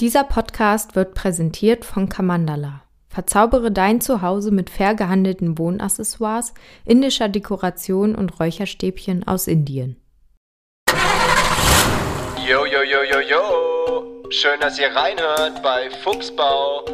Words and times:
Dieser 0.00 0.22
Podcast 0.22 0.94
wird 0.94 1.14
präsentiert 1.14 1.84
von 1.84 2.08
Kamandala. 2.08 2.82
Verzaubere 3.08 3.72
dein 3.72 4.00
Zuhause 4.00 4.52
mit 4.52 4.70
fair 4.70 4.94
gehandelten 4.94 5.58
Wohnaccessoires, 5.58 6.54
indischer 6.84 7.28
Dekoration 7.28 8.14
und 8.14 8.38
Räucherstäbchen 8.38 9.26
aus 9.26 9.48
Indien. 9.48 9.96
Yo, 12.46 12.64
yo, 12.64 12.82
yo, 12.84 13.02
yo, 13.10 13.20
yo! 13.28 14.30
Schön, 14.30 14.60
dass 14.60 14.78
ihr 14.78 14.86
reinhört 14.86 15.64
bei 15.64 15.90
Fuchsbau. 16.04 16.84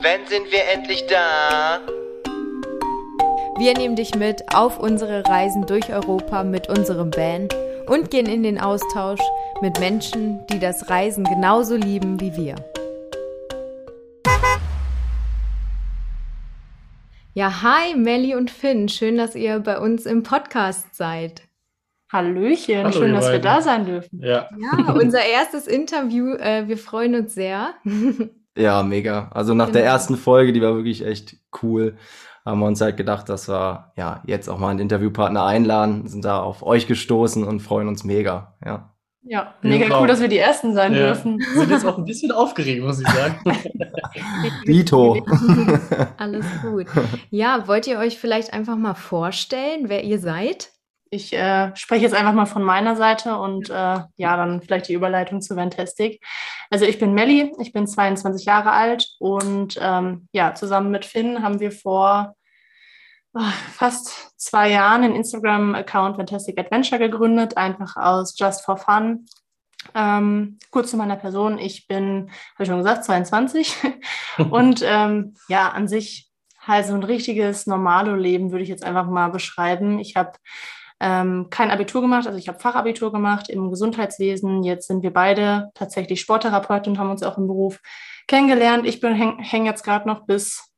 Wann 0.00 0.26
sind 0.26 0.52
wir 0.52 0.68
endlich 0.74 1.06
da? 1.06 1.80
Wir 3.56 3.72
nehmen 3.72 3.96
dich 3.96 4.14
mit 4.14 4.54
auf 4.54 4.78
unsere 4.78 5.24
Reisen 5.24 5.64
durch 5.64 5.90
Europa 5.90 6.44
mit 6.44 6.68
unserem 6.68 7.14
Van 7.16 7.48
und 7.88 8.10
gehen 8.10 8.26
in 8.26 8.42
den 8.42 8.60
Austausch 8.60 9.20
mit 9.62 9.78
Menschen, 9.80 10.40
die 10.50 10.58
das 10.58 10.88
Reisen 10.90 11.24
genauso 11.24 11.76
lieben 11.76 12.20
wie 12.20 12.34
wir. 12.36 12.56
Ja, 17.34 17.62
hi 17.62 17.94
Melli 17.94 18.34
und 18.34 18.50
Finn, 18.50 18.88
schön, 18.88 19.18
dass 19.18 19.34
ihr 19.34 19.60
bei 19.60 19.78
uns 19.78 20.06
im 20.06 20.22
Podcast 20.22 20.94
seid. 20.94 21.42
Hallöchen, 22.10 22.78
Hallo, 22.84 22.92
schön, 22.92 23.12
dass 23.12 23.24
wir 23.26 23.32
beiden. 23.32 23.42
da 23.42 23.60
sein 23.62 23.84
dürfen. 23.84 24.20
Ja, 24.22 24.48
Ja, 24.58 24.92
unser 24.94 25.24
erstes 25.24 25.66
Interview, 25.66 26.34
äh, 26.34 26.66
wir 26.68 26.78
freuen 26.78 27.14
uns 27.14 27.34
sehr. 27.34 27.74
Ja, 28.56 28.82
mega. 28.82 29.28
Also 29.34 29.52
nach 29.54 29.70
der 29.70 29.82
Genau. 29.82 29.92
ersten 29.92 30.16
Folge, 30.16 30.52
die 30.54 30.62
war 30.62 30.74
wirklich 30.76 31.04
echt 31.04 31.36
cool, 31.62 31.96
haben 32.46 32.60
wir 32.60 32.66
uns 32.66 32.80
halt 32.80 32.96
gedacht, 32.96 33.28
dass 33.28 33.48
wir 33.48 33.92
ja 33.96 34.22
jetzt 34.24 34.48
auch 34.48 34.58
mal 34.58 34.70
einen 34.70 34.78
Interviewpartner 34.78 35.44
einladen, 35.44 36.06
sind 36.06 36.24
da 36.24 36.40
auf 36.40 36.62
euch 36.62 36.86
gestoßen 36.86 37.44
und 37.44 37.60
freuen 37.60 37.88
uns 37.88 38.04
mega. 38.04 38.54
Ja. 38.64 38.92
Ja, 39.28 39.54
mega 39.60 39.98
cool, 39.98 40.06
dass 40.06 40.20
wir 40.20 40.28
die 40.28 40.38
Ersten 40.38 40.72
sein 40.72 40.92
ja. 40.92 41.08
dürfen. 41.08 41.40
sind 41.54 41.70
jetzt 41.70 41.84
auch 41.84 41.98
ein 41.98 42.04
bisschen 42.04 42.30
aufgeregt, 42.30 42.84
muss 42.84 43.00
ich 43.00 43.08
sagen. 43.08 43.40
Dito. 44.68 45.14
Alles 46.16 46.46
gut. 46.62 46.86
Ja, 47.30 47.66
wollt 47.66 47.88
ihr 47.88 47.98
euch 47.98 48.18
vielleicht 48.18 48.52
einfach 48.52 48.76
mal 48.76 48.94
vorstellen, 48.94 49.88
wer 49.88 50.04
ihr 50.04 50.20
seid? 50.20 50.70
Ich 51.10 51.32
äh, 51.32 51.74
spreche 51.74 52.04
jetzt 52.04 52.14
einfach 52.14 52.34
mal 52.34 52.46
von 52.46 52.62
meiner 52.62 52.94
Seite 52.94 53.36
und 53.36 53.68
äh, 53.68 53.72
ja, 53.72 54.36
dann 54.36 54.62
vielleicht 54.62 54.88
die 54.88 54.94
Überleitung 54.94 55.40
zu 55.40 55.56
Fantastic. 55.56 56.24
Also 56.70 56.84
ich 56.84 57.00
bin 57.00 57.12
Melli, 57.12 57.52
ich 57.60 57.72
bin 57.72 57.88
22 57.88 58.46
Jahre 58.46 58.70
alt 58.70 59.08
und 59.18 59.76
ähm, 59.80 60.28
ja, 60.30 60.54
zusammen 60.54 60.92
mit 60.92 61.04
Finn 61.04 61.42
haben 61.42 61.58
wir 61.58 61.72
vor 61.72 62.35
fast 63.72 64.32
zwei 64.36 64.70
Jahren 64.70 65.02
den 65.02 65.14
Instagram-Account 65.14 66.16
Fantastic 66.16 66.58
Adventure 66.58 66.98
gegründet, 66.98 67.56
einfach 67.56 67.96
aus 67.96 68.38
Just 68.38 68.64
for 68.64 68.76
Fun. 68.76 69.26
Ähm, 69.94 70.58
kurz 70.70 70.90
zu 70.90 70.96
meiner 70.96 71.16
Person, 71.16 71.58
ich 71.58 71.86
bin, 71.86 72.30
habe 72.54 72.62
ich 72.62 72.68
schon 72.68 72.78
gesagt, 72.78 73.04
22 73.04 73.76
und 74.50 74.82
ähm, 74.84 75.34
ja, 75.48 75.70
an 75.70 75.88
sich 75.88 76.30
halt 76.60 76.86
so 76.86 76.94
ein 76.94 77.04
richtiges 77.04 77.66
Normalo-Leben 77.66 78.50
würde 78.50 78.64
ich 78.64 78.68
jetzt 78.68 78.84
einfach 78.84 79.06
mal 79.06 79.28
beschreiben. 79.28 79.98
Ich 79.98 80.16
habe 80.16 80.32
ähm, 80.98 81.48
kein 81.50 81.70
Abitur 81.70 82.00
gemacht, 82.00 82.26
also 82.26 82.38
ich 82.38 82.48
habe 82.48 82.58
Fachabitur 82.58 83.12
gemacht 83.12 83.48
im 83.48 83.70
Gesundheitswesen. 83.70 84.62
Jetzt 84.62 84.88
sind 84.88 85.02
wir 85.02 85.12
beide 85.12 85.70
tatsächlich 85.74 86.20
Sporttherapeuten 86.20 86.92
und 86.92 86.98
haben 86.98 87.10
uns 87.10 87.22
auch 87.22 87.38
im 87.38 87.46
Beruf 87.46 87.80
kennengelernt. 88.26 88.86
Ich 88.86 89.00
bin 89.00 89.14
häng, 89.14 89.38
häng 89.38 89.66
jetzt 89.66 89.84
gerade 89.84 90.08
noch 90.08 90.26
bis 90.26 90.72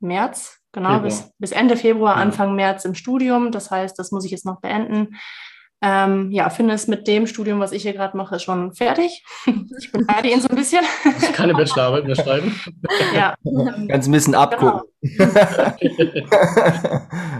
März, 0.00 0.57
genau, 0.72 1.00
bis, 1.00 1.30
bis 1.38 1.52
Ende 1.52 1.76
Februar, 1.76 2.16
Ja. 2.16 2.22
Anfang 2.22 2.54
März 2.54 2.84
im 2.84 2.94
Studium. 2.94 3.50
Das 3.52 3.70
heißt, 3.70 3.98
das 3.98 4.10
muss 4.12 4.24
ich 4.24 4.30
jetzt 4.30 4.46
noch 4.46 4.60
beenden. 4.60 5.16
Ähm, 5.80 6.32
ja, 6.32 6.50
finde 6.50 6.74
es 6.74 6.88
mit 6.88 7.06
dem 7.06 7.28
Studium, 7.28 7.60
was 7.60 7.70
ich 7.70 7.82
hier 7.82 7.92
gerade 7.92 8.16
mache, 8.16 8.40
schon 8.40 8.74
fertig. 8.74 9.24
Ich 9.78 9.92
beneide 9.92 10.28
ihn 10.28 10.40
so 10.40 10.48
ein 10.48 10.56
bisschen. 10.56 10.84
Ich 11.20 11.32
kann 11.32 11.44
eine 11.48 11.54
Bachelorarbeit 11.54 12.04
mehr 12.04 12.16
schreiben. 12.22 12.58
ja, 13.14 13.34
Ganz 13.86 14.08
ein 14.08 14.12
bisschen 14.12 14.34
abgucken. 14.34 14.80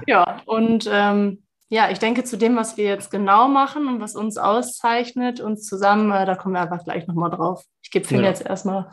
Ja, 0.06 0.40
und 0.46 0.88
ähm, 0.90 1.42
ja, 1.68 1.90
ich 1.90 1.98
denke, 1.98 2.24
zu 2.24 2.36
dem, 2.38 2.56
was 2.56 2.76
wir 2.76 2.84
jetzt 2.84 3.10
genau 3.10 3.48
machen 3.48 3.88
und 3.88 4.00
was 4.00 4.14
uns 4.14 4.38
auszeichnet, 4.38 5.40
uns 5.40 5.66
zusammen, 5.66 6.10
äh, 6.12 6.24
da 6.24 6.34
kommen 6.34 6.54
wir 6.54 6.62
einfach 6.62 6.84
gleich 6.84 7.06
nochmal 7.06 7.30
drauf. 7.30 7.64
Ich 7.82 7.90
gebe 7.90 8.06
Finn 8.06 8.20
Ja. 8.20 8.26
jetzt 8.28 8.46
erstmal 8.46 8.90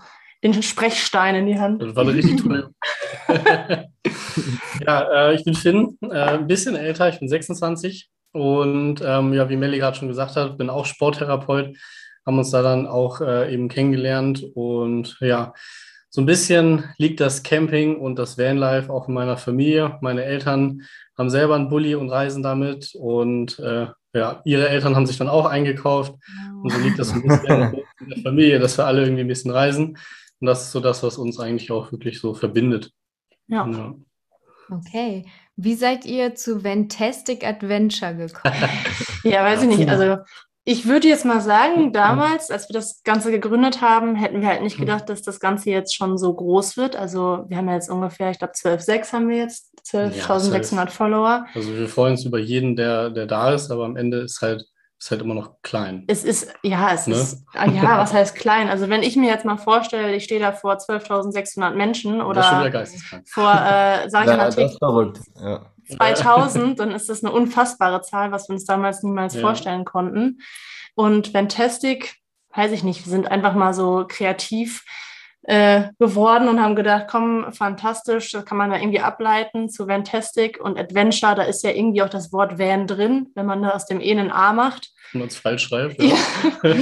den 0.54 0.64
Sprechstein 0.64 1.36
in 1.36 1.48
die 1.48 1.60
Hand. 1.60 1.82
Das 1.82 1.96
war 1.96 2.04
eine 2.04 2.14
richtig 2.14 2.42
tolle. 2.42 2.70
ja, 4.86 5.30
äh, 5.30 5.36
ich 5.36 5.44
bin 5.44 5.54
Finn, 5.54 5.98
äh, 6.02 6.20
ein 6.20 6.48
bisschen 6.48 6.76
älter, 6.76 7.10
ich 7.10 7.20
bin 7.20 7.28
26 7.28 8.10
und 8.32 9.02
ähm, 9.04 9.34
ja, 9.34 9.50
wie 9.50 9.58
Melli 9.58 9.80
gerade 9.80 9.98
schon 9.98 10.08
gesagt 10.08 10.36
hat, 10.36 10.58
bin 10.58 10.70
auch 10.70 10.86
Sporttherapeut, 10.86 11.76
haben 12.26 12.38
uns 12.38 12.52
da 12.52 12.62
dann 12.62 12.86
auch 12.86 13.22
äh, 13.22 13.54
eben 13.54 13.70
kennengelernt 13.70 14.44
und 14.54 15.18
ja, 15.20 15.54
so 16.10 16.22
ein 16.22 16.26
bisschen 16.26 16.86
liegt 16.98 17.20
das 17.20 17.44
Camping 17.44 17.98
und 17.98 18.18
das 18.18 18.38
Vanlife 18.38 18.92
auch 18.92 19.10
in 19.10 19.14
meiner 19.14 19.36
Familie. 19.36 19.98
Meine 20.00 20.24
Eltern 20.24 20.82
haben 21.18 21.30
selber 21.30 21.56
einen 21.56 21.70
Bulli 21.70 21.96
und 21.96 22.10
reisen 22.10 22.42
damit 22.42 22.94
und 22.96 23.60
äh, 23.60 23.88
ja, 24.14 24.42
ihre 24.46 24.70
Eltern 24.70 24.96
haben 24.96 25.06
sich 25.06 25.18
dann 25.18 25.28
auch 25.28 25.46
eingekauft 25.46 26.14
und 26.64 26.72
so 26.72 26.80
liegt 26.80 27.00
das 27.00 27.10
so 27.10 27.16
ein 27.16 27.28
bisschen 27.28 27.74
in 28.00 28.10
der 28.10 28.24
Familie, 28.24 28.60
dass 28.60 28.78
wir 28.78 28.86
alle 28.86 29.04
irgendwie 29.04 29.22
ein 29.22 29.28
bisschen 29.28 29.52
reisen. 29.52 29.98
Und 30.40 30.48
das 30.48 30.64
ist 30.64 30.72
so 30.72 30.80
das, 30.80 31.04
was 31.04 31.18
uns 31.18 31.40
eigentlich 31.40 31.72
auch 31.72 31.92
wirklich 31.92 32.20
so 32.20 32.34
verbindet. 32.34 32.92
Ja. 33.48 33.68
Ja. 33.68 33.96
Okay. 34.70 35.26
Wie 35.56 35.76
seid 35.76 36.06
ihr 36.06 36.36
zu 36.36 36.60
Fantastic 36.60 37.46
Adventure 37.46 38.16
gekommen? 38.16 38.56
Ja, 39.24 39.44
weiß 39.44 39.64
ich 39.64 39.70
nicht. 39.70 39.90
Also 39.90 40.18
ich 40.66 40.88
würde 40.88 41.08
jetzt 41.08 41.26
mal 41.26 41.42
sagen, 41.42 41.94
damals, 41.94 42.52
als 42.52 42.70
wir 42.70 42.74
das 42.74 43.02
Ganze 43.04 43.32
gegründet 43.32 43.82
haben, 43.82 44.16
hätten 44.16 44.42
wir 44.42 44.48
halt 44.48 44.62
nicht 44.62 44.78
gedacht, 44.78 45.10
dass 45.10 45.24
das 45.24 45.40
Ganze 45.40 45.70
jetzt 45.70 45.96
schon 45.96 46.18
so 46.18 46.34
groß 46.34 46.78
wird. 46.78 46.96
Also 46.96 47.46
wir 47.48 47.58
haben 47.58 47.68
ja 47.68 47.76
jetzt 47.76 47.90
ungefähr, 47.90 48.32
ich 48.32 48.40
glaube 48.40 48.54
12,6 48.54 49.14
haben 49.14 49.30
wir 49.30 49.38
jetzt, 49.38 49.72
12.600 49.88 50.90
Follower. 50.90 51.46
Also 51.54 51.76
wir 51.76 51.88
freuen 51.88 52.14
uns 52.14 52.26
über 52.26 52.40
jeden, 52.40 52.76
der, 52.76 53.12
der 53.12 53.28
da 53.28 53.54
ist, 53.54 53.72
aber 53.72 53.86
am 53.86 53.96
Ende 53.96 54.22
ist 54.22 54.42
halt, 54.42 54.66
ist 55.00 55.12
halt 55.12 55.22
immer 55.22 55.34
noch 55.36 55.62
klein. 55.62 56.04
Es 56.08 56.24
ist, 56.24 56.54
ja, 56.64 56.92
es 56.94 57.06
Ne? 57.08 57.16
ist, 57.16 57.44
ah, 57.54 57.66
ja, 57.68 57.98
was 58.00 58.14
heißt 58.14 58.36
klein? 58.36 58.70
Also 58.70 58.90
wenn 58.90 59.04
ich 59.04 59.16
mir 59.16 59.30
jetzt 59.30 59.46
mal 59.46 59.58
vorstelle, 59.58 60.16
ich 60.16 60.24
stehe 60.24 60.40
da 60.40 60.52
vor 60.52 60.76
12.600 60.76 61.72
Menschen 61.72 62.22
oder 62.22 62.42
vor, 63.26 63.52
äh, 63.54 64.10
sag 64.10 64.26
ich 64.26 64.38
mal, 64.38 64.38
das 64.46 64.58
ist 64.58 64.78
verrückt. 64.80 65.20
Ja. 65.40 65.66
2000, 65.98 66.80
dann 66.80 66.92
ist 66.92 67.10
das 67.10 67.24
eine 67.24 67.34
unfassbare 67.34 68.02
Zahl, 68.02 68.32
was 68.32 68.50
wir 68.50 68.54
uns 68.54 68.66
damals 68.66 69.04
niemals 69.04 69.36
Ja. 69.36 69.42
vorstellen 69.42 69.86
konnten. 69.86 70.40
Und 70.96 71.28
Fantastic, 71.28 72.16
weiß 72.56 72.72
ich 72.72 72.84
nicht, 72.84 73.06
wir 73.06 73.12
sind 73.12 73.30
einfach 73.30 73.54
mal 73.54 73.74
so 73.74 74.06
kreativ 74.08 74.84
äh, 75.48 75.90
geworden 76.00 76.48
und 76.48 76.62
haben 76.62 76.76
gedacht, 76.76 77.06
komm, 77.08 77.54
fantastisch, 77.54 78.32
das 78.32 78.46
kann 78.46 78.58
man 78.58 78.72
da 78.72 78.78
irgendwie 78.78 79.00
ableiten 79.00 79.70
zu 79.70 79.86
Fantastic 79.86 80.60
und 80.60 80.80
Adventure, 80.80 81.36
da 81.36 81.44
ist 81.44 81.64
ja 81.64 81.70
irgendwie 81.70 82.02
auch 82.02 82.10
das 82.10 82.34
Wort 82.34 82.58
Van 82.58 82.88
drin, 82.88 83.28
wenn 83.36 83.46
man 83.46 83.62
da 83.62 83.70
aus 83.70 83.86
dem 83.86 84.02
E 84.02 84.12
ein 84.12 84.32
A 84.32 84.54
macht. 84.54 84.90
Wenn 85.12 85.20
man 85.20 85.28
es 85.28 85.38
falsch 85.38 85.68
schreibt. 85.68 86.02
Ja. 86.02 86.16
Ja. 86.64 86.74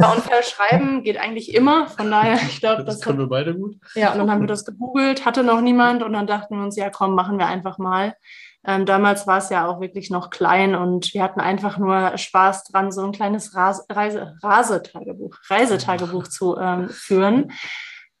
Ja, 0.00 0.12
und 0.12 0.22
verschreiben 0.22 1.04
geht 1.04 1.18
eigentlich 1.18 1.54
immer, 1.54 1.86
von 1.86 2.10
daher, 2.10 2.34
ich 2.34 2.58
glaube, 2.58 2.84
Das 2.84 2.96
das 2.96 3.04
können 3.04 3.18
wir 3.18 3.28
beide 3.28 3.54
gut. 3.54 3.76
ja, 3.94 4.12
und 4.12 4.18
dann 4.18 4.30
haben 4.30 4.40
wir 4.40 4.48
das 4.48 4.64
gegoogelt, 4.64 5.24
hatte 5.24 5.44
noch 5.44 5.60
niemand 5.60 6.02
und 6.02 6.12
dann 6.12 6.26
dachten 6.26 6.56
wir 6.56 6.64
uns, 6.64 6.76
ja 6.76 6.90
komm, 6.90 7.14
machen 7.14 7.38
wir 7.38 7.46
einfach 7.46 7.78
mal. 7.78 8.14
Ähm, 8.66 8.84
damals 8.86 9.26
war 9.26 9.38
es 9.38 9.48
ja 9.50 9.66
auch 9.66 9.80
wirklich 9.80 10.10
noch 10.10 10.30
klein 10.30 10.74
und 10.74 11.14
wir 11.14 11.22
hatten 11.22 11.40
einfach 11.40 11.78
nur 11.78 12.18
Spaß 12.18 12.64
dran, 12.64 12.92
so 12.92 13.02
ein 13.02 13.12
kleines 13.12 13.54
Ras 13.54 13.86
Reise 13.88 14.36
Rasetagebuch, 14.42 15.36
Reisetagebuch 15.48 16.28
zu 16.28 16.58
ähm, 16.58 16.88
führen. 16.90 17.52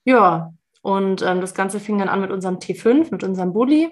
Ja, 0.04 0.52
und 0.82 1.22
ähm, 1.22 1.40
das 1.40 1.54
Ganze 1.54 1.78
fing 1.80 1.98
dann 1.98 2.08
an 2.08 2.20
mit 2.20 2.30
unserem 2.30 2.56
T5, 2.58 3.10
mit 3.10 3.22
unserem 3.24 3.52
Bulli. 3.52 3.90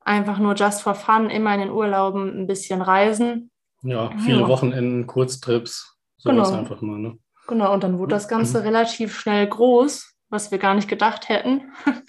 Einfach 0.00 0.38
nur 0.38 0.54
just 0.54 0.82
for 0.82 0.94
fun, 0.94 1.30
immer 1.30 1.54
in 1.54 1.60
den 1.60 1.70
Urlauben 1.70 2.28
ein 2.42 2.46
bisschen 2.46 2.82
reisen. 2.82 3.50
Ja, 3.82 4.10
viele 4.18 4.40
Ja. 4.40 4.48
Wochenenden, 4.48 5.06
Kurztrips, 5.06 5.96
sowas 6.16 6.48
Genau. 6.48 6.58
einfach 6.60 6.80
mal. 6.80 6.98
Ne? 6.98 7.18
Genau, 7.46 7.72
und 7.72 7.84
dann 7.84 7.98
wurde 7.98 8.10
das 8.14 8.26
Ganze 8.28 8.64
relativ 8.64 9.16
schnell 9.16 9.46
groß, 9.46 10.14
was 10.30 10.50
wir 10.50 10.58
gar 10.58 10.74
nicht 10.74 10.88
gedacht 10.88 11.28
hätten. 11.28 11.70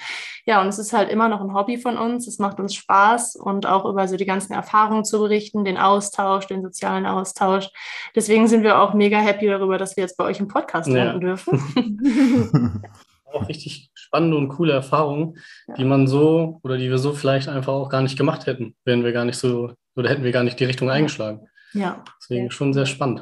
ja, 0.47 0.61
und 0.61 0.67
es 0.67 0.79
ist 0.79 0.93
halt 0.93 1.09
immer 1.09 1.27
noch 1.29 1.41
ein 1.41 1.53
Hobby 1.53 1.77
von 1.77 1.97
uns. 1.97 2.27
Es 2.27 2.39
macht 2.39 2.59
uns 2.59 2.73
Spaß 2.73 3.35
und 3.35 3.67
auch 3.67 3.85
über 3.85 4.07
so 4.07 4.15
die 4.17 4.25
ganzen 4.25 4.53
Erfahrungen 4.53 5.03
zu 5.05 5.19
berichten, 5.19 5.63
den 5.65 5.77
Austausch, 5.77 6.47
den 6.47 6.63
sozialen 6.63 7.05
Austausch. 7.05 7.69
Deswegen 8.15 8.47
sind 8.47 8.63
wir 8.63 8.79
auch 8.81 8.95
mega 8.95 9.17
happy 9.19 9.45
darüber, 9.47 9.77
dass 9.77 9.95
wir 9.95 10.01
jetzt 10.03 10.17
bei 10.17 10.23
euch 10.23 10.39
im 10.39 10.47
Podcast 10.47 10.89
Ja. 10.89 11.03
landen 11.03 11.21
dürfen. 11.21 12.81
Auch 13.37 13.49
richtig 13.49 13.89
spannende 13.93 14.37
und 14.37 14.49
coole 14.49 14.73
Erfahrungen, 14.73 15.37
Ja. 15.67 15.75
die 15.75 15.85
man 15.85 16.07
so 16.07 16.59
oder 16.63 16.77
die 16.77 16.89
wir 16.89 16.97
so 16.97 17.13
vielleicht 17.13 17.47
einfach 17.49 17.73
auch 17.73 17.89
gar 17.89 18.01
nicht 18.01 18.17
gemacht 18.17 18.45
hätten, 18.45 18.75
wären 18.85 19.03
wir 19.03 19.11
gar 19.13 19.25
nicht 19.25 19.37
so 19.37 19.71
oder 19.95 20.09
hätten 20.09 20.23
wir 20.23 20.31
gar 20.31 20.43
nicht 20.43 20.59
die 20.59 20.65
Richtung 20.65 20.89
eingeschlagen. 20.89 21.47
ja, 21.73 22.03
Deswegen 22.21 22.45
Ja. 22.45 22.51
schon 22.51 22.73
sehr 22.73 22.85
spannend. 22.85 23.21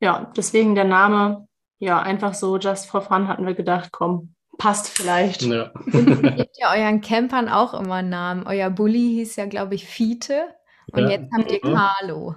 ja, 0.00 0.30
deswegen 0.36 0.74
der 0.74 0.84
Name, 0.84 1.46
ja, 1.78 2.00
einfach 2.00 2.34
so 2.34 2.56
just 2.58 2.86
for 2.90 3.02
fun 3.02 3.28
hatten 3.28 3.46
wir 3.46 3.54
gedacht, 3.54 3.90
komm, 3.92 4.34
passt 4.58 4.88
vielleicht. 4.88 5.42
Ja. 5.42 5.70
Gebt 5.86 6.56
ja 6.58 6.72
euren 6.74 7.00
Campern 7.00 7.48
auch 7.48 7.74
immer 7.74 7.96
einen 7.96 8.08
Namen. 8.10 8.46
Euer 8.46 8.70
Bulli 8.70 9.14
hieß 9.14 9.36
ja, 9.36 9.46
glaube 9.46 9.76
ich, 9.76 9.84
Fiete. 9.86 10.48
Und 10.92 11.02
Ja. 11.04 11.10
jetzt 11.10 11.30
habt 11.32 11.52
ihr 11.52 11.60
Mhm. 11.62 11.74
Carlo. 11.74 12.34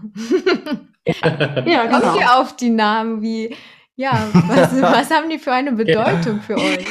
Ja, 1.06 1.14
Kommt 1.90 2.04
genau. 2.04 2.20
ihr 2.20 2.40
auf 2.40 2.56
die 2.56 2.70
Namen? 2.70 3.22
Wie, 3.22 3.56
Ja, 3.96 4.28
was, 4.34 4.82
was 4.82 5.12
haben 5.12 5.30
die 5.30 5.38
für 5.38 5.52
eine 5.52 5.74
Bedeutung 5.74 6.42
für 6.42 6.56
euch? 6.56 6.86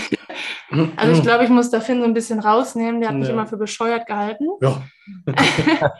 Also 0.96 1.12
ich 1.14 1.22
glaube, 1.22 1.44
ich 1.44 1.50
muss 1.50 1.70
da 1.70 1.80
Finn 1.80 1.98
so 2.00 2.04
ein 2.04 2.14
bisschen 2.14 2.38
rausnehmen. 2.38 3.00
Der 3.00 3.10
hat 3.10 3.16
mich 3.16 3.26
Ja. 3.28 3.34
immer 3.34 3.46
für 3.46 3.56
bescheuert 3.56 4.06
gehalten. 4.06 4.46
Ja. 4.60 4.82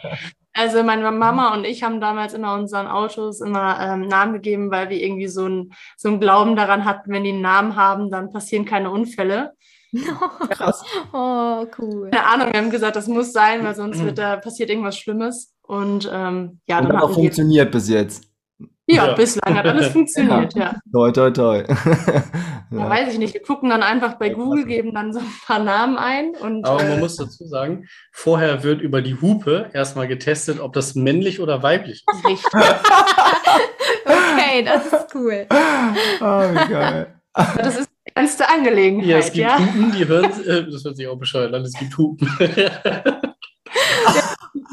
Also 0.52 0.82
meine 0.82 1.08
Mama 1.12 1.54
und 1.54 1.64
ich 1.64 1.84
haben 1.84 2.00
damals 2.00 2.34
immer 2.34 2.54
unseren 2.54 2.88
Autos 2.88 3.40
immer 3.40 3.78
ähm, 3.80 4.08
Namen 4.08 4.32
gegeben, 4.34 4.70
weil 4.72 4.90
wir 4.90 5.00
irgendwie 5.00 5.28
so 5.28 5.44
einen 5.44 5.72
so 5.96 6.08
einen 6.08 6.18
Glauben 6.20 6.56
daran 6.56 6.84
hatten, 6.84 7.12
wenn 7.12 7.22
die 7.22 7.30
einen 7.30 7.40
Namen 7.40 7.76
haben, 7.76 8.10
dann 8.10 8.32
passieren 8.32 8.64
keine 8.64 8.90
Unfälle. 8.90 9.52
Krass. 10.50 10.82
Oh, 11.12 11.66
cool. 11.78 12.10
Keine 12.10 12.26
Ahnung, 12.26 12.52
wir 12.52 12.60
haben 12.60 12.70
gesagt, 12.70 12.96
das 12.96 13.06
muss 13.06 13.32
sein, 13.32 13.64
weil 13.64 13.76
sonst 13.76 14.00
wird 14.04 14.18
da 14.18 14.36
passiert 14.36 14.70
irgendwas 14.70 14.98
Schlimmes. 14.98 15.54
Und 15.62 16.10
ähm, 16.12 16.60
ja, 16.66 16.80
Und 16.80 16.88
dann 16.88 16.96
hat 16.96 17.04
auch 17.04 17.14
funktioniert 17.14 17.70
bis 17.70 17.88
jetzt. 17.88 18.24
Ja, 18.94 19.06
Ja. 19.08 19.14
bislang 19.14 19.54
hat 19.56 19.66
alles 19.66 19.88
funktioniert, 19.88 20.54
ja. 20.54 20.76
Toi, 20.92 21.10
toi, 21.12 21.30
toi. 21.30 21.64
Ja, 22.72 22.88
weiß 22.88 23.12
ich 23.12 23.18
nicht. 23.18 23.34
Wir 23.34 23.42
gucken 23.42 23.68
dann 23.70 23.82
einfach 23.82 24.14
bei 24.14 24.28
Google, 24.28 24.64
geben 24.64 24.94
dann 24.94 25.12
so 25.12 25.18
ein 25.18 25.26
paar 25.44 25.58
Namen 25.58 25.98
ein 25.98 26.36
und 26.40 26.64
Aber 26.64 26.80
man 26.80 26.98
äh, 26.98 27.00
muss 27.00 27.16
dazu 27.16 27.44
sagen, 27.46 27.88
vorher 28.12 28.62
wird 28.62 28.80
über 28.80 29.02
die 29.02 29.20
Hupe 29.20 29.70
erstmal 29.72 30.06
getestet, 30.06 30.60
ob 30.60 30.72
das 30.72 30.94
männlich 30.94 31.40
oder 31.40 31.64
weiblich 31.64 32.04
ist. 32.08 32.24
richtig. 32.24 32.46
Okay, 34.04 34.62
das 34.64 34.86
ist 34.86 35.14
cool. 35.14 35.46
Oh, 35.50 36.24
wie 36.24 36.68
geil. 36.72 37.14
Das 37.34 37.76
ist 37.78 37.90
die 38.06 38.12
ernste 38.14 38.48
Angelegenheit, 38.48 39.08
Ja, 39.08 39.18
es 39.18 39.32
gibt 39.32 39.46
ja. 39.48 39.58
Hupen, 39.58 39.92
die 39.92 40.06
hören, 40.06 40.30
äh, 40.46 40.70
das 40.70 40.84
hört 40.84 40.96
sich 40.96 41.08
auch 41.08 41.18
bescheuert 41.18 41.52
an, 41.54 41.62
es 41.62 41.72
gibt 41.72 41.96
Hupen. 41.98 42.28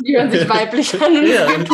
Die 0.07 0.15
hören 0.15 0.31
sich 0.31 0.48
weiblich 0.50 0.94
an 1.01 1.12
und 1.18 1.24
Ja. 1.27 1.45
die 1.48 1.51
hören 1.54 1.65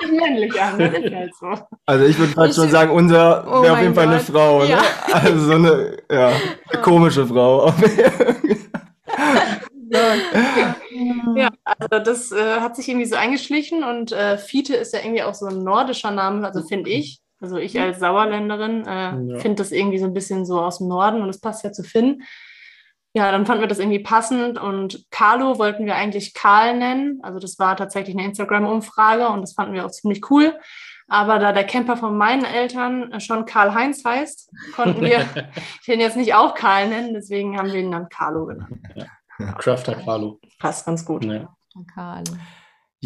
sich 0.00 0.10
männlich 0.20 0.60
an. 0.60 0.78
Das 0.78 0.92
ist 0.92 1.14
halt 1.14 1.34
so. 1.38 1.54
Also 1.86 2.04
ich 2.04 2.18
würde 2.18 2.32
fast 2.32 2.50
Ich- 2.50 2.56
schon 2.56 2.70
sagen, 2.70 2.90
unser 2.90 3.46
Oh 3.46 3.62
wäre 3.62 3.74
auf 3.74 3.80
jeden 3.82 3.94
Fall 3.94 4.06
eine 4.08 4.16
Gott. 4.16 4.24
Frau, 4.26 4.62
ne? 4.64 4.70
Ja. 4.70 4.82
Also 5.12 5.38
so 5.38 5.52
eine, 5.52 5.96
ja, 6.10 6.28
eine 6.70 6.82
komische 6.82 7.26
Frau. 7.26 7.72
Ja, 11.36 11.48
also 11.64 12.04
das 12.04 12.32
äh, 12.32 12.60
hat 12.60 12.76
sich 12.76 12.88
irgendwie 12.88 13.06
so 13.06 13.16
eingeschlichen 13.16 13.84
und 13.84 14.12
äh, 14.12 14.36
Fiete 14.38 14.74
ist 14.74 14.92
ja 14.92 15.00
irgendwie 15.00 15.22
auch 15.22 15.34
so 15.34 15.46
ein 15.46 15.62
nordischer 15.62 16.10
Name, 16.10 16.46
also 16.46 16.62
finde 16.62 16.90
ich. 16.90 17.20
Also 17.40 17.56
ich 17.58 17.78
als 17.78 18.00
Sauerländerin 18.00 18.84
äh, 18.86 19.32
Ja. 19.32 19.38
finde 19.38 19.56
das 19.56 19.70
irgendwie 19.72 19.98
so 19.98 20.06
ein 20.06 20.14
bisschen 20.14 20.46
so 20.46 20.60
aus 20.60 20.78
dem 20.78 20.88
Norden 20.88 21.22
und 21.22 21.28
es 21.28 21.40
passt 21.40 21.64
ja 21.64 21.72
zu 21.72 21.82
Finn. 21.82 22.22
Ja, 23.16 23.32
dann 23.32 23.46
fanden 23.46 23.62
wir 23.62 23.66
das 23.66 23.78
irgendwie 23.78 24.00
passend 24.00 24.58
und 24.58 25.06
Carlo 25.10 25.58
wollten 25.58 25.86
wir 25.86 25.94
eigentlich 25.94 26.34
Karl 26.34 26.76
nennen. 26.76 27.18
Also 27.22 27.38
das 27.38 27.58
war 27.58 27.74
tatsächlich 27.74 28.14
eine 28.14 28.26
Instagram-Umfrage 28.26 29.28
und 29.28 29.40
das 29.40 29.54
fanden 29.54 29.72
wir 29.72 29.86
auch 29.86 29.90
ziemlich 29.90 30.30
cool. 30.30 30.54
Aber 31.08 31.38
da 31.38 31.54
der 31.54 31.64
Camper 31.64 31.96
von 31.96 32.18
meinen 32.18 32.44
Eltern 32.44 33.18
schon 33.22 33.46
Karl-Heinz 33.46 34.04
heißt, 34.04 34.50
konnten 34.74 35.00
wir 35.00 35.24
den 35.86 36.00
jetzt 36.00 36.18
nicht 36.18 36.34
auch 36.34 36.54
Karl 36.54 36.90
nennen. 36.90 37.14
Deswegen 37.14 37.56
haben 37.56 37.72
wir 37.72 37.80
ihn 37.80 37.90
dann 37.90 38.10
Carlo 38.10 38.44
genannt. 38.44 38.82
Crafter 39.60 39.94
Carlo. 39.94 40.38
Passt 40.58 40.84
ganz 40.84 41.02
gut. 41.02 41.24
Ja. 41.24 41.56
Karl. 41.94 42.22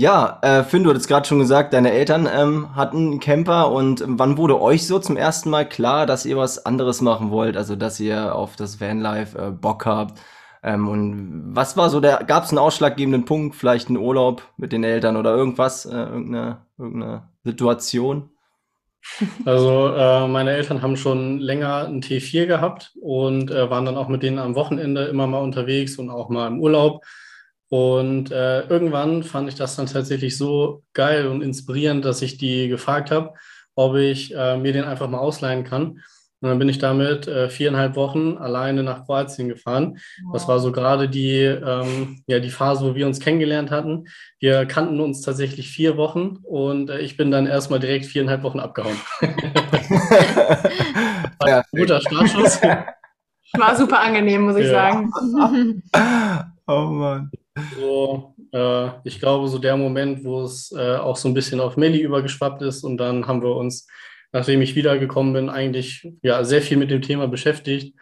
Ja, 0.01 0.39
äh, 0.41 0.65
Finn, 0.65 0.83
du 0.83 0.89
hattest 0.89 1.09
gerade 1.09 1.29
schon 1.29 1.41
gesagt, 1.41 1.75
deine 1.75 1.93
Eltern 1.93 2.27
ähm, 2.27 2.75
hatten 2.75 2.97
einen 2.97 3.21
Camper 3.21 3.71
und 3.71 4.01
ähm, 4.01 4.19
wann 4.19 4.39
wurde 4.39 4.59
euch 4.59 4.87
so 4.87 4.99
zum 4.99 5.19
ersten 5.19 5.51
Mal 5.51 5.69
klar, 5.69 6.07
dass 6.07 6.25
ihr 6.25 6.39
was 6.39 6.65
anderes 6.65 7.03
machen 7.03 7.31
wollt, 7.31 7.55
also 7.55 7.77
dass 7.77 8.01
ihr 8.01 8.35
auf 8.35 8.57
das 8.57 8.81
Vanlife 8.81 9.37
äh, 9.37 9.51
Bock 9.51 9.85
habt? 9.85 10.19
Ähm, 10.63 10.89
und 10.89 11.55
was 11.55 11.77
war 11.77 11.91
so 11.91 12.01
der, 12.01 12.25
gab 12.25 12.45
es 12.45 12.49
einen 12.49 12.61
ausschlaggebenden 12.61 13.27
Punkt, 13.27 13.55
vielleicht 13.55 13.89
einen 13.89 13.99
Urlaub 13.99 14.43
mit 14.57 14.73
den 14.73 14.85
Eltern 14.85 15.19
oder 15.19 15.37
irgendwas, 15.37 15.85
äh, 15.85 15.91
irgendeine, 15.91 16.63
irgendeine 16.79 17.29
Situation? 17.45 18.31
Also 19.45 19.89
äh, 19.95 20.27
meine 20.29 20.53
Eltern 20.53 20.81
haben 20.81 20.97
schon 20.97 21.41
länger 21.41 21.85
einen 21.85 22.01
T4 22.01 22.47
gehabt 22.47 22.95
und 23.03 23.51
äh, 23.51 23.69
waren 23.69 23.85
dann 23.85 23.99
auch 23.99 24.09
mit 24.09 24.23
denen 24.23 24.39
am 24.39 24.55
Wochenende 24.55 25.05
immer 25.05 25.27
mal 25.27 25.43
unterwegs 25.43 25.99
und 25.99 26.09
auch 26.09 26.31
mal 26.31 26.47
im 26.47 26.59
Urlaub. 26.59 27.05
Und 27.71 28.33
äh, 28.33 28.63
irgendwann 28.63 29.23
fand 29.23 29.49
ich 29.49 29.55
das 29.55 29.77
dann 29.77 29.87
tatsächlich 29.87 30.37
so 30.37 30.83
geil 30.93 31.29
und 31.29 31.41
inspirierend, 31.41 32.05
dass 32.05 32.21
ich 32.21 32.37
die 32.37 32.69
gefragt 32.69 33.11
habe, 33.13 33.33
ob 33.77 33.95
ich 33.95 34.35
äh, 34.35 34.57
mir 34.59 34.73
den 34.73 34.85
einfach 34.85 35.09
mal 35.09 35.19
ausleihen 35.19 35.65
kann. 35.65 36.01
Und 36.43 36.49
dann 36.49 36.59
bin 36.59 36.69
ich 36.71 36.79
damit 36.79 37.29
äh, 37.29 37.49
viereinhalb 37.51 37.97
Wochen 37.97 38.39
alleine 38.39 38.83
nach 38.83 39.05
Kroatien 39.05 39.49
gefahren. 39.49 39.99
Das 40.33 40.49
war 40.49 40.59
so 40.59 40.73
gerade 40.73 41.09
die, 41.09 41.37
ähm, 41.37 42.23
ja, 42.27 42.41
die 42.41 42.51
Phase, 42.51 42.85
wo 42.85 42.95
wir 42.95 43.07
uns 43.07 43.21
kennengelernt 43.21 43.71
hatten. 43.71 44.07
Wir 44.39 44.65
kannten 44.67 44.99
uns 45.01 45.21
tatsächlich 45.21 45.69
vier 45.69 45.97
Wochen 45.99 46.39
und 46.43 46.89
äh, 46.91 46.99
ich 47.01 47.17
bin 47.19 47.31
dann 47.31 47.47
erstmal 47.47 47.79
direkt 47.79 48.07
viereinhalb 48.07 48.43
Wochen 48.43 48.59
abgehauen. 48.61 48.97
Ja. 51.47 51.65
Guter 51.73 52.01
Startschuss. 52.03 52.61
War 52.63 53.77
super 53.77 54.01
angenehm, 54.01 54.43
muss 54.43 54.57
ich 54.57 54.67
Ja. 54.67 54.93
sagen. 54.93 55.83
oh 56.67 56.87
Mann. 56.87 57.31
So, 57.77 58.35
äh, 58.53 58.89
ich 59.05 59.21
glaube, 59.21 59.49
so 59.49 59.59
der 59.59 59.77
Moment, 59.77 60.25
wo 60.25 60.43
es 60.43 60.73
äh, 60.77 60.97
auch 60.97 61.17
so 61.17 61.29
ein 61.29 61.35
bisschen 61.35 61.61
auf 61.61 61.77
Melli 61.77 62.01
übergeschwappt 62.01 62.63
ist 62.63 62.85
und 62.85 62.97
dann 62.99 63.27
haben 63.27 63.43
wir 63.43 63.55
uns, 63.57 63.87
nachdem 64.33 64.63
ich 64.63 64.75
wiedergekommen 64.75 65.33
bin, 65.33 65.49
eigentlich 65.49 66.11
ja 66.23 66.45
sehr 66.45 66.63
viel 66.63 66.77
mit 66.77 66.91
dem 66.91 67.03
Thema 67.03 67.29
beschäftigt, 67.29 67.95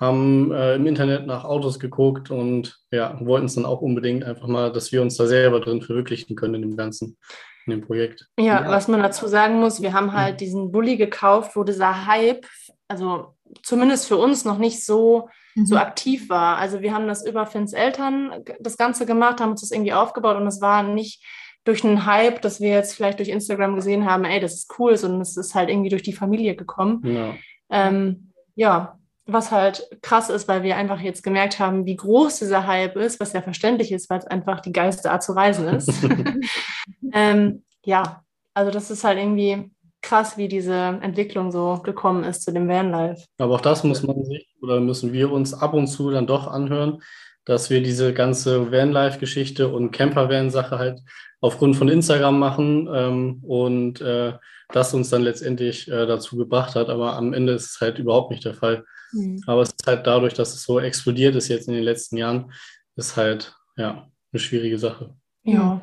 haben 0.00 0.52
äh, 0.52 0.76
im 0.76 0.86
Internet 0.86 1.26
nach 1.26 1.44
Autos 1.44 1.80
geguckt 1.80 2.30
und 2.30 2.78
ja, 2.92 3.18
wollten 3.20 3.46
es 3.46 3.56
dann 3.56 3.64
auch 3.64 3.80
unbedingt 3.80 4.24
einfach 4.24 4.46
mal, 4.46 4.70
dass 4.72 4.92
wir 4.92 5.02
uns 5.02 5.16
da 5.16 5.26
selber 5.26 5.60
drin 5.60 5.82
verwirklichen 5.82 6.36
können 6.36 6.54
in 6.54 6.62
dem 6.62 6.76
Ganzen, 6.76 7.18
in 7.66 7.72
dem 7.72 7.80
Projekt. 7.80 8.26
Ja, 8.38 8.62
Ja. 8.62 8.70
was 8.70 8.86
man 8.86 9.02
dazu 9.02 9.26
sagen 9.26 9.58
muss, 9.58 9.82
wir 9.82 9.92
haben 9.92 10.12
halt 10.12 10.40
diesen 10.40 10.70
Bulli 10.70 10.96
gekauft, 10.96 11.56
wo 11.56 11.64
dieser 11.64 12.06
Hype, 12.06 12.46
also 12.86 13.34
zumindest 13.64 14.06
für 14.06 14.16
uns 14.16 14.44
noch 14.44 14.58
nicht 14.58 14.84
so, 14.84 15.28
so 15.54 15.74
Mhm. 15.74 15.80
aktiv 15.80 16.28
war. 16.28 16.58
Also 16.58 16.80
wir 16.80 16.94
haben 16.94 17.08
das 17.08 17.26
über 17.26 17.46
Finns 17.46 17.72
Eltern 17.72 18.44
das 18.60 18.76
Ganze 18.76 19.06
gemacht, 19.06 19.40
haben 19.40 19.50
uns 19.50 19.62
das 19.62 19.70
irgendwie 19.70 19.92
aufgebaut 19.92 20.36
und 20.36 20.46
es 20.46 20.60
war 20.60 20.82
nicht 20.82 21.24
durch 21.64 21.84
einen 21.84 22.06
Hype, 22.06 22.40
dass 22.40 22.60
wir 22.60 22.70
jetzt 22.70 22.94
vielleicht 22.94 23.18
durch 23.18 23.28
Instagram 23.28 23.74
gesehen 23.74 24.04
haben, 24.04 24.24
ey, 24.24 24.40
das 24.40 24.54
ist 24.54 24.74
cool, 24.78 24.96
sondern 24.96 25.20
es 25.20 25.36
ist 25.36 25.54
halt 25.54 25.68
irgendwie 25.68 25.90
durch 25.90 26.02
die 26.02 26.12
Familie 26.12 26.56
gekommen. 26.56 27.00
Ja. 27.04 27.34
Ähm, 27.70 28.32
ja, 28.54 28.98
was 29.26 29.50
halt 29.50 29.86
krass 30.00 30.30
ist, 30.30 30.48
weil 30.48 30.62
wir 30.62 30.76
einfach 30.76 31.00
jetzt 31.00 31.22
gemerkt 31.22 31.58
haben, 31.58 31.84
wie 31.84 31.96
groß 31.96 32.38
dieser 32.38 32.66
Hype 32.66 32.96
ist, 32.96 33.20
was 33.20 33.34
ja 33.34 33.42
verständlich 33.42 33.92
ist, 33.92 34.08
weil 34.08 34.20
es 34.20 34.26
einfach 34.26 34.60
die 34.60 34.72
geilste 34.72 35.10
Art 35.10 35.22
zu 35.22 35.32
reisen 35.32 35.68
ist. 35.68 35.92
ähm, 37.12 37.64
ja, 37.84 38.22
also 38.54 38.70
das 38.70 38.90
ist 38.90 39.04
halt 39.04 39.18
irgendwie 39.18 39.70
krass, 40.00 40.38
wie 40.38 40.48
diese 40.48 40.98
Entwicklung 41.02 41.52
so 41.52 41.80
gekommen 41.82 42.24
ist 42.24 42.42
zu 42.42 42.52
dem 42.52 42.68
Vanlife. 42.68 43.24
Aber 43.38 43.56
auch 43.56 43.60
das 43.60 43.84
muss 43.84 44.02
man 44.02 44.24
sich 44.24 44.47
oder 44.60 44.80
müssen 44.80 45.12
wir 45.12 45.30
uns 45.30 45.54
ab 45.54 45.74
und 45.74 45.86
zu 45.86 46.10
dann 46.10 46.26
doch 46.26 46.46
anhören, 46.46 47.02
dass 47.44 47.70
wir 47.70 47.82
diese 47.82 48.12
ganze 48.12 48.70
Vanlife-Geschichte 48.70 49.68
und 49.68 49.90
Campervan-Sache 49.90 50.78
halt 50.78 51.00
aufgrund 51.40 51.76
von 51.76 51.88
Instagram 51.88 52.38
machen 52.38 52.88
ähm, 52.92 53.38
und 53.42 54.00
äh, 54.00 54.34
das 54.70 54.92
uns 54.92 55.08
dann 55.08 55.22
letztendlich 55.22 55.88
äh, 55.88 56.06
dazu 56.06 56.36
gebracht 56.36 56.74
hat. 56.74 56.90
Aber 56.90 57.16
am 57.16 57.32
Ende 57.32 57.54
ist 57.54 57.70
es 57.70 57.80
halt 57.80 57.98
überhaupt 57.98 58.30
nicht 58.30 58.44
der 58.44 58.54
Fall. 58.54 58.84
Mhm. 59.12 59.42
Aber 59.46 59.62
es 59.62 59.70
ist 59.70 59.86
halt 59.86 60.06
dadurch, 60.06 60.34
dass 60.34 60.54
es 60.54 60.62
so 60.62 60.78
explodiert 60.78 61.34
ist 61.36 61.48
jetzt 61.48 61.68
in 61.68 61.74
den 61.74 61.84
letzten 61.84 62.16
Jahren, 62.16 62.52
ist 62.96 63.16
halt 63.16 63.54
ja 63.76 64.08
eine 64.32 64.40
schwierige 64.40 64.78
Sache. 64.78 65.14
Ja. 65.44 65.80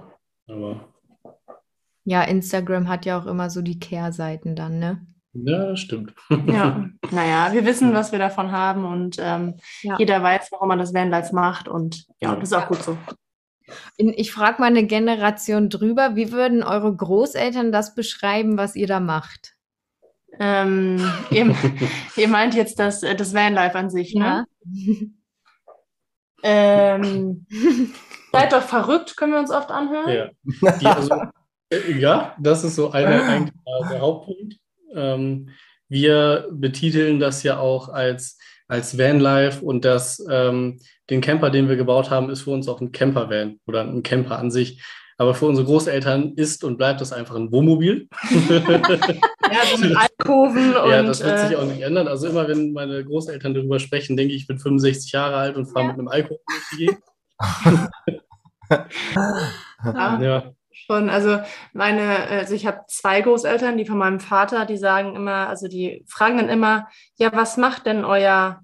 Aber 0.47 0.93
Ja, 2.03 2.21
Instagram 2.23 2.87
hat 2.87 3.05
ja 3.05 3.17
auch 3.19 3.25
immer 3.25 3.49
so 3.49 3.61
die 3.61 3.79
Kehrseiten 3.79 4.55
dann, 4.55 4.77
ne? 4.77 5.07
Ja, 5.35 5.75
stimmt. 5.75 6.13
Ja, 6.47 6.89
naja, 7.11 7.53
wir 7.53 7.65
wissen, 7.65 7.93
was 7.93 8.11
wir 8.11 8.19
davon 8.19 8.51
haben 8.51 8.85
und 8.85 9.17
ähm, 9.19 9.55
Ja. 9.83 9.97
jeder 9.99 10.23
weiß, 10.23 10.51
warum 10.51 10.69
man 10.69 10.79
das 10.79 10.93
Vanlife 10.93 11.35
macht 11.35 11.67
und 11.67 12.05
ja, 12.19 12.35
das 12.35 12.51
ist 12.51 12.53
auch 12.53 12.67
gut 12.67 12.81
so. 12.81 12.97
Ich 13.97 14.31
frage 14.31 14.61
mal 14.61 14.67
eine 14.67 14.85
Generation 14.85 15.69
drüber, 15.69 16.15
wie 16.15 16.31
würden 16.31 16.63
eure 16.63 16.95
Großeltern 16.95 17.71
das 17.71 17.95
beschreiben, 17.95 18.57
was 18.57 18.75
ihr 18.75 18.87
da 18.87 18.99
macht? 18.99 19.55
Ähm, 20.39 20.97
ihr, 21.31 21.55
ihr 22.17 22.27
meint 22.27 22.55
jetzt 22.55 22.79
das, 22.79 23.03
äh, 23.03 23.15
das 23.15 23.33
Vanlife 23.33 23.75
an 23.77 23.89
sich, 23.89 24.13
ne? 24.13 24.45
Ähm, 26.43 27.47
seid 28.31 28.53
doch 28.53 28.61
verrückt, 28.61 29.17
können 29.17 29.31
wir 29.33 29.39
uns 29.39 29.49
oft 29.49 29.71
anhören. 29.71 30.13
Ja, 30.13 30.29
die, 30.79 30.85
also, 30.85 31.15
äh, 31.69 31.91
ja 31.93 32.35
das 32.39 32.63
ist 32.63 32.75
so 32.75 32.91
eine, 32.91 33.23
eigentlich 33.23 33.53
der, 33.65 33.89
der 33.89 34.01
Hauptpunkt. 34.01 34.55
Ähm, 34.95 35.49
wir 35.87 36.47
betiteln 36.51 37.19
das 37.19 37.43
ja 37.43 37.59
auch 37.59 37.89
als, 37.89 38.37
als 38.67 38.97
Vanlife 38.97 39.63
und 39.63 39.85
das, 39.85 40.25
ähm, 40.29 40.79
den 41.09 41.21
Camper, 41.21 41.49
den 41.49 41.69
wir 41.69 41.75
gebaut 41.75 42.09
haben, 42.09 42.29
ist 42.29 42.41
für 42.41 42.51
uns 42.51 42.67
auch 42.67 42.81
ein 42.81 42.91
Campervan 42.91 43.59
oder 43.67 43.81
ein 43.81 44.03
Camper 44.03 44.39
an 44.39 44.51
sich. 44.51 44.83
Aber 45.17 45.33
für 45.33 45.45
unsere 45.45 45.65
Großeltern 45.65 46.33
ist 46.35 46.63
und 46.65 46.77
bleibt 46.77 46.99
das 46.99 47.13
einfach 47.13 47.35
ein 47.35 47.51
Wohnmobil. 47.51 48.07
Ja, 49.51 49.59
so 49.71 49.77
mit 49.77 49.95
Alkoven 49.95 50.75
und 50.75 50.89
ja, 50.89 51.03
das 51.03 51.23
wird 51.23 51.39
sich 51.39 51.51
äh, 51.51 51.55
auch 51.55 51.65
nicht 51.65 51.81
ändern. 51.81 52.07
Also 52.07 52.27
immer, 52.27 52.47
wenn 52.47 52.73
meine 52.73 53.05
Großeltern 53.05 53.53
darüber 53.53 53.79
sprechen, 53.79 54.17
denke 54.17 54.33
ich, 54.33 54.41
ich 54.41 54.47
bin 54.47 54.57
65 54.57 55.11
Jahre 55.11 55.35
alt 55.35 55.55
und 55.55 55.67
fahre 55.67 55.87
mit 55.87 55.99
einem 55.99 56.07
Alkohol 56.07 56.39
durch 56.47 56.63
die 56.71 56.77
Gegend. 56.77 56.99
ja, 59.85 60.21
Ja, 60.21 60.53
Schon, 60.87 61.09
also 61.09 61.39
meine, 61.73 62.27
also 62.29 62.53
ich 62.53 62.65
habe 62.65 62.81
zwei 62.87 63.21
Großeltern, 63.21 63.77
die 63.77 63.85
von 63.85 63.97
meinem 63.97 64.19
Vater, 64.19 64.65
die 64.65 64.77
sagen 64.77 65.15
immer, 65.15 65.47
also 65.47 65.67
die 65.67 66.03
fragen 66.07 66.37
dann 66.37 66.49
immer, 66.49 66.87
ja, 67.15 67.31
was 67.33 67.57
macht 67.57 67.85
denn 67.85 68.05
euer 68.05 68.61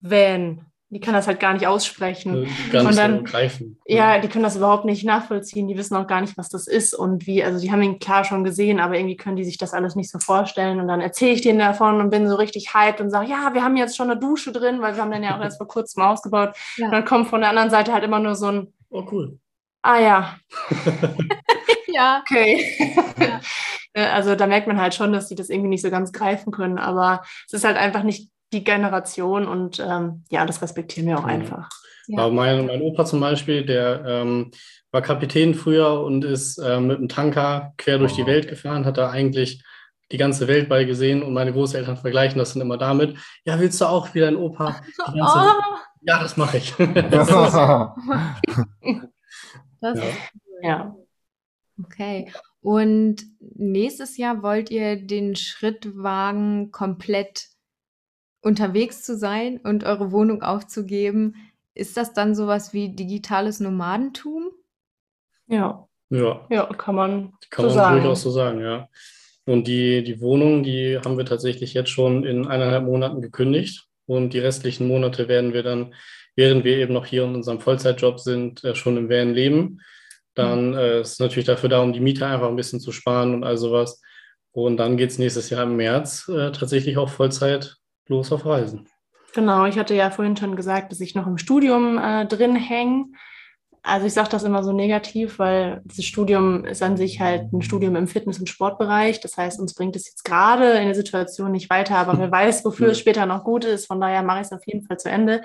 Van? 0.00 0.66
Die 0.90 1.00
kann 1.00 1.14
das 1.14 1.26
halt 1.26 1.40
gar 1.40 1.54
nicht 1.54 1.66
aussprechen. 1.66 2.42
Nicht 2.42 2.74
und 2.74 2.98
dann, 2.98 3.24
greifen. 3.24 3.80
ja, 3.86 4.18
die 4.18 4.28
können 4.28 4.44
das 4.44 4.56
überhaupt 4.56 4.84
nicht 4.84 5.04
nachvollziehen. 5.04 5.66
Die 5.66 5.78
wissen 5.78 5.96
auch 5.96 6.06
gar 6.06 6.20
nicht, 6.20 6.36
was 6.36 6.50
das 6.50 6.66
ist 6.66 6.94
und 6.94 7.26
wie. 7.26 7.42
Also 7.42 7.60
die 7.60 7.72
haben 7.72 7.80
ihn 7.80 7.98
klar 7.98 8.24
schon 8.24 8.44
gesehen, 8.44 8.78
aber 8.78 8.96
irgendwie 8.96 9.16
können 9.16 9.36
die 9.36 9.44
sich 9.44 9.56
das 9.56 9.72
alles 9.72 9.96
nicht 9.96 10.10
so 10.10 10.18
vorstellen. 10.18 10.80
Und 10.80 10.88
dann 10.88 11.00
erzähle 11.00 11.32
ich 11.32 11.40
denen 11.40 11.60
davon 11.60 11.98
und 11.98 12.10
bin 12.10 12.28
so 12.28 12.34
richtig 12.34 12.74
hyped 12.74 13.00
und 13.00 13.08
sage, 13.08 13.30
ja, 13.30 13.54
wir 13.54 13.64
haben 13.64 13.78
jetzt 13.78 13.96
schon 13.96 14.10
eine 14.10 14.20
Dusche 14.20 14.52
drin, 14.52 14.82
weil 14.82 14.94
wir 14.94 15.02
haben 15.02 15.10
den 15.10 15.22
ja 15.22 15.34
auch 15.34 15.42
erst 15.42 15.56
vor 15.56 15.68
kurzem 15.68 16.02
ausgebaut. 16.02 16.54
Ja. 16.76 16.86
Und 16.86 16.92
dann 16.92 17.06
kommt 17.06 17.28
von 17.28 17.40
der 17.40 17.48
anderen 17.48 17.70
Seite 17.70 17.94
halt 17.94 18.04
immer 18.04 18.18
nur 18.18 18.34
so 18.34 18.48
ein, 18.48 18.74
Oh, 18.92 19.06
cool. 19.10 19.38
Ah 19.82 19.98
ja, 20.00 20.36
Ja. 21.88 22.22
okay. 22.22 22.64
Ja. 23.18 23.40
Äh, 23.94 24.06
Also 24.14 24.34
da 24.36 24.46
merkt 24.46 24.66
man 24.66 24.80
halt 24.80 24.94
schon, 24.94 25.12
dass 25.12 25.28
die 25.28 25.34
das 25.34 25.50
irgendwie 25.50 25.68
nicht 25.68 25.82
so 25.82 25.90
ganz 25.90 26.12
greifen 26.12 26.50
können, 26.50 26.78
aber 26.78 27.22
es 27.46 27.52
ist 27.52 27.64
halt 27.64 27.76
einfach 27.76 28.02
nicht 28.04 28.30
die 28.54 28.64
Generation 28.64 29.46
und 29.46 29.80
ähm, 29.80 30.24
ja, 30.30 30.46
das 30.46 30.62
respektieren 30.62 31.08
wir 31.08 31.18
auch 31.18 31.24
Mhm. 31.24 31.28
einfach. 31.28 31.68
Ja. 32.06 32.22
Aber 32.24 32.32
mein, 32.32 32.66
mein 32.66 32.80
Opa 32.80 33.04
zum 33.04 33.20
Beispiel, 33.20 33.64
der 33.66 34.02
ähm, 34.06 34.50
war 34.92 35.02
Kapitän 35.02 35.54
früher 35.54 36.00
und 36.02 36.24
ist 36.24 36.58
ähm, 36.58 36.86
mit 36.86 36.98
einem 36.98 37.08
Tanker 37.08 37.74
quer 37.76 37.98
durch 37.98 38.14
die 38.14 38.22
Oh. 38.22 38.26
Welt 38.26 38.48
gefahren, 38.48 38.86
hat 38.86 38.96
da 38.96 39.10
eigentlich 39.10 39.62
die 40.10 40.16
ganze 40.18 40.48
Welt 40.48 40.68
bei 40.70 40.84
gesehen 40.84 41.22
und 41.22 41.32
meine 41.34 41.52
Großeltern 41.52 41.96
vergleichen 41.98 42.38
das 42.38 42.52
dann 42.54 42.62
immer 42.62 42.78
damit. 42.78 43.16
Ja, 43.44 43.58
willst 43.60 43.78
du 43.80 43.84
auch 43.86 44.14
wieder 44.14 44.28
ein 44.28 44.36
Opa? 44.36 44.76
Die 45.14 45.18
ganze 45.18 45.34
Welt. 45.38 45.52
Oh, 45.70 45.76
Ja, 46.02 46.18
das 46.22 46.36
mache 46.38 46.56
ich. 46.58 46.74
Das 49.82 49.98
Ja. 49.98 50.04
ist 50.04 50.16
Ja. 50.62 50.96
Okay. 51.82 52.32
Und 52.60 53.24
nächstes 53.40 54.16
Jahr 54.16 54.42
wollt 54.42 54.70
ihr 54.70 54.96
den 54.96 55.34
Schritt 55.36 55.96
wagen, 55.96 56.70
komplett 56.70 57.48
unterwegs 58.40 59.02
zu 59.02 59.16
sein 59.16 59.58
und 59.58 59.84
eure 59.84 60.12
Wohnung 60.12 60.42
aufzugeben. 60.42 61.34
Ist 61.74 61.96
das 61.96 62.12
dann 62.12 62.34
sowas 62.34 62.72
wie 62.72 62.94
digitales 62.94 63.60
Nomadentum? 63.60 64.50
Ja, 65.46 65.88
ja, 66.10 66.46
ja, 66.50 66.66
kann 66.66 66.94
man 66.94 67.32
kann 67.50 67.62
so 67.64 67.68
man 67.68 67.74
sagen. 67.74 67.96
durchaus 67.96 68.22
so 68.22 68.30
sagen, 68.30 68.60
ja. 68.60 68.88
Und 69.44 69.66
die, 69.66 70.04
die 70.04 70.20
Wohnung, 70.20 70.62
die 70.62 70.98
haben 70.98 71.16
wir 71.18 71.24
tatsächlich 71.24 71.74
jetzt 71.74 71.90
schon 71.90 72.24
in 72.24 72.46
eineinhalb 72.46 72.84
Monaten 72.84 73.22
gekündigt. 73.22 73.88
Und 74.06 74.34
die 74.34 74.38
restlichen 74.38 74.86
Monate 74.86 75.26
werden 75.28 75.52
wir 75.52 75.62
dann, 75.62 75.94
während 76.36 76.64
wir 76.64 76.78
eben 76.78 76.92
noch 76.92 77.06
hier 77.06 77.24
in 77.24 77.34
unserem 77.34 77.60
Vollzeitjob 77.60 78.20
sind, 78.20 78.64
äh, 78.64 78.74
schon 78.74 78.96
im 78.96 79.08
Van 79.08 79.34
leben. 79.34 79.80
Dann 80.34 80.74
äh, 80.74 81.00
ist 81.00 81.12
es 81.12 81.18
natürlich 81.18 81.46
dafür 81.46 81.68
da, 81.68 81.80
um 81.80 81.92
die 81.92 82.00
Miete 82.00 82.26
einfach 82.26 82.48
ein 82.48 82.56
bisschen 82.56 82.80
zu 82.80 82.92
sparen 82.92 83.34
und 83.34 83.44
all 83.44 83.56
sowas. 83.56 84.00
Und 84.52 84.76
dann 84.76 84.96
geht 84.96 85.10
es 85.10 85.18
nächstes 85.18 85.50
Jahr 85.50 85.64
im 85.64 85.76
März 85.76 86.28
äh, 86.28 86.52
tatsächlich 86.52 86.98
auch 86.98 87.08
Vollzeit 87.08 87.76
los 88.08 88.32
auf 88.32 88.46
Reisen. 88.46 88.88
Genau, 89.34 89.64
ich 89.64 89.78
hatte 89.78 89.94
ja 89.94 90.10
vorhin 90.10 90.36
schon 90.36 90.56
gesagt, 90.56 90.92
dass 90.92 91.00
ich 91.00 91.14
noch 91.14 91.26
im 91.26 91.38
Studium 91.38 91.98
äh, 91.98 92.26
drin 92.26 92.54
hänge. 92.54 93.06
Also 93.82 94.06
ich 94.06 94.12
sage 94.12 94.28
das 94.28 94.44
immer 94.44 94.62
so 94.62 94.72
negativ, 94.72 95.38
weil 95.38 95.80
dieses 95.84 96.04
Studium 96.04 96.64
ist 96.64 96.82
an 96.82 96.96
sich 96.96 97.20
halt 97.20 97.52
ein 97.52 97.62
Studium 97.62 97.96
im 97.96 98.06
Fitness- 98.06 98.38
und 98.38 98.48
Sportbereich. 98.48 99.20
Das 99.20 99.36
heißt, 99.36 99.58
uns 99.58 99.74
bringt 99.74 99.96
es 99.96 100.06
jetzt 100.06 100.24
gerade 100.24 100.74
in 100.74 100.84
der 100.84 100.94
Situation 100.94 101.50
nicht 101.50 101.68
weiter, 101.68 101.96
aber 101.96 102.16
wer 102.18 102.30
weiß, 102.30 102.64
wofür 102.64 102.90
es 102.90 102.98
später 102.98 103.26
noch 103.26 103.42
gut 103.42 103.64
ist. 103.64 103.86
Von 103.86 104.00
daher 104.00 104.22
mache 104.22 104.40
ich 104.40 104.46
es 104.46 104.52
auf 104.52 104.66
jeden 104.66 104.86
Fall 104.86 104.98
zu 104.98 105.10
Ende. 105.10 105.42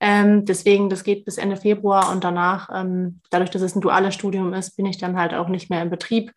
Ähm, 0.00 0.44
deswegen, 0.44 0.90
das 0.90 1.04
geht 1.04 1.24
bis 1.24 1.38
Ende 1.38 1.56
Februar 1.56 2.10
und 2.12 2.22
danach, 2.22 2.68
ähm, 2.72 3.20
dadurch, 3.30 3.50
dass 3.50 3.62
es 3.62 3.74
ein 3.74 3.80
duales 3.80 4.14
Studium 4.14 4.54
ist, 4.54 4.76
bin 4.76 4.86
ich 4.86 4.98
dann 4.98 5.16
halt 5.16 5.34
auch 5.34 5.48
nicht 5.48 5.70
mehr 5.70 5.82
im 5.82 5.90
Betrieb. 5.90 6.32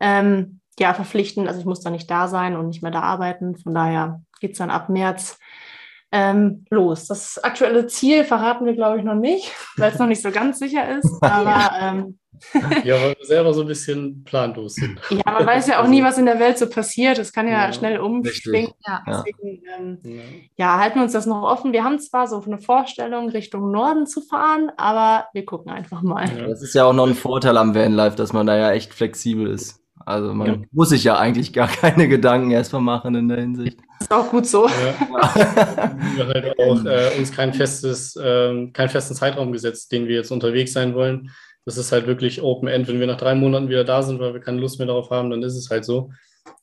Ähm, 0.00 0.60
ja, 0.78 0.94
verpflichtend, 0.94 1.46
also 1.46 1.60
ich 1.60 1.66
muss 1.66 1.80
da 1.80 1.90
nicht 1.90 2.10
da 2.10 2.28
sein 2.28 2.56
und 2.56 2.68
nicht 2.68 2.82
mehr 2.82 2.90
da 2.90 3.00
arbeiten. 3.00 3.56
Von 3.56 3.74
daher 3.74 4.22
geht 4.40 4.52
es 4.52 4.58
dann 4.58 4.70
ab 4.70 4.88
März 4.88 5.38
ähm, 6.14 6.64
los. 6.70 7.08
Das 7.08 7.42
aktuelle 7.42 7.88
Ziel 7.88 8.22
verraten 8.24 8.64
wir, 8.66 8.74
glaube 8.74 8.98
ich, 8.98 9.04
noch 9.04 9.16
nicht, 9.16 9.50
weil 9.76 9.90
es 9.90 9.98
noch 9.98 10.06
nicht 10.06 10.22
so 10.22 10.30
ganz 10.30 10.60
sicher 10.60 10.96
ist. 10.96 11.10
Aber 11.20 11.72
ähm, 11.80 12.18
Ja, 12.84 12.94
weil 13.00 13.16
wir 13.18 13.26
selber 13.26 13.52
so 13.52 13.62
ein 13.62 13.66
bisschen 13.66 14.22
planlos 14.22 14.76
sind. 14.76 15.00
ja, 15.10 15.32
man 15.32 15.44
weiß 15.44 15.66
ja 15.66 15.82
auch 15.82 15.88
nie, 15.88 16.04
was 16.04 16.16
in 16.16 16.26
der 16.26 16.38
Welt 16.38 16.56
so 16.56 16.68
passiert. 16.68 17.18
Es 17.18 17.32
kann 17.32 17.48
ja, 17.48 17.66
Ja, 17.66 17.72
schnell 17.72 17.98
umschwingen. 17.98 18.70
Ja. 18.86 19.02
Ja. 19.04 19.24
Deswegen, 19.26 19.62
ähm, 19.76 19.98
Ja. 20.04 20.22
ja, 20.56 20.78
halten 20.78 20.96
wir 21.00 21.02
uns 21.02 21.12
das 21.14 21.26
noch 21.26 21.42
offen. 21.42 21.72
Wir 21.72 21.82
haben 21.82 21.98
zwar 21.98 22.28
so 22.28 22.40
eine 22.46 22.58
Vorstellung, 22.58 23.28
Richtung 23.30 23.72
Norden 23.72 24.06
zu 24.06 24.20
fahren, 24.20 24.70
aber 24.76 25.26
wir 25.32 25.44
gucken 25.44 25.72
einfach 25.72 26.02
mal. 26.02 26.28
Ja. 26.28 26.46
Das 26.46 26.62
ist 26.62 26.74
ja 26.76 26.84
auch 26.84 26.92
noch 26.92 27.08
ein 27.08 27.16
Vorteil 27.16 27.56
am 27.56 27.74
Vanlife, 27.74 28.16
dass 28.16 28.32
man 28.32 28.46
da 28.46 28.56
ja 28.56 28.70
echt 28.70 28.94
flexibel 28.94 29.48
ist. 29.48 29.83
Also 30.06 30.34
man 30.34 30.46
Ja. 30.46 30.56
muss 30.72 30.90
sich 30.90 31.04
ja 31.04 31.16
eigentlich 31.18 31.52
gar 31.52 31.68
keine 31.80 32.08
Gedanken 32.08 32.50
erstmal 32.50 32.82
machen 32.82 33.14
in 33.14 33.28
der 33.28 33.38
Hinsicht. 33.40 33.78
Ist 34.00 34.12
auch 34.12 34.30
gut 34.30 34.46
so. 34.46 34.66
Ja. 34.66 34.74
wir 36.16 36.26
halt 36.26 36.58
auch 36.58 36.84
äh, 36.84 37.18
uns 37.18 37.32
kein 37.32 37.54
festes, 37.54 38.18
ähm, 38.22 38.72
keinen 38.72 38.88
festen 38.90 39.14
Zeitraum 39.14 39.52
gesetzt, 39.52 39.92
den 39.92 40.06
wir 40.06 40.16
jetzt 40.16 40.30
unterwegs 40.30 40.72
sein 40.72 40.94
wollen. 40.94 41.30
Das 41.64 41.78
ist 41.78 41.92
halt 41.92 42.06
wirklich 42.06 42.42
Open 42.42 42.68
End. 42.68 42.88
Wenn 42.88 43.00
wir 43.00 43.06
nach 43.06 43.16
drei 43.16 43.34
Monaten 43.34 43.68
wieder 43.70 43.84
da 43.84 44.02
sind, 44.02 44.20
weil 44.20 44.34
wir 44.34 44.40
keine 44.40 44.60
Lust 44.60 44.78
mehr 44.78 44.86
darauf 44.86 45.10
haben, 45.10 45.30
dann 45.30 45.42
ist 45.42 45.56
es 45.56 45.70
halt 45.70 45.84
so. 45.84 46.10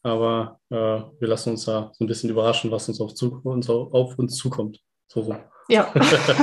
Aber 0.04 0.60
äh, 0.70 0.76
wir 0.76 1.28
lassen 1.28 1.52
uns 1.52 1.66
da 1.66 1.92
so 1.94 2.04
ein 2.04 2.08
bisschen 2.08 2.30
überraschen, 2.30 2.70
was 2.70 2.88
uns 2.88 3.02
auf, 3.02 3.16
zu, 3.16 3.42
uns 3.44 3.68
auf, 3.70 3.92
auf 3.94 4.20
uns 4.20 4.36
zukommt. 4.36 4.80
So 5.08 5.22
rum. 5.22 5.38
Ja, 5.70 5.92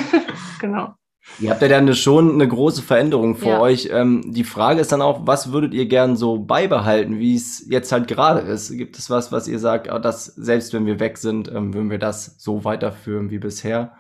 genau. 0.60 0.94
Ihr 1.40 1.50
habt 1.50 1.62
ja 1.62 1.68
dann 1.68 1.94
schon 1.94 2.32
eine 2.32 2.49
große 2.49 2.82
Veränderung 2.82 3.37
vor 3.37 3.52
Ja. 3.52 3.61
euch. 3.61 3.88
Ähm, 3.92 4.32
die 4.32 4.44
Frage 4.44 4.80
ist 4.80 4.90
dann 4.90 5.02
auch, 5.02 5.26
was 5.26 5.52
würdet 5.52 5.73
ihr 5.73 5.87
gern 5.87 6.16
so 6.16 6.38
beibehalten, 6.38 7.18
wie 7.20 7.37
es 7.37 7.68
jetzt 7.68 7.92
halt 7.92 8.08
gerade 8.08 8.40
ist? 8.40 8.76
Gibt 8.76 8.99
es 8.99 9.08
was, 9.08 9.30
was 9.30 9.47
ihr 9.47 9.58
sagt, 9.61 9.88
ah, 9.88 9.99
das, 10.00 10.26
selbst 10.26 10.73
wenn 10.73 10.87
wir 10.87 10.99
weg 10.99 11.16
sind, 11.16 11.49
ähm, 11.49 11.73
würden 11.75 11.90
wir 11.90 11.99
das 11.99 12.37
so 12.38 12.64
weiterführen 12.64 13.30
wie 13.30 13.38
bisher? 13.38 13.94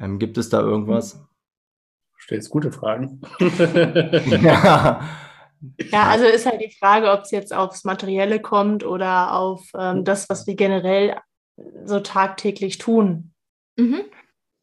Ähm, 0.00 0.18
gibt 0.18 0.38
es 0.38 0.48
da 0.48 0.60
irgendwas? 0.60 1.20
Stellst 2.18 2.50
gute 2.50 2.72
Fragen. 2.72 3.20
ja. 4.42 5.00
Ja, 5.90 6.04
also 6.04 6.24
ist 6.24 6.46
halt 6.46 6.60
die 6.60 6.74
Frage, 6.78 7.10
ob 7.10 7.22
es 7.22 7.30
jetzt 7.30 7.52
aufs 7.52 7.84
Materielle 7.84 8.40
kommt 8.40 8.84
oder 8.84 9.34
auf 9.34 9.68
ähm, 9.76 10.04
das, 10.04 10.30
was 10.30 10.46
wir 10.46 10.54
generell 10.54 11.16
so 11.84 11.98
tagtäglich 12.00 12.78
tun. 12.78 13.32
Mhm. 13.76 14.02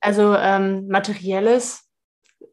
Also 0.05 0.35
ähm, 0.35 0.88
materielles 0.88 1.89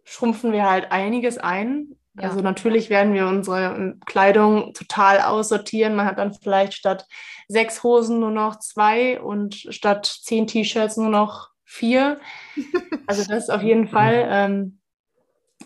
schrumpfen 0.05 0.53
wir 0.53 0.71
halt 0.71 0.91
einiges 0.91 1.37
ein. 1.37 1.99
Ja. 2.15 2.31
Also 2.31 2.41
natürlich 2.41 2.89
werden 2.89 3.13
wir 3.13 3.27
unsere 3.27 3.75
ähm, 3.75 4.01
Kleidung 4.07 4.73
total 4.73 5.21
aussortieren. 5.21 5.95
Man 5.95 6.07
hat 6.07 6.19
dann 6.19 6.33
vielleicht 6.33 6.73
statt 6.73 7.07
sechs 7.49 7.83
Hosen 7.83 8.21
nur 8.21 8.31
noch 8.31 8.59
zwei 8.59 9.21
und 9.21 9.55
statt 9.69 10.07
zehn 10.07 10.47
T-Shirts 10.47 10.97
nur 10.97 11.11
noch 11.11 11.51
vier. 11.65 12.19
Also 13.07 13.25
das 13.29 13.51
auf 13.51 13.63
jeden 13.63 13.89
Fall. 13.89 14.27
Ähm, 14.31 14.79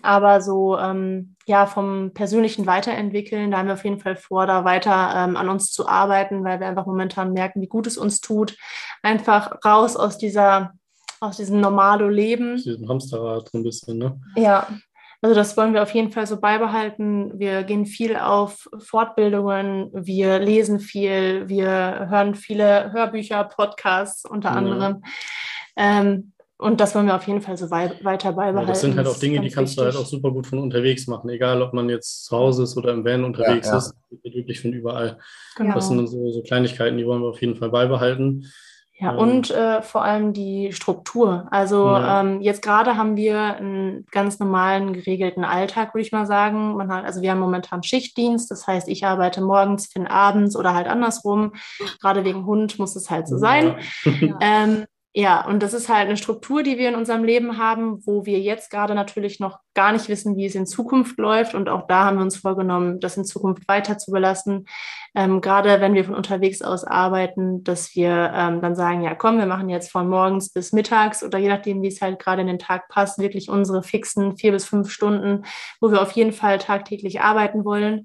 aber 0.02 0.40
so 0.40 0.76
ähm, 0.78 1.36
ja 1.46 1.66
vom 1.66 2.12
persönlichen 2.14 2.66
Weiterentwickeln, 2.66 3.52
da 3.52 3.58
haben 3.58 3.66
wir 3.66 3.74
auf 3.74 3.84
jeden 3.84 4.00
Fall 4.00 4.16
vor, 4.16 4.46
da 4.46 4.64
weiter 4.64 5.12
ähm, 5.14 5.36
an 5.36 5.48
uns 5.48 5.70
zu 5.70 5.86
arbeiten, 5.86 6.42
weil 6.42 6.58
wir 6.58 6.66
einfach 6.66 6.86
momentan 6.86 7.32
merken, 7.34 7.60
wie 7.60 7.68
gut 7.68 7.86
es 7.86 7.98
uns 7.98 8.20
tut, 8.20 8.56
einfach 9.02 9.64
raus 9.64 9.96
aus 9.96 10.18
dieser 10.18 10.72
aus 11.20 11.36
diesem 11.38 11.60
Normalo-Leben. 11.60 12.56
Diesen 12.56 12.88
Hamsterrad 12.88 13.48
so 13.50 13.58
ein 13.58 13.62
bisschen, 13.64 13.98
ne? 13.98 14.20
Ja, 14.36 14.66
also 15.22 15.34
das 15.34 15.56
wollen 15.56 15.72
wir 15.74 15.82
auf 15.82 15.94
jeden 15.94 16.10
Fall 16.12 16.26
so 16.26 16.38
beibehalten. 16.38 17.32
Wir 17.38 17.62
gehen 17.64 17.86
viel 17.86 18.16
auf 18.16 18.68
Fortbildungen, 18.78 19.90
wir 19.92 20.38
lesen 20.38 20.78
viel, 20.78 21.48
wir 21.48 22.06
hören 22.10 22.34
viele 22.34 22.92
Hörbücher, 22.92 23.44
Podcasts 23.44 24.24
unter 24.24 24.50
Ja. 24.50 24.54
anderem. 24.56 25.02
Ähm, 25.76 26.32
und 26.58 26.80
das 26.80 26.94
wollen 26.94 27.06
wir 27.06 27.14
auf 27.16 27.26
jeden 27.26 27.42
Fall 27.42 27.56
so 27.58 27.70
wei 27.70 27.92
weiter 28.02 28.32
beibehalten. 28.32 28.68
Ja, 28.68 28.72
das 28.72 28.80
sind 28.80 28.96
halt 28.96 29.06
auch 29.06 29.18
Dinge, 29.18 29.40
die 29.40 29.50
kannst 29.50 29.76
du 29.76 29.82
halt 29.82 29.92
wichtig. 29.92 30.06
auch 30.06 30.10
super 30.10 30.30
gut 30.30 30.46
von 30.46 30.58
unterwegs 30.58 31.06
machen. 31.06 31.28
Egal, 31.28 31.60
ob 31.60 31.74
man 31.74 31.90
jetzt 31.90 32.24
zu 32.24 32.36
Hause 32.36 32.62
ist 32.62 32.76
oder 32.78 32.92
im 32.92 33.04
Van 33.04 33.24
unterwegs 33.24 33.66
Ja, 33.66 33.72
ja. 33.72 33.78
ist. 33.78 33.94
Das 34.10 34.20
geht 34.22 34.34
wirklich 34.34 34.60
von 34.60 34.72
überall. 34.72 35.18
Genau. 35.56 35.74
Das 35.74 35.88
sind 35.88 36.06
so, 36.06 36.30
so 36.32 36.42
Kleinigkeiten, 36.42 36.96
die 36.96 37.04
wollen 37.06 37.20
wir 37.20 37.28
auf 37.28 37.40
jeden 37.42 37.56
Fall 37.56 37.68
beibehalten. 37.70 38.46
Ja, 38.98 39.12
Ähm, 39.12 39.18
und 39.18 39.50
äh, 39.50 39.82
vor 39.82 40.02
allem 40.04 40.32
die 40.32 40.72
Struktur. 40.72 41.46
Also 41.50 41.86
Ja. 41.86 42.20
ähm, 42.20 42.40
jetzt 42.40 42.62
gerade 42.62 42.96
haben 42.96 43.16
wir 43.16 43.56
einen 43.56 44.06
ganz 44.10 44.38
normalen, 44.38 44.94
geregelten 44.94 45.44
Alltag, 45.44 45.92
würde 45.94 46.02
ich 46.06 46.12
mal 46.12 46.26
sagen. 46.26 46.76
Man 46.76 46.90
hat, 46.90 47.04
also 47.04 47.20
wir 47.20 47.30
haben 47.30 47.40
momentan 47.40 47.82
Schichtdienst, 47.82 48.50
das 48.50 48.66
heißt, 48.66 48.88
ich 48.88 49.04
arbeite 49.04 49.42
morgens, 49.42 49.86
Finn 49.86 50.06
abends 50.06 50.56
oder 50.56 50.74
halt 50.74 50.86
andersrum. 50.86 51.52
Gerade 52.00 52.24
wegen 52.24 52.46
Hund 52.46 52.78
muss 52.78 52.96
es 52.96 53.10
halt 53.10 53.28
so 53.28 53.36
sein. 53.36 53.76
Ja. 54.20 54.38
Ähm, 54.40 54.86
Ja, 55.18 55.46
und 55.46 55.62
das 55.62 55.72
ist 55.72 55.88
halt 55.88 56.08
eine 56.08 56.18
Struktur, 56.18 56.62
die 56.62 56.76
wir 56.76 56.90
in 56.90 56.94
unserem 56.94 57.24
Leben 57.24 57.56
haben, 57.56 58.06
wo 58.06 58.26
wir 58.26 58.38
jetzt 58.38 58.70
gerade 58.70 58.94
natürlich 58.94 59.40
noch 59.40 59.60
gar 59.72 59.92
nicht 59.92 60.10
wissen, 60.10 60.36
wie 60.36 60.44
es 60.44 60.54
in 60.54 60.66
Zukunft 60.66 61.16
läuft. 61.16 61.54
Und 61.54 61.70
auch 61.70 61.86
da 61.86 62.04
haben 62.04 62.18
wir 62.18 62.22
uns 62.22 62.36
vorgenommen, 62.36 63.00
das 63.00 63.16
in 63.16 63.24
Zukunft 63.24 63.66
weiter 63.66 63.96
zu 63.96 64.10
belassen. 64.10 64.66
Ähm, 65.14 65.40
gerade 65.40 65.80
wenn 65.80 65.94
wir 65.94 66.04
von 66.04 66.14
unterwegs 66.14 66.60
aus 66.60 66.84
arbeiten, 66.84 67.64
dass 67.64 67.94
wir 67.94 68.30
ähm, 68.34 68.60
dann 68.60 68.76
sagen, 68.76 69.00
ja, 69.00 69.14
komm, 69.14 69.38
wir 69.38 69.46
machen 69.46 69.70
jetzt 69.70 69.90
von 69.90 70.06
morgens 70.06 70.52
bis 70.52 70.74
mittags 70.74 71.24
oder 71.24 71.38
je 71.38 71.48
nachdem, 71.48 71.80
wie 71.80 71.88
es 71.88 72.02
halt 72.02 72.18
gerade 72.18 72.42
in 72.42 72.48
den 72.48 72.58
Tag 72.58 72.88
passt, 72.88 73.18
wirklich 73.18 73.48
unsere 73.48 73.82
fixen 73.82 74.36
vier 74.36 74.52
bis 74.52 74.66
fünf 74.66 74.90
Stunden, 74.90 75.46
wo 75.80 75.90
wir 75.90 76.02
auf 76.02 76.12
jeden 76.12 76.32
Fall 76.34 76.58
tagtäglich 76.58 77.22
arbeiten 77.22 77.64
wollen. 77.64 78.04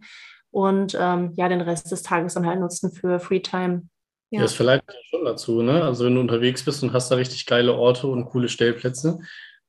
Und 0.49 0.97
ähm, 0.97 1.33
ja, 1.35 1.49
den 1.49 1.59
Rest 1.59 1.91
des 1.91 2.03
Tages 2.03 2.35
dann 2.35 2.47
halt 2.47 2.61
nutzen 2.61 2.89
für 2.93 3.19
Freetime. 3.19 3.89
Ja. 4.31 4.41
Das 4.41 4.53
verleitet 4.53 4.89
ja 4.89 4.99
schon 5.09 5.25
dazu, 5.25 5.61
ne? 5.61 5.83
Also 5.83 6.05
wenn 6.05 6.15
du 6.15 6.21
unterwegs 6.21 6.63
bist 6.63 6.81
und 6.83 6.93
hast 6.93 7.11
da 7.11 7.15
richtig 7.15 7.45
geile 7.45 7.73
Orte 7.73 8.07
und 8.07 8.25
coole 8.25 8.47
Stellplätze 8.47 9.19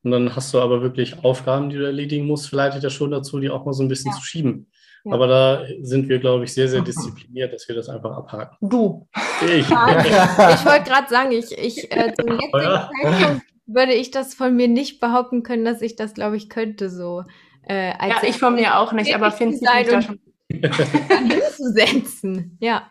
und 0.05 0.11
dann 0.13 0.35
hast 0.35 0.55
du 0.55 0.61
aber 0.61 0.83
wirklich 0.83 1.25
Aufgaben, 1.25 1.69
die 1.69 1.77
du 1.77 1.85
erledigen 1.85 2.27
musst, 2.27 2.49
verleitet 2.49 2.83
ja 2.83 2.91
schon 2.91 3.11
dazu, 3.11 3.41
die 3.41 3.51
auch 3.51 3.65
mal 3.65 3.73
so 3.73 3.83
ein 3.83 3.89
bisschen 3.89 4.13
ja. 4.13 4.17
zu 4.17 4.25
schieben. 4.25 4.71
Ja. 5.05 5.15
Aber 5.15 5.27
da 5.27 5.65
sind 5.81 6.09
wir, 6.09 6.21
glaube 6.21 6.45
ich, 6.45 6.55
sehr, 6.55 6.69
sehr 6.69 6.81
diszipliniert, 6.81 7.53
dass 7.53 7.67
wir 7.67 7.75
das 7.75 7.89
einfach 7.89 8.13
abhaken. 8.13 8.57
Du. 8.61 9.09
Ich. 9.43 9.49
ich 9.51 9.69
wollte 9.69 10.85
gerade 10.85 11.09
sagen, 11.09 11.33
ich, 11.33 11.51
ich 11.59 11.91
äh, 11.91 12.15
zum 12.15 12.29
jetzigen. 12.29 12.53
Zeitpunkt 12.53 13.43
würde 13.67 13.95
ich 13.95 14.11
das 14.11 14.35
von 14.35 14.55
mir 14.55 14.69
nicht 14.69 15.01
behaupten 15.01 15.43
können, 15.43 15.65
dass 15.65 15.83
ich 15.83 15.97
das, 15.97 16.15
glaube 16.15 16.37
ich, 16.37 16.49
könnte 16.49 16.89
so. 16.89 17.25
Äh, 17.69 17.91
ja, 17.91 18.23
ich 18.23 18.39
von 18.39 18.55
mir 18.55 18.79
auch 18.79 18.93
nicht, 18.93 19.15
aber 19.15 19.31
finde 19.31 19.57
ich 19.57 19.61
da 19.61 20.03
schon 20.03 20.21
hinzusetzen. 20.49 22.59
Ja. 22.61 22.91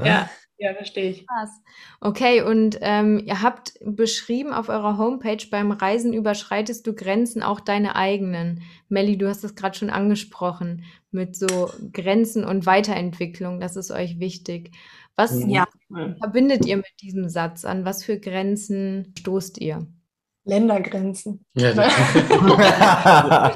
Ja. 0.00 0.28
Ja, 0.60 0.74
verstehe 0.74 1.10
ich. 1.10 1.26
Krass. 1.26 1.62
Okay, 2.00 2.42
und 2.42 2.78
ähm, 2.80 3.22
ihr 3.24 3.42
habt 3.42 3.74
beschrieben 3.80 4.52
auf 4.52 4.68
eurer 4.68 4.98
Homepage, 4.98 5.44
beim 5.50 5.70
Reisen 5.70 6.12
überschreitest 6.12 6.84
du 6.84 6.94
Grenzen, 6.94 7.44
auch 7.44 7.60
deine 7.60 7.94
eigenen. 7.94 8.62
Melli, 8.88 9.16
du 9.16 9.28
hast 9.28 9.44
das 9.44 9.54
gerade 9.54 9.78
schon 9.78 9.90
angesprochen, 9.90 10.84
mit 11.12 11.36
so 11.36 11.70
Grenzen 11.92 12.44
und 12.44 12.66
Weiterentwicklung, 12.66 13.60
das 13.60 13.76
ist 13.76 13.92
euch 13.92 14.18
wichtig. 14.18 14.72
Was 15.14 15.42
ja. 15.46 15.66
verbindet 16.18 16.66
ihr 16.66 16.76
mit 16.76 17.02
diesem 17.02 17.28
Satz? 17.28 17.64
An 17.64 17.84
was 17.84 18.04
für 18.04 18.18
Grenzen 18.18 19.14
stoßt 19.18 19.58
ihr? 19.58 19.86
Ländergrenzen. 20.48 21.44
Ja, 21.54 21.74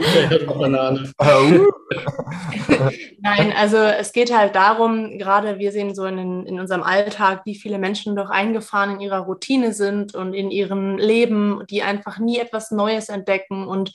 Nein, 3.20 3.52
also 3.56 3.78
es 3.78 4.12
geht 4.12 4.36
halt 4.36 4.54
darum, 4.54 5.18
gerade 5.18 5.58
wir 5.58 5.72
sehen 5.72 5.94
so 5.94 6.04
in, 6.04 6.46
in 6.46 6.60
unserem 6.60 6.82
Alltag, 6.82 7.46
wie 7.46 7.54
viele 7.54 7.78
Menschen 7.78 8.14
doch 8.14 8.28
eingefahren 8.28 8.96
in 8.96 9.00
ihrer 9.00 9.20
Routine 9.20 9.72
sind 9.72 10.14
und 10.14 10.34
in 10.34 10.50
ihrem 10.50 10.98
Leben, 10.98 11.62
die 11.70 11.82
einfach 11.82 12.18
nie 12.18 12.38
etwas 12.38 12.70
Neues 12.70 13.08
entdecken 13.08 13.66
und 13.66 13.92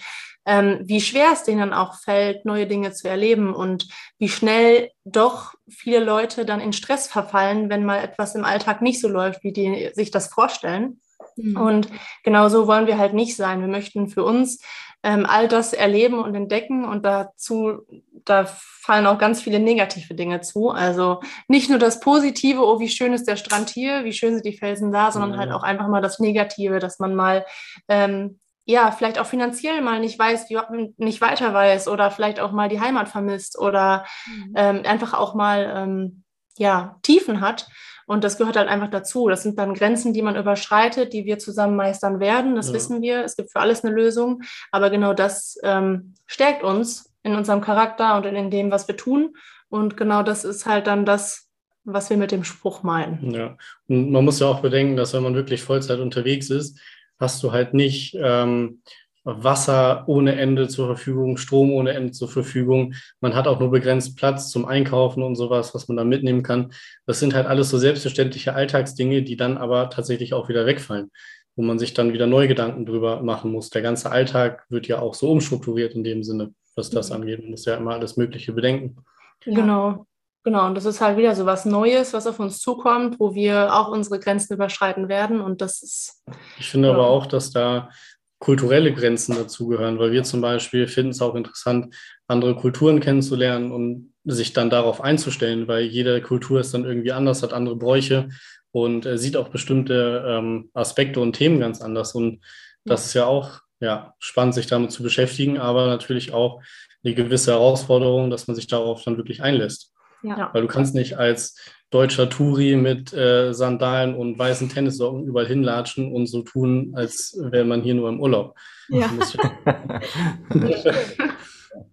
ähm, 0.48 0.80
wie 0.82 1.02
schwer 1.02 1.34
es 1.34 1.44
denen 1.44 1.74
auch 1.74 2.00
fällt, 2.00 2.46
neue 2.46 2.66
Dinge 2.66 2.94
zu 2.94 3.08
erleben 3.08 3.54
und 3.54 3.88
wie 4.18 4.30
schnell 4.30 4.90
doch 5.04 5.54
viele 5.70 6.00
Leute 6.00 6.46
dann 6.46 6.62
in 6.62 6.74
Stress 6.74 7.08
verfallen, 7.08 7.70
wenn 7.70 7.86
mal 7.86 8.04
etwas 8.04 8.34
im 8.34 8.46
Alltag 8.46 8.82
nicht 8.82 9.02
so 9.02 9.08
läuft, 9.08 9.44
wie 9.44 9.52
die 9.52 9.92
sich 9.94 10.10
das 10.10 10.28
vorstellen. 10.28 11.02
Mhm. 11.38 11.58
Und 11.58 11.88
genau 12.24 12.50
so 12.50 12.68
wollen 12.68 12.88
wir 12.88 12.98
halt 12.98 13.14
nicht 13.14 13.36
sein. 13.36 13.62
Wir 13.62 13.68
möchten 13.68 14.10
für 14.10 14.24
uns 14.24 14.60
ähm, 15.04 15.26
all 15.26 15.48
das 15.48 15.74
erleben 15.74 16.20
und 16.20 16.36
entdecken 16.36 16.84
und 16.84 17.06
dazu, 17.06 17.82
da 18.26 18.46
fallen 18.46 19.06
auch 19.06 19.20
ganz 19.20 19.42
viele 19.42 19.60
negative 19.60 20.16
Dinge 20.16 20.42
zu. 20.42 20.70
Also 20.70 21.22
nicht 21.48 21.70
nur 21.70 21.80
das 21.80 22.00
Positive, 22.00 22.62
oh, 22.62 22.80
wie 22.80 22.90
schön 22.90 23.14
ist 23.14 23.28
der 23.28 23.36
Strand 23.36 23.70
hier, 23.70 24.04
wie 24.04 24.14
schön 24.14 24.34
sind 24.34 24.46
die 24.46 24.58
Felsen 24.58 24.92
da, 24.92 25.12
sondern 25.12 25.34
ja. 25.34 25.38
halt 25.38 25.52
auch 25.52 25.64
einfach 25.64 25.88
mal 25.88 26.02
das 26.02 26.20
Negative, 26.20 26.80
dass 26.80 27.00
man 27.00 27.16
mal 27.16 27.46
ähm, 27.88 28.40
ja, 28.66 28.92
vielleicht 28.92 29.18
auch 29.18 29.26
finanziell 29.26 29.82
mal 29.82 30.02
nicht 30.02 30.20
weiß, 30.20 30.50
wie 30.50 30.94
nicht 30.98 31.22
weiter 31.22 31.54
weiß 31.54 31.88
oder 31.88 32.12
vielleicht 32.12 32.42
auch 32.42 32.52
mal 32.52 32.68
die 32.68 32.82
Heimat 32.82 33.08
vermisst 33.08 33.58
oder 33.58 34.06
mhm. 34.26 34.54
ähm, 34.58 34.82
einfach 34.86 35.14
auch 35.14 35.36
mal 35.36 35.72
ähm, 35.74 36.24
ja, 36.58 36.98
Tiefen 37.02 37.40
hat. 37.40 37.68
Und 38.08 38.24
das 38.24 38.38
gehört 38.38 38.56
halt 38.56 38.70
einfach 38.70 38.90
dazu. 38.90 39.28
Das 39.28 39.44
sind 39.44 39.60
dann 39.60 39.74
Grenzen, 39.74 40.14
die 40.14 40.22
man 40.22 40.38
überschreitet, 40.38 41.12
die 41.12 41.26
wir 41.26 41.40
zusammen 41.40 41.76
meistern 41.76 42.22
werden. 42.22 42.56
Das 42.56 42.70
ja. 42.70 42.74
wissen 42.74 43.02
wir. 43.02 43.24
Es 43.24 43.36
gibt 43.36 43.52
für 43.52 43.60
alles 43.60 43.84
eine 43.84 43.94
Lösung. 43.94 44.42
Aber 44.72 44.90
genau 44.90 45.14
das 45.14 45.60
ähm, 45.62 46.14
stärkt 46.26 46.64
uns 46.64 47.14
in 47.24 47.36
unserem 47.36 47.60
Charakter 47.60 48.16
und 48.16 48.26
in 48.26 48.50
dem, 48.50 48.72
was 48.72 48.88
wir 48.88 48.96
tun. 48.96 49.36
Und 49.68 49.98
genau 49.98 50.24
das 50.24 50.46
ist 50.46 50.66
halt 50.66 50.88
dann 50.88 51.06
das, 51.06 51.50
was 51.84 52.10
wir 52.10 52.16
mit 52.16 52.32
dem 52.32 52.46
Spruch 52.46 52.82
meinen. 52.82 53.32
Ja, 53.32 53.58
und 53.88 54.12
man 54.12 54.24
muss 54.24 54.40
ja 54.40 54.48
auch 54.48 54.62
bedenken, 54.62 54.96
dass 54.96 55.14
wenn 55.14 55.24
man 55.24 55.36
wirklich 55.36 55.62
Vollzeit 55.62 56.00
unterwegs 56.00 56.50
ist, 56.50 56.80
hast 57.20 57.44
du 57.44 57.52
halt 57.52 57.74
nicht 57.74 58.16
ähm, 58.18 58.82
Wasser 59.28 60.06
ohne 60.08 60.38
Ende 60.38 60.70
zur 60.70 60.88
Verfügung, 60.88 61.36
Strom 61.36 61.74
ohne 61.74 61.92
Ende 61.92 62.14
zur 62.14 62.30
Verfügung. 62.30 62.94
Man 63.20 63.36
hat 63.36 63.46
auch 63.46 63.60
nur 63.60 63.72
begrenzt 63.72 64.16
Platz 64.16 64.50
zum 64.50 64.66
Einkaufen 64.66 65.22
und 65.22 65.36
sowas, 65.36 65.76
was 65.76 65.90
man 65.90 65.98
da 65.98 66.06
mitnehmen 66.06 66.44
kann. 66.44 66.72
Das 67.06 67.20
sind 67.20 67.34
halt 67.34 67.46
alles 67.46 67.70
so 67.70 67.78
selbstverständliche 67.78 68.54
Alltagsdinge, 68.54 69.24
die 69.24 69.36
dann 69.36 69.58
aber 69.58 69.90
tatsächlich 69.90 70.34
auch 70.34 70.48
wieder 70.48 70.66
wegfallen, 70.66 71.12
wo 71.58 71.62
man 71.62 71.78
sich 71.78 71.94
dann 71.94 72.14
wieder 72.14 72.26
neue 72.26 72.48
Gedanken 72.48 72.86
drüber 72.86 73.22
machen 73.22 73.52
muss. 73.52 73.70
Der 73.70 73.82
ganze 73.82 74.12
Alltag 74.12 74.66
wird 74.70 74.88
ja 74.88 75.00
auch 75.00 75.14
so 75.14 75.30
umstrukturiert 75.30 75.94
in 75.94 76.06
dem 76.06 76.24
Sinne, 76.24 76.54
was 76.78 76.90
das 76.90 77.10
mhm. 77.10 77.18
angeht. 77.18 77.42
Man 77.42 77.52
muss 77.52 77.66
ja 77.66 77.76
immer 77.76 77.96
alles 77.96 78.16
Mögliche 78.16 78.54
bedenken. 78.54 78.96
Genau. 79.44 80.06
Genau, 80.44 80.66
und 80.66 80.76
das 80.76 80.86
ist 80.86 81.02
halt 81.02 81.18
wieder 81.18 81.36
so 81.36 81.46
was 81.46 81.66
Neues, 81.66 82.14
was 82.14 82.26
auf 82.26 82.40
uns 82.40 82.60
zukommt, 82.60 83.20
wo 83.20 83.36
wir 83.36 83.76
auch 83.76 83.90
unsere 83.90 84.18
Grenzen 84.18 84.54
überschreiten 84.54 85.10
werden. 85.10 85.42
Und 85.42 85.60
das 85.60 85.84
ist. 85.84 86.24
Ich 86.58 86.70
finde 86.70 86.88
ja. 86.88 86.94
aber 86.94 87.08
auch, 87.08 87.26
dass 87.26 87.52
da 87.52 87.90
kulturelle 88.40 88.94
Grenzen 88.94 89.36
dazugehören, 89.36 89.98
weil 90.00 90.12
wir 90.12 90.24
zum 90.24 90.42
Beispiel 90.42 90.88
finden 90.88 91.12
es 91.12 91.22
auch 91.22 91.36
interessant, 91.36 91.96
andere 92.28 92.56
Kulturen 92.56 93.00
kennenzulernen 93.00 93.72
und 93.72 94.14
sich 94.26 94.54
dann 94.54 94.70
darauf 94.70 95.02
einzustellen, 95.02 95.68
weil 95.68 95.86
jede 95.86 96.22
Kultur 96.22 96.60
ist 96.60 96.74
dann 96.74 96.86
irgendwie 96.86 97.14
anders, 97.14 97.42
hat 97.42 97.54
andere 97.54 97.76
Bräuche 97.76 98.30
und 98.72 99.06
äh, 99.06 99.18
sieht 99.18 99.38
auch 99.38 99.50
bestimmte 99.50 100.24
ähm, 100.28 100.70
Aspekte 100.74 101.20
und 101.20 101.34
Themen 101.34 101.60
ganz 101.60 101.82
anders. 101.82 102.14
Und 102.14 102.44
das 102.86 103.06
ist 103.06 103.14
ja 103.14 103.26
auch 103.26 103.62
ja, 103.80 104.14
spannend, 104.20 104.56
sich 104.56 104.68
damit 104.68 104.92
zu 104.92 105.04
beschäftigen, 105.04 105.58
aber 105.58 105.88
natürlich 105.88 106.34
auch 106.34 106.62
eine 107.04 107.16
gewisse 107.16 107.52
Herausforderung, 107.52 108.30
dass 108.30 108.48
man 108.48 108.56
sich 108.56 108.68
darauf 108.68 109.04
dann 109.04 109.18
wirklich 109.18 109.42
einlässt. 109.42 109.94
Ja. 110.24 110.50
Weil 110.54 110.64
du 110.64 110.68
kannst 110.68 110.96
nicht 110.96 111.18
als 111.18 111.56
deutscher 111.90 112.30
Touri 112.30 112.76
mit 112.76 113.14
äh, 113.14 113.54
Sandalen 113.54 114.16
und 114.16 114.38
weißen 114.38 114.70
Tennissocken 114.70 115.26
überall 115.26 115.48
hinlatschen 115.48 116.12
und 116.12 116.28
so 116.28 116.42
tun, 116.42 116.92
als 116.96 117.38
wäre 117.40 117.66
man 117.66 117.82
hier 117.82 117.94
nur 117.94 118.10
im 118.10 118.20
Urlaub. 118.20 118.58
Ja. 118.90 119.10
das 119.18 119.30
stimmt. 119.34 119.52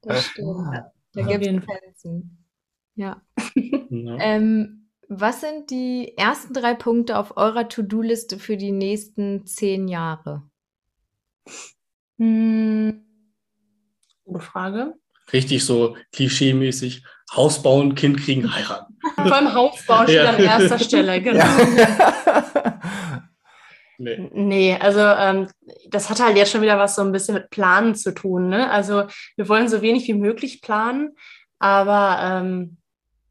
Das 0.02 0.24
stimmt. 0.24 0.84
Da 1.12 1.22
gibt 1.22 1.46
es 1.46 1.66
Grenzen. 1.66 2.44
Ja. 2.94 3.22
ja. 3.36 3.80
Ähm, 4.18 4.88
was 5.08 5.40
sind 5.40 5.70
die 5.70 6.14
ersten 6.16 6.54
drei 6.54 6.74
Punkte 6.74 7.18
auf 7.18 7.36
eurer 7.36 7.68
To-Do-Liste 7.68 8.38
für 8.38 8.56
die 8.56 8.72
nächsten 8.72 9.46
zehn 9.46 9.86
Jahre? 9.86 10.42
Hm, 12.18 13.04
gute 14.24 14.40
Frage. 14.40 14.94
Richtig 15.32 15.64
so 15.64 15.96
klischeemäßig. 16.12 17.04
Haus 17.36 17.62
bauen, 17.62 17.94
Kind 17.94 18.20
kriegen, 18.20 18.54
heiraten. 18.54 18.96
Beim 19.16 19.52
Hausbau 19.52 20.04
steht 20.04 20.16
ja. 20.16 20.30
an 20.30 20.38
erster 20.38 20.78
Stelle, 20.78 21.20
genau. 21.20 21.44
Nee. 23.96 24.28
nee. 24.32 24.76
also 24.78 24.98
ähm, 24.98 25.46
das 25.88 26.10
hat 26.10 26.20
halt 26.20 26.36
jetzt 26.36 26.50
schon 26.50 26.62
wieder 26.62 26.78
was 26.78 26.96
so 26.96 27.02
ein 27.02 27.12
bisschen 27.12 27.34
mit 27.34 27.50
Planen 27.50 27.94
zu 27.94 28.12
tun. 28.12 28.48
Ne? 28.48 28.68
Also 28.68 29.04
wir 29.36 29.48
wollen 29.48 29.68
so 29.68 29.82
wenig 29.82 30.08
wie 30.08 30.14
möglich 30.14 30.62
planen, 30.62 31.16
aber 31.60 32.18
ähm, 32.20 32.78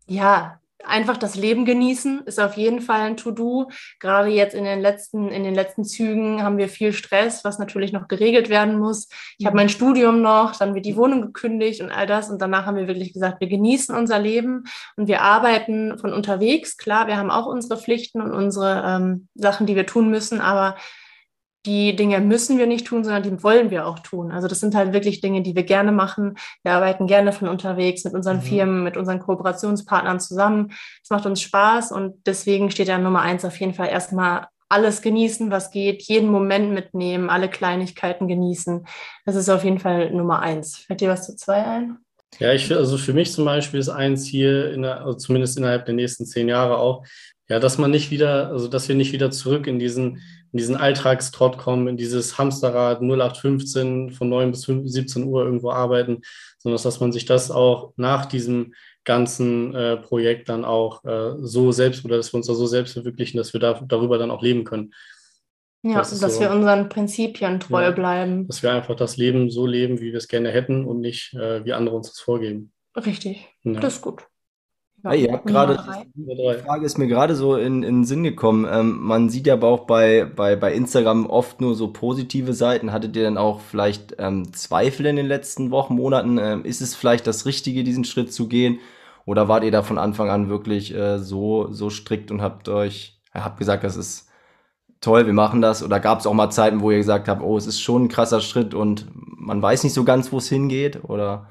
ja, 0.07 0.61
einfach 0.85 1.17
das 1.17 1.35
Leben 1.35 1.65
genießen 1.65 2.21
ist 2.25 2.39
auf 2.39 2.55
jeden 2.57 2.81
Fall 2.81 3.01
ein 3.01 3.17
To-Do. 3.17 3.69
Gerade 3.99 4.29
jetzt 4.29 4.53
in 4.53 4.63
den 4.63 4.81
letzten, 4.81 5.29
in 5.29 5.43
den 5.43 5.55
letzten 5.55 5.83
Zügen 5.83 6.43
haben 6.43 6.57
wir 6.57 6.69
viel 6.69 6.93
Stress, 6.93 7.43
was 7.43 7.59
natürlich 7.59 7.91
noch 7.91 8.07
geregelt 8.07 8.49
werden 8.49 8.77
muss. 8.77 9.09
Ich 9.37 9.45
habe 9.45 9.55
mhm. 9.55 9.61
mein 9.61 9.69
Studium 9.69 10.21
noch, 10.21 10.55
dann 10.55 10.75
wird 10.75 10.85
die 10.85 10.95
Wohnung 10.95 11.21
gekündigt 11.21 11.81
und 11.81 11.91
all 11.91 12.07
das. 12.07 12.29
Und 12.29 12.41
danach 12.41 12.65
haben 12.65 12.77
wir 12.77 12.87
wirklich 12.87 13.13
gesagt, 13.13 13.39
wir 13.39 13.47
genießen 13.47 13.95
unser 13.95 14.19
Leben 14.19 14.63
und 14.95 15.07
wir 15.07 15.21
arbeiten 15.21 15.97
von 15.97 16.13
unterwegs. 16.13 16.77
Klar, 16.77 17.07
wir 17.07 17.17
haben 17.17 17.31
auch 17.31 17.45
unsere 17.45 17.79
Pflichten 17.79 18.21
und 18.21 18.31
unsere 18.31 18.83
ähm, 18.85 19.27
Sachen, 19.35 19.65
die 19.65 19.75
wir 19.75 19.85
tun 19.85 20.09
müssen, 20.09 20.41
aber 20.41 20.75
die 21.65 21.95
Dinge 21.95 22.19
müssen 22.19 22.57
wir 22.57 22.67
nicht 22.67 22.87
tun, 22.87 23.03
sondern 23.03 23.23
die 23.23 23.43
wollen 23.43 23.71
wir 23.71 23.87
auch 23.87 23.99
tun. 23.99 24.31
Also 24.31 24.47
das 24.47 24.59
sind 24.59 24.75
halt 24.75 24.91
wirklich 24.91 25.21
Dinge, 25.21 25.41
die 25.41 25.55
wir 25.55 25.63
gerne 25.63 25.91
machen. 25.91 26.35
Wir 26.63 26.73
arbeiten 26.73 27.07
gerne 27.07 27.31
von 27.31 27.47
unterwegs 27.47 28.03
mit 28.03 28.13
unseren 28.13 28.37
mhm. 28.37 28.41
Firmen, 28.41 28.83
mit 28.83 28.97
unseren 28.97 29.19
Kooperationspartnern 29.19 30.19
zusammen. 30.19 30.73
Es 31.01 31.09
macht 31.09 31.25
uns 31.25 31.41
Spaß 31.41 31.91
und 31.91 32.15
deswegen 32.25 32.69
steht 32.69 32.89
ja 32.89 32.97
Nummer 32.97 33.21
eins 33.21 33.45
auf 33.45 33.57
jeden 33.59 33.73
Fall 33.73 33.87
erstmal 33.87 34.47
alles 34.67 35.01
genießen, 35.01 35.51
was 35.51 35.71
geht, 35.71 36.01
jeden 36.03 36.29
Moment 36.29 36.73
mitnehmen, 36.73 37.29
alle 37.29 37.47
Kleinigkeiten 37.47 38.27
genießen. 38.27 38.85
Das 39.25 39.35
ist 39.35 39.49
auf 39.49 39.63
jeden 39.63 39.79
Fall 39.79 40.11
Nummer 40.11 40.41
eins. 40.41 40.77
Fällt 40.77 41.01
dir 41.01 41.09
was 41.09 41.25
zu 41.25 41.35
zwei 41.35 41.63
ein? 41.63 41.97
Ja, 42.39 42.51
ich 42.53 42.73
also 42.75 42.97
für 42.97 43.13
mich 43.13 43.31
zum 43.31 43.45
Beispiel 43.45 43.79
ist 43.79 43.89
eins 43.89 44.25
hier, 44.25 44.73
in 44.73 44.81
der, 44.81 45.01
also 45.01 45.17
zumindest 45.17 45.57
innerhalb 45.57 45.85
der 45.85 45.93
nächsten 45.93 46.25
zehn 46.25 46.49
Jahre 46.49 46.77
auch, 46.77 47.05
ja, 47.47 47.59
dass 47.59 47.77
man 47.77 47.91
nicht 47.91 48.09
wieder, 48.09 48.47
also 48.49 48.67
dass 48.67 48.87
wir 48.87 48.95
nicht 48.95 49.13
wieder 49.13 49.29
zurück 49.29 49.67
in 49.67 49.77
diesen 49.77 50.21
in 50.53 50.57
diesen 50.57 50.77
Alltagstrott 50.77 51.57
kommen, 51.57 51.87
in 51.87 51.97
dieses 51.97 52.37
Hamsterrad 52.37 53.01
0815 53.01 54.11
von 54.11 54.29
9 54.29 54.51
bis 54.51 54.61
17 54.61 55.25
Uhr 55.25 55.43
irgendwo 55.43 55.71
arbeiten, 55.71 56.21
sondern 56.59 56.81
dass 56.81 56.99
man 56.99 57.11
sich 57.11 57.25
das 57.25 57.49
auch 57.49 57.93
nach 57.97 58.27
diesem 58.27 58.73
ganzen 59.03 59.73
äh, 59.75 59.97
Projekt 59.97 60.49
dann 60.49 60.63
auch 60.63 61.03
äh, 61.05 61.33
so 61.39 61.71
selbst 61.71 62.05
oder 62.05 62.17
dass 62.17 62.31
wir 62.31 62.37
uns 62.37 62.47
da 62.47 62.53
so 62.53 62.67
selbst 62.67 62.93
verwirklichen, 62.93 63.37
dass 63.37 63.51
wir 63.53 63.59
da, 63.59 63.81
darüber 63.85 64.17
dann 64.19 64.31
auch 64.31 64.43
leben 64.43 64.63
können. 64.63 64.93
Ja, 65.81 65.95
das 65.95 66.17
dass 66.19 66.35
so, 66.35 66.41
wir 66.41 66.51
unseren 66.51 66.87
Prinzipien 66.87 67.59
treu 67.59 67.83
ja, 67.83 67.91
bleiben. 67.91 68.47
Dass 68.47 68.63
wir 68.63 68.71
einfach 68.71 68.95
das 68.95 69.17
Leben 69.17 69.49
so 69.49 69.65
leben, 69.65 69.99
wie 69.99 70.11
wir 70.11 70.17
es 70.17 70.29
gerne 70.29 70.49
hätten 70.51 70.85
und 70.85 71.01
nicht, 71.01 71.33
äh, 71.33 71.65
wie 71.65 71.73
andere 71.73 71.95
uns 71.95 72.09
das 72.09 72.19
vorgeben. 72.19 72.71
Richtig, 72.95 73.49
ja. 73.63 73.79
das 73.79 73.95
ist 73.95 74.01
gut. 74.01 74.25
Ja, 75.03 75.09
hey, 75.09 75.25
ihr 75.25 75.33
habt 75.33 75.45
gerade, 75.45 75.77
die 76.15 76.63
Frage 76.63 76.85
ist 76.85 76.97
mir 76.97 77.07
gerade 77.07 77.35
so 77.35 77.57
in, 77.57 77.83
in 77.83 77.95
den 77.95 78.03
Sinn 78.05 78.23
gekommen. 78.23 78.65
Ähm, 78.71 78.99
man 79.01 79.29
sieht 79.29 79.47
ja 79.47 79.55
aber 79.55 79.67
auch 79.67 79.81
bei, 79.85 80.23
bei, 80.23 80.55
bei 80.55 80.73
Instagram 80.73 81.25
oft 81.25 81.59
nur 81.59 81.75
so 81.75 81.91
positive 81.91 82.53
Seiten. 82.53 82.93
Hattet 82.93 83.15
ihr 83.17 83.23
dann 83.23 83.37
auch 83.37 83.59
vielleicht 83.59 84.15
ähm, 84.19 84.53
Zweifel 84.53 85.05
in 85.05 85.17
den 85.17 85.25
letzten 85.25 85.71
Wochen, 85.71 85.95
Monaten? 85.95 86.37
Ähm, 86.37 86.63
ist 86.63 86.81
es 86.81 86.95
vielleicht 86.95 87.27
das 87.27 87.45
Richtige, 87.45 87.83
diesen 87.83 88.05
Schritt 88.05 88.31
zu 88.31 88.47
gehen? 88.47 88.79
Oder 89.25 89.49
wart 89.49 89.65
ihr 89.65 89.71
da 89.71 89.83
von 89.83 89.97
Anfang 89.97 90.29
an 90.29 90.49
wirklich 90.49 90.93
äh, 90.95 91.19
so, 91.19 91.71
so 91.71 91.89
strikt 91.89 92.31
und 92.31 92.41
habt 92.41 92.69
euch, 92.69 93.21
habt 93.33 93.59
gesagt, 93.59 93.83
das 93.83 93.97
ist 93.97 94.29
toll, 95.01 95.25
wir 95.25 95.33
machen 95.33 95.61
das? 95.61 95.83
Oder 95.83 95.99
gab 95.99 96.19
es 96.19 96.27
auch 96.27 96.33
mal 96.33 96.49
Zeiten, 96.49 96.81
wo 96.81 96.91
ihr 96.91 96.97
gesagt 96.97 97.27
habt, 97.27 97.41
oh, 97.41 97.57
es 97.57 97.67
ist 97.67 97.81
schon 97.81 98.05
ein 98.05 98.09
krasser 98.09 98.39
Schritt 98.41 98.73
und 98.73 99.07
man 99.13 99.61
weiß 99.61 99.83
nicht 99.83 99.93
so 99.93 100.05
ganz, 100.05 100.31
wo 100.31 100.37
es 100.37 100.49
hingeht? 100.49 101.03
Oder 101.03 101.47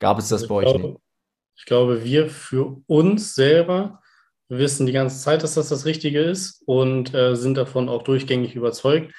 gab 0.00 0.18
es 0.18 0.28
das 0.28 0.42
ich 0.42 0.48
bei 0.48 0.60
glaube, 0.60 0.78
euch 0.78 0.82
nicht? 0.82 1.00
Ich 1.56 1.64
glaube, 1.64 2.04
wir 2.04 2.28
für 2.28 2.80
uns 2.86 3.34
selber 3.34 4.00
wissen 4.48 4.86
die 4.86 4.92
ganze 4.92 5.18
Zeit, 5.18 5.42
dass 5.42 5.54
das 5.54 5.68
das 5.68 5.86
Richtige 5.86 6.20
ist 6.20 6.62
und 6.66 7.14
äh, 7.14 7.34
sind 7.34 7.56
davon 7.56 7.88
auch 7.88 8.02
durchgängig 8.02 8.54
überzeugt. 8.54 9.12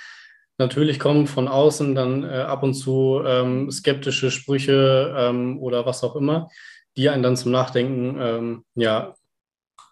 Natürlich 0.58 1.00
kommen 1.00 1.28
von 1.28 1.48
außen 1.48 1.94
dann 1.94 2.24
äh, 2.24 2.28
ab 2.28 2.64
und 2.64 2.74
zu 2.74 3.22
ähm, 3.26 3.70
skeptische 3.70 4.32
Sprüche 4.32 5.14
ähm, 5.16 5.60
oder 5.60 5.86
was 5.86 6.04
auch 6.04 6.16
immer, 6.16 6.50
die 6.96 7.10
einen 7.10 7.24
dann 7.24 7.38
zum 7.38 7.52
Nachdenken 7.52 8.18
ähm, 8.20 8.66
ja, 8.76 9.14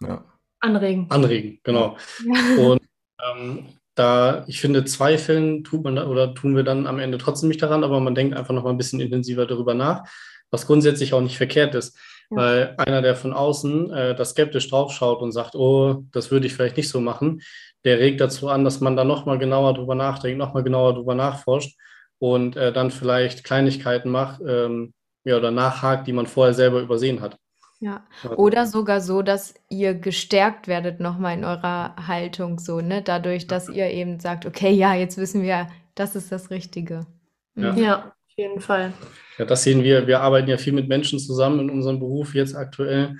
ja, 0.00 0.24
anregen. 0.60 1.06
Anregen, 1.10 1.60
genau. 1.62 1.96
Ja. 2.24 2.62
Und 2.64 2.82
ähm, 3.24 3.66
da, 3.94 4.44
ich 4.46 4.60
finde, 4.60 4.84
zweifeln 4.84 5.64
tut 5.64 5.84
man 5.84 5.98
oder 5.98 6.34
tun 6.34 6.56
wir 6.56 6.64
dann 6.64 6.86
am 6.86 6.98
Ende 6.98 7.18
trotzdem 7.18 7.48
nicht 7.48 7.62
daran, 7.62 7.84
aber 7.84 8.00
man 8.00 8.14
denkt 8.14 8.36
einfach 8.36 8.52
noch 8.52 8.64
mal 8.64 8.70
ein 8.70 8.76
bisschen 8.76 9.00
intensiver 9.00 9.46
darüber 9.46 9.74
nach, 9.74 10.04
was 10.50 10.66
grundsätzlich 10.66 11.14
auch 11.14 11.20
nicht 11.20 11.36
verkehrt 11.36 11.74
ist. 11.74 11.96
Ja. 12.30 12.36
Weil 12.36 12.74
einer, 12.78 13.02
der 13.02 13.14
von 13.14 13.32
außen 13.32 13.92
äh, 13.92 14.14
da 14.14 14.24
skeptisch 14.24 14.68
draufschaut 14.68 15.22
und 15.22 15.32
sagt, 15.32 15.54
oh, 15.54 16.04
das 16.12 16.30
würde 16.30 16.46
ich 16.46 16.54
vielleicht 16.54 16.76
nicht 16.76 16.88
so 16.88 17.00
machen, 17.00 17.42
der 17.84 17.98
regt 17.98 18.20
dazu 18.20 18.48
an, 18.48 18.64
dass 18.64 18.80
man 18.80 18.96
da 18.96 19.04
nochmal 19.04 19.38
genauer 19.38 19.74
drüber 19.74 19.94
nachdenkt, 19.94 20.38
nochmal 20.38 20.64
genauer 20.64 20.94
drüber 20.94 21.14
nachforscht 21.14 21.78
und 22.18 22.56
äh, 22.56 22.72
dann 22.72 22.90
vielleicht 22.90 23.44
Kleinigkeiten 23.44 24.10
macht 24.10 24.40
ähm, 24.46 24.92
ja, 25.24 25.36
oder 25.36 25.50
nachhakt, 25.50 26.06
die 26.06 26.12
man 26.12 26.26
vorher 26.26 26.54
selber 26.54 26.80
übersehen 26.80 27.20
hat. 27.20 27.36
Ja, 27.78 28.06
oder 28.36 28.66
sogar 28.66 29.02
so, 29.02 29.20
dass 29.20 29.54
ihr 29.68 29.94
gestärkt 29.94 30.66
werdet 30.66 30.98
nochmal 30.98 31.36
in 31.36 31.44
eurer 31.44 31.94
Haltung 32.08 32.58
so, 32.58 32.80
ne? 32.80 33.02
Dadurch, 33.02 33.46
dass 33.46 33.68
ihr 33.68 33.90
eben 33.90 34.18
sagt, 34.18 34.46
okay, 34.46 34.70
ja, 34.70 34.94
jetzt 34.94 35.18
wissen 35.18 35.42
wir, 35.42 35.68
das 35.94 36.16
ist 36.16 36.32
das 36.32 36.50
Richtige. 36.50 37.06
Ja. 37.54 37.72
Mhm. 37.72 37.78
ja, 37.78 38.12
jeden 38.36 38.60
Fall. 38.60 38.92
Ja, 39.38 39.44
das 39.44 39.62
sehen 39.62 39.82
wir. 39.82 40.06
Wir 40.06 40.20
arbeiten 40.20 40.48
ja 40.48 40.58
viel 40.58 40.72
mit 40.72 40.88
Menschen 40.88 41.18
zusammen 41.18 41.60
in 41.60 41.70
unserem 41.70 41.98
Beruf 41.98 42.34
jetzt 42.34 42.54
aktuell. 42.54 43.16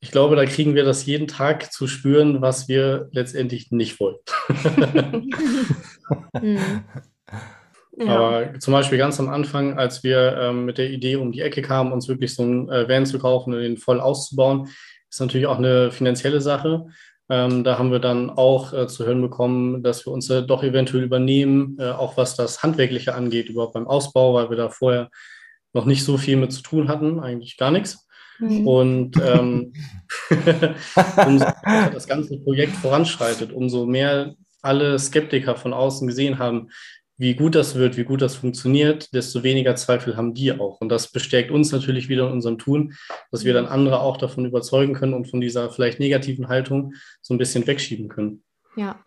Ich 0.00 0.10
glaube, 0.10 0.36
da 0.36 0.44
kriegen 0.44 0.74
wir 0.74 0.84
das 0.84 1.06
jeden 1.06 1.26
Tag 1.26 1.72
zu 1.72 1.86
spüren, 1.86 2.42
was 2.42 2.68
wir 2.68 3.08
letztendlich 3.12 3.70
nicht 3.70 3.98
wollen. 3.98 4.16
mhm. 6.40 6.84
Ja. 7.96 8.06
Aber 8.16 8.58
zum 8.58 8.72
Beispiel 8.72 8.98
ganz 8.98 9.18
am 9.20 9.28
Anfang, 9.28 9.78
als 9.78 10.04
wir 10.04 10.36
ähm, 10.38 10.64
mit 10.66 10.78
der 10.78 10.90
Idee 10.90 11.16
um 11.16 11.32
die 11.32 11.40
Ecke 11.40 11.62
kamen, 11.62 11.92
uns 11.92 12.08
wirklich 12.08 12.34
so 12.34 12.42
einen 12.42 12.68
äh, 12.68 12.88
Van 12.88 13.06
zu 13.06 13.18
kaufen 13.18 13.54
und 13.54 13.60
den 13.60 13.76
voll 13.76 14.00
auszubauen, 14.00 14.68
ist 15.08 15.20
natürlich 15.20 15.46
auch 15.46 15.58
eine 15.58 15.90
finanzielle 15.90 16.40
Sache. 16.40 16.86
Ähm, 17.28 17.64
da 17.64 17.78
haben 17.78 17.90
wir 17.90 17.98
dann 17.98 18.30
auch 18.30 18.72
äh, 18.72 18.86
zu 18.86 19.04
hören 19.04 19.20
bekommen, 19.20 19.82
dass 19.82 20.06
wir 20.06 20.12
uns 20.12 20.30
äh, 20.30 20.42
doch 20.42 20.62
eventuell 20.62 21.02
übernehmen, 21.02 21.76
äh, 21.80 21.90
auch 21.90 22.16
was 22.16 22.36
das 22.36 22.62
Handwerkliche 22.62 23.14
angeht, 23.14 23.48
überhaupt 23.48 23.74
beim 23.74 23.88
Ausbau, 23.88 24.34
weil 24.34 24.48
wir 24.48 24.56
da 24.56 24.68
vorher 24.68 25.10
noch 25.72 25.86
nicht 25.86 26.04
so 26.04 26.18
viel 26.18 26.36
mit 26.36 26.52
zu 26.52 26.62
tun 26.62 26.88
hatten, 26.88 27.18
eigentlich 27.18 27.56
gar 27.56 27.70
nichts. 27.72 28.06
Mhm. 28.38 28.66
Und 28.66 29.16
ähm, 29.22 29.72
umso 31.26 31.46
das 31.92 32.06
ganze 32.06 32.38
Projekt 32.38 32.76
voranschreitet, 32.76 33.52
umso 33.52 33.86
mehr 33.86 34.34
alle 34.62 34.98
Skeptiker 34.98 35.56
von 35.56 35.72
außen 35.72 36.06
gesehen 36.06 36.38
haben, 36.38 36.68
wie 37.18 37.34
gut 37.34 37.54
das 37.54 37.74
wird, 37.74 37.96
wie 37.96 38.04
gut 38.04 38.20
das 38.20 38.34
funktioniert, 38.34 39.12
desto 39.14 39.42
weniger 39.42 39.74
Zweifel 39.76 40.16
haben 40.16 40.34
die 40.34 40.52
auch. 40.52 40.80
Und 40.80 40.90
das 40.90 41.10
bestärkt 41.10 41.50
uns 41.50 41.72
natürlich 41.72 42.08
wieder 42.08 42.26
in 42.26 42.32
unserem 42.34 42.58
Tun, 42.58 42.94
dass 43.30 43.44
wir 43.44 43.54
dann 43.54 43.66
andere 43.66 44.00
auch 44.00 44.18
davon 44.18 44.44
überzeugen 44.44 44.94
können 44.94 45.14
und 45.14 45.28
von 45.28 45.40
dieser 45.40 45.70
vielleicht 45.70 45.98
negativen 45.98 46.48
Haltung 46.48 46.94
so 47.22 47.32
ein 47.32 47.38
bisschen 47.38 47.66
wegschieben 47.66 48.08
können. 48.08 48.42
Ja. 48.76 49.02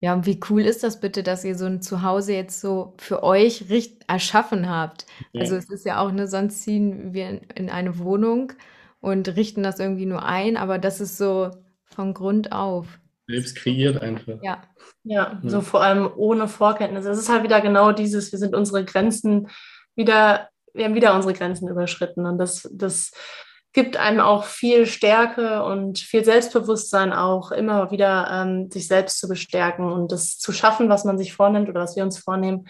Ja, 0.00 0.14
und 0.14 0.26
wie 0.26 0.38
cool 0.48 0.62
ist 0.62 0.84
das 0.84 1.00
bitte, 1.00 1.24
dass 1.24 1.44
ihr 1.44 1.56
so 1.56 1.64
ein 1.64 1.82
Zuhause 1.82 2.32
jetzt 2.32 2.60
so 2.60 2.94
für 2.98 3.24
euch 3.24 3.68
richt 3.68 4.04
erschaffen 4.06 4.68
habt? 4.68 5.06
Ja. 5.32 5.40
Also 5.40 5.56
es 5.56 5.68
ist 5.70 5.84
ja 5.84 5.98
auch, 6.00 6.12
ne, 6.12 6.28
sonst 6.28 6.62
ziehen 6.62 7.14
wir 7.14 7.40
in 7.56 7.68
eine 7.68 7.98
Wohnung 7.98 8.52
und 9.00 9.34
richten 9.34 9.64
das 9.64 9.80
irgendwie 9.80 10.06
nur 10.06 10.24
ein, 10.24 10.56
aber 10.56 10.78
das 10.78 11.00
ist 11.00 11.18
so 11.18 11.50
von 11.84 12.14
Grund 12.14 12.52
auf. 12.52 13.00
Selbst 13.28 13.56
kreiert 13.56 14.00
einfach. 14.00 14.38
Ja. 14.42 14.62
Ja, 15.04 15.40
so 15.42 15.60
vor 15.60 15.82
allem 15.82 16.10
ohne 16.16 16.48
Vorkenntnis. 16.48 17.06
Es 17.06 17.18
ist 17.18 17.28
halt 17.28 17.42
wieder 17.42 17.60
genau 17.60 17.92
dieses, 17.92 18.32
wir 18.32 18.38
sind 18.38 18.54
unsere 18.54 18.84
Grenzen 18.84 19.48
wieder, 19.94 20.48
wir 20.74 20.84
haben 20.84 20.94
wieder 20.94 21.14
unsere 21.14 21.32
Grenzen 21.32 21.68
überschritten. 21.68 22.26
Und 22.26 22.38
das, 22.38 22.68
das 22.72 23.12
gibt 23.72 23.96
einem 23.96 24.20
auch 24.20 24.44
viel 24.44 24.86
Stärke 24.86 25.62
und 25.62 25.98
viel 25.98 26.24
Selbstbewusstsein 26.24 27.12
auch, 27.12 27.52
immer 27.52 27.90
wieder 27.90 28.28
ähm, 28.30 28.70
sich 28.70 28.86
selbst 28.86 29.18
zu 29.18 29.28
bestärken 29.28 29.90
und 29.90 30.12
das 30.12 30.38
zu 30.38 30.52
schaffen, 30.52 30.88
was 30.88 31.04
man 31.04 31.16
sich 31.16 31.32
vornimmt 31.32 31.68
oder 31.68 31.80
was 31.80 31.96
wir 31.96 32.02
uns 32.02 32.18
vornehmen. 32.18 32.68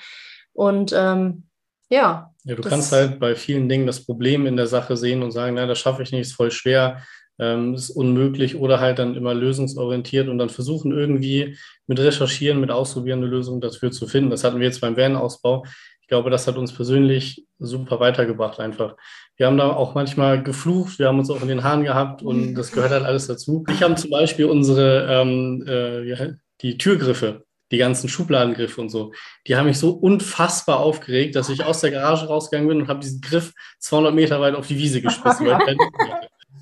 Und 0.53 0.93
ähm, 0.95 1.45
ja. 1.89 2.33
Ja, 2.45 2.55
du 2.55 2.63
kannst 2.63 2.93
halt 2.93 3.19
bei 3.19 3.35
vielen 3.35 3.69
Dingen 3.69 3.87
das 3.87 4.05
Problem 4.05 4.47
in 4.47 4.57
der 4.57 4.67
Sache 4.67 4.97
sehen 4.97 5.23
und 5.23 5.33
sagen, 5.33 5.55
na, 5.55 5.67
das 5.67 5.79
schaffe 5.79 6.03
ich 6.03 6.13
nicht, 6.13 6.23
ist 6.23 6.35
voll 6.35 6.51
schwer 6.51 7.03
ähm, 7.39 7.75
ist 7.75 7.91
unmöglich 7.91 8.57
oder 8.57 8.81
halt 8.81 8.99
dann 8.99 9.15
immer 9.15 9.35
lösungsorientiert 9.35 10.29
und 10.29 10.39
dann 10.39 10.49
versuchen 10.49 10.93
irgendwie 10.93 11.57
mit 11.87 12.01
Recherchieren, 12.01 12.61
mit 12.61 12.71
Ausprobieren 12.71 13.21
eine 13.21 13.29
Lösung 13.29 13.61
dafür 13.61 13.91
zu 13.91 14.07
finden. 14.07 14.31
Das 14.31 14.45
hatten 14.45 14.59
wir 14.59 14.67
jetzt 14.67 14.81
beim 14.81 14.97
Van-Ausbau. 14.97 15.65
Ich 16.01 16.09
glaube, 16.09 16.31
das 16.31 16.47
hat 16.47 16.57
uns 16.57 16.73
persönlich 16.73 17.47
super 17.59 18.01
weitergebracht 18.01 18.61
einfach. 18.61 18.97
Wir 19.37 19.47
haben 19.47 19.59
da 19.59 19.71
auch 19.71 19.95
manchmal 19.95 20.43
geflucht, 20.43 20.99
wir 20.99 21.07
haben 21.07 21.19
uns 21.19 21.31
auch 21.31 21.43
in 21.43 21.49
den 21.49 21.63
Haaren 21.63 21.85
gehabt 21.85 22.23
und 22.23 22.55
das 22.57 22.73
gehört 22.73 22.93
halt 22.93 23.05
alles 23.05 23.27
dazu. 23.27 23.65
Ich 23.71 23.83
habe 23.83 23.95
zum 23.95 24.11
Beispiel 24.11 24.47
unsere, 24.47 25.07
ähm, 25.11 25.65
äh, 25.67 26.33
die 26.63 26.79
Türgriffe, 26.79 27.45
die 27.71 27.77
ganzen 27.77 28.09
Schubladengriffe 28.09 28.81
und 28.81 28.89
so, 28.89 29.13
die 29.47 29.57
haben 29.57 29.67
mich 29.67 29.79
so 29.79 29.91
unfassbar 29.91 30.81
aufgeregt, 30.81 31.37
dass 31.37 31.51
ich 31.51 31.63
aus 31.63 31.83
der 31.83 31.91
Garage 31.91 32.27
rausgegangen 32.27 32.69
bin 32.69 32.81
und 32.81 32.89
habe 32.89 33.01
diesen 33.01 33.21
Griff 33.21 33.53
200 33.79 34.15
Meter 34.15 34.41
weit 34.41 34.55
auf 34.55 34.67
die 34.67 34.79
Wiese 34.79 35.03
geschmissen. 35.03 35.47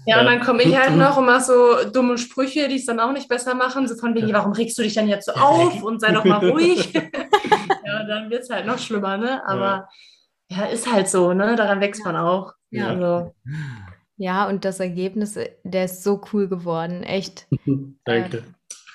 Ja, 0.06 0.20
und 0.20 0.26
dann 0.26 0.40
komme 0.40 0.62
ich 0.62 0.76
halt 0.78 0.96
noch 0.96 1.16
und 1.16 1.26
mache 1.26 1.42
so 1.42 1.90
dumme 1.90 2.16
Sprüche, 2.16 2.68
die 2.68 2.76
es 2.76 2.86
dann 2.86 3.00
auch 3.00 3.12
nicht 3.12 3.28
besser 3.28 3.54
machen. 3.54 3.88
So 3.88 3.96
von 3.96 4.14
wegen, 4.14 4.32
warum 4.32 4.52
regst 4.52 4.78
du 4.78 4.82
dich 4.82 4.94
dann 4.94 5.08
jetzt 5.08 5.26
so 5.26 5.32
auf 5.32 5.82
und 5.82 6.00
sei 6.00 6.12
doch 6.12 6.24
mal 6.24 6.48
ruhig. 6.48 6.94
ja, 7.84 8.04
dann 8.04 8.30
wird 8.30 8.44
es 8.44 8.50
halt 8.50 8.66
noch 8.66 8.78
schlimmer, 8.78 9.16
ne? 9.16 9.42
Aber 9.46 9.88
ja. 10.48 10.58
ja. 10.58 10.64
ist 10.66 10.90
halt 10.90 11.08
so, 11.08 11.32
ne? 11.32 11.56
Daran 11.56 11.80
wächst 11.80 12.04
man 12.04 12.14
auch. 12.14 12.52
Ja. 12.70 12.90
Also. 12.90 13.34
ja, 14.16 14.48
und 14.48 14.64
das 14.64 14.78
Ergebnis, 14.78 15.36
der 15.64 15.84
ist 15.84 16.04
so 16.04 16.22
cool 16.32 16.46
geworden. 16.48 17.02
Echt. 17.02 17.48
Danke. 18.04 18.38
Äh, 18.38 18.42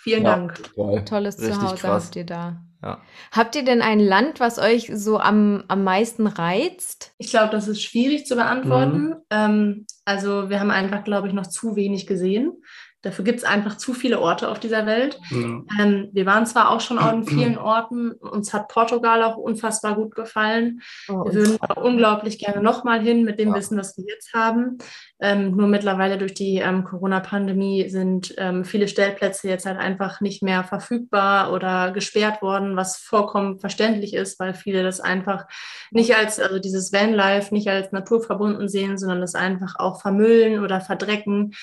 vielen 0.03 0.23
Dank. 0.23 0.73
Toll. 0.75 1.03
Tolles 1.03 1.39
Richtig 1.39 1.55
Zuhause 1.55 1.75
krass. 1.75 2.05
habt 2.05 2.15
ihr 2.15 2.25
da. 2.25 2.61
Ja. 2.81 3.01
Habt 3.31 3.55
ihr 3.55 3.63
denn 3.63 3.81
ein 3.81 3.99
Land, 3.99 4.39
was 4.39 4.57
euch 4.57 4.91
so 4.93 5.19
am, 5.19 5.63
am 5.67 5.83
meisten 5.83 6.25
reizt? 6.25 7.13
Ich 7.17 7.29
glaube, 7.29 7.51
das 7.51 7.67
ist 7.67 7.81
schwierig 7.81 8.25
zu 8.25 8.35
beantworten. 8.35 9.09
Mhm. 9.09 9.15
Ähm, 9.29 9.85
also 10.05 10.49
wir 10.49 10.59
haben 10.59 10.71
einfach, 10.71 11.03
glaube 11.03 11.27
ich, 11.27 11.33
noch 11.33 11.47
zu 11.47 11.75
wenig 11.75 12.07
gesehen. 12.07 12.53
Dafür 13.03 13.25
gibt 13.25 13.39
es 13.39 13.45
einfach 13.45 13.77
zu 13.77 13.93
viele 13.95 14.19
Orte 14.19 14.47
auf 14.47 14.59
dieser 14.59 14.85
Welt. 14.85 15.19
Mhm. 15.31 15.67
Ähm, 15.79 16.09
wir 16.11 16.27
waren 16.27 16.45
zwar 16.45 16.69
auch 16.69 16.81
schon 16.81 16.99
an 16.99 17.25
vielen 17.25 17.57
Orten, 17.57 18.11
uns 18.11 18.53
hat 18.53 18.67
Portugal 18.67 19.23
auch 19.23 19.37
unfassbar 19.37 19.95
gut 19.95 20.13
gefallen. 20.13 20.81
Oh, 21.09 21.25
wir 21.25 21.33
würden 21.33 21.57
auch 21.61 21.83
unglaublich 21.83 22.37
gerne 22.37 22.61
nochmal 22.61 23.01
hin 23.01 23.23
mit 23.23 23.39
dem 23.39 23.49
ja. 23.49 23.55
Wissen, 23.55 23.77
was 23.77 23.97
wir 23.97 24.05
jetzt 24.07 24.33
haben. 24.33 24.77
Ähm, 25.23 25.55
nur 25.55 25.67
mittlerweile 25.67 26.17
durch 26.17 26.33
die 26.33 26.57
ähm, 26.57 26.83
Corona-Pandemie 26.83 27.87
sind 27.89 28.33
ähm, 28.37 28.65
viele 28.65 28.87
Stellplätze 28.87 29.47
jetzt 29.47 29.67
halt 29.67 29.77
einfach 29.77 30.19
nicht 30.19 30.41
mehr 30.41 30.63
verfügbar 30.63 31.53
oder 31.53 31.91
gesperrt 31.91 32.41
worden, 32.41 32.75
was 32.75 32.97
vollkommen 32.97 33.59
verständlich 33.59 34.15
ist, 34.15 34.39
weil 34.39 34.55
viele 34.55 34.81
das 34.81 34.99
einfach 34.99 35.45
nicht 35.91 36.15
als, 36.15 36.39
also 36.39 36.57
dieses 36.57 36.91
Vanlife 36.91 37.53
nicht 37.53 37.69
als 37.69 37.91
naturverbunden 37.91 38.67
sehen, 38.67 38.97
sondern 38.97 39.21
das 39.21 39.35
einfach 39.35 39.75
auch 39.77 40.01
vermüllen 40.01 40.63
oder 40.63 40.81
verdrecken 40.81 41.53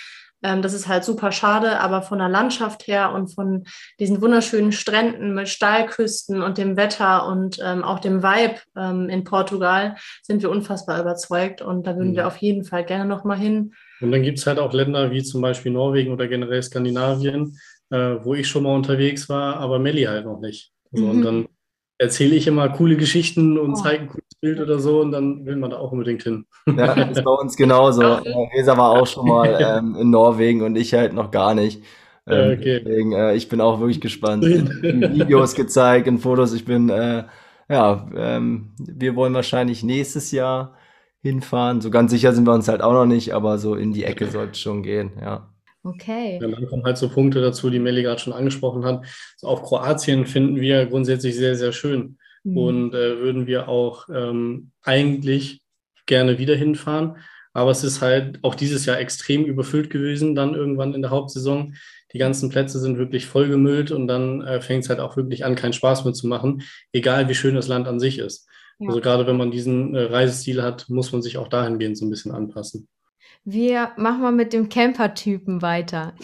Ähm, 0.42 0.62
das 0.62 0.72
ist 0.72 0.88
halt 0.88 1.04
super 1.04 1.32
schade, 1.32 1.80
aber 1.80 2.02
von 2.02 2.18
der 2.18 2.28
Landschaft 2.28 2.86
her 2.86 3.12
und 3.12 3.34
von 3.34 3.64
diesen 3.98 4.20
wunderschönen 4.20 4.72
Stränden 4.72 5.34
mit 5.34 5.48
Steilküsten 5.48 6.42
und 6.42 6.58
dem 6.58 6.76
Wetter 6.76 7.26
und 7.26 7.58
ähm, 7.64 7.82
auch 7.82 7.98
dem 7.98 8.22
Vibe 8.22 8.60
ähm, 8.76 9.08
in 9.08 9.24
Portugal 9.24 9.96
sind 10.22 10.42
wir 10.42 10.50
unfassbar 10.50 11.00
überzeugt 11.00 11.62
und 11.62 11.86
da 11.86 11.96
würden 11.96 12.12
mhm. 12.12 12.16
wir 12.16 12.26
auf 12.26 12.36
jeden 12.36 12.64
Fall 12.64 12.84
gerne 12.84 13.04
nochmal 13.04 13.38
hin. 13.38 13.74
Und 14.00 14.12
dann 14.12 14.22
gibt 14.22 14.38
es 14.38 14.46
halt 14.46 14.58
auch 14.58 14.72
Länder 14.72 15.10
wie 15.10 15.22
zum 15.22 15.40
Beispiel 15.40 15.72
Norwegen 15.72 16.12
oder 16.12 16.28
generell 16.28 16.62
Skandinavien, 16.62 17.58
äh, 17.90 18.16
wo 18.22 18.34
ich 18.34 18.46
schon 18.46 18.62
mal 18.62 18.74
unterwegs 18.74 19.28
war, 19.28 19.56
aber 19.56 19.78
Melli 19.78 20.04
halt 20.04 20.24
noch 20.24 20.40
nicht. 20.40 20.72
Also, 20.92 21.04
mhm. 21.04 21.10
Und 21.10 21.22
dann 21.22 21.48
erzähle 21.98 22.36
ich 22.36 22.46
immer 22.46 22.68
coole 22.70 22.96
Geschichten 22.96 23.58
und 23.58 23.72
oh. 23.72 23.74
zeige 23.74 24.02
ein 24.02 24.08
cooles 24.08 24.34
Bild 24.40 24.60
oder 24.60 24.78
so 24.78 25.00
und 25.00 25.12
dann 25.12 25.44
will 25.44 25.56
man 25.56 25.70
da 25.70 25.78
auch 25.78 25.92
unbedingt 25.92 26.22
hin. 26.22 26.46
Ja, 26.66 26.94
das 26.94 27.18
ist 27.18 27.24
bei 27.24 27.30
uns 27.30 27.56
genauso. 27.56 28.02
Resa 28.02 28.76
war 28.76 28.90
auch 28.90 29.06
schon 29.06 29.26
mal 29.26 29.58
ähm, 29.78 29.96
in 30.00 30.10
Norwegen 30.10 30.62
und 30.62 30.76
ich 30.76 30.94
halt 30.94 31.12
noch 31.12 31.30
gar 31.30 31.54
nicht. 31.54 31.82
Ähm, 32.26 32.58
okay. 32.58 32.82
Deswegen, 32.84 33.12
äh, 33.12 33.34
ich 33.34 33.48
bin 33.48 33.60
auch 33.60 33.80
wirklich 33.80 34.00
gespannt. 34.00 34.44
In 34.44 34.82
Videos 35.14 35.54
gezeigt, 35.54 36.06
in 36.06 36.18
Fotos. 36.18 36.52
Ich 36.52 36.64
bin, 36.64 36.88
äh, 36.88 37.24
ja, 37.68 38.08
ähm, 38.14 38.74
wir 38.78 39.16
wollen 39.16 39.34
wahrscheinlich 39.34 39.82
nächstes 39.82 40.30
Jahr 40.30 40.76
hinfahren. 41.22 41.80
So 41.80 41.90
ganz 41.90 42.10
sicher 42.12 42.32
sind 42.32 42.46
wir 42.46 42.54
uns 42.54 42.68
halt 42.68 42.82
auch 42.82 42.92
noch 42.92 43.06
nicht, 43.06 43.34
aber 43.34 43.58
so 43.58 43.74
in 43.74 43.92
die 43.92 44.04
Ecke 44.04 44.26
soll 44.26 44.50
es 44.52 44.58
schon 44.58 44.82
gehen, 44.82 45.12
ja. 45.20 45.48
Okay. 45.88 46.38
Ja, 46.40 46.48
dann 46.48 46.66
kommen 46.66 46.84
halt 46.84 46.98
so 46.98 47.08
Punkte 47.08 47.40
dazu, 47.40 47.70
die 47.70 47.78
Melli 47.78 48.02
gerade 48.02 48.20
schon 48.20 48.32
angesprochen 48.32 48.84
hat. 48.84 49.00
Also 49.34 49.46
auch 49.46 49.62
Kroatien 49.62 50.26
finden 50.26 50.60
wir 50.60 50.86
grundsätzlich 50.86 51.36
sehr, 51.36 51.56
sehr 51.56 51.72
schön 51.72 52.18
mhm. 52.44 52.56
und 52.56 52.94
äh, 52.94 53.18
würden 53.18 53.46
wir 53.46 53.68
auch 53.68 54.08
ähm, 54.12 54.70
eigentlich 54.82 55.62
gerne 56.06 56.38
wieder 56.38 56.54
hinfahren. 56.56 57.16
Aber 57.52 57.70
es 57.70 57.82
ist 57.84 58.02
halt 58.02 58.38
auch 58.42 58.54
dieses 58.54 58.86
Jahr 58.86 58.98
extrem 58.98 59.44
überfüllt 59.44 59.90
gewesen, 59.90 60.34
dann 60.34 60.54
irgendwann 60.54 60.94
in 60.94 61.02
der 61.02 61.10
Hauptsaison. 61.10 61.74
Die 62.12 62.18
ganzen 62.18 62.50
Plätze 62.50 62.78
sind 62.78 62.98
wirklich 62.98 63.26
vollgemüllt 63.26 63.90
und 63.90 64.06
dann 64.06 64.42
äh, 64.42 64.60
fängt 64.60 64.84
es 64.84 64.90
halt 64.90 65.00
auch 65.00 65.16
wirklich 65.16 65.44
an, 65.44 65.54
keinen 65.54 65.72
Spaß 65.72 66.04
mehr 66.04 66.14
zu 66.14 66.26
machen, 66.26 66.62
egal 66.92 67.28
wie 67.28 67.34
schön 67.34 67.54
das 67.54 67.68
Land 67.68 67.88
an 67.88 68.00
sich 68.00 68.18
ist. 68.18 68.46
Ja. 68.78 68.88
Also 68.88 69.00
gerade 69.00 69.26
wenn 69.26 69.36
man 69.36 69.50
diesen 69.50 69.94
äh, 69.94 70.02
Reisestil 70.02 70.62
hat, 70.62 70.88
muss 70.88 71.12
man 71.12 71.22
sich 71.22 71.38
auch 71.38 71.48
dahingehend 71.48 71.98
so 71.98 72.06
ein 72.06 72.10
bisschen 72.10 72.32
anpassen. 72.32 72.88
Wir 73.44 73.92
machen 73.96 74.20
mal 74.20 74.32
mit 74.32 74.52
dem 74.52 74.68
Camper-Typen 74.68 75.62
weiter. 75.62 76.14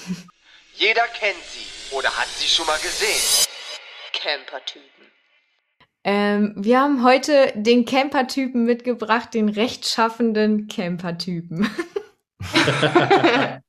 Jeder 0.74 1.02
kennt 1.18 1.42
sie 1.44 1.96
oder 1.96 2.08
hat 2.08 2.28
sie 2.28 2.48
schon 2.48 2.66
mal 2.66 2.78
gesehen. 2.78 3.48
Camper-Typen. 4.12 4.84
Ähm, 6.04 6.52
wir 6.56 6.80
haben 6.80 7.02
heute 7.02 7.52
den 7.54 7.86
Camper-Typen 7.86 8.64
mitgebracht, 8.64 9.32
den 9.32 9.48
rechtschaffenden 9.48 10.68
Camper-Typen. 10.68 11.70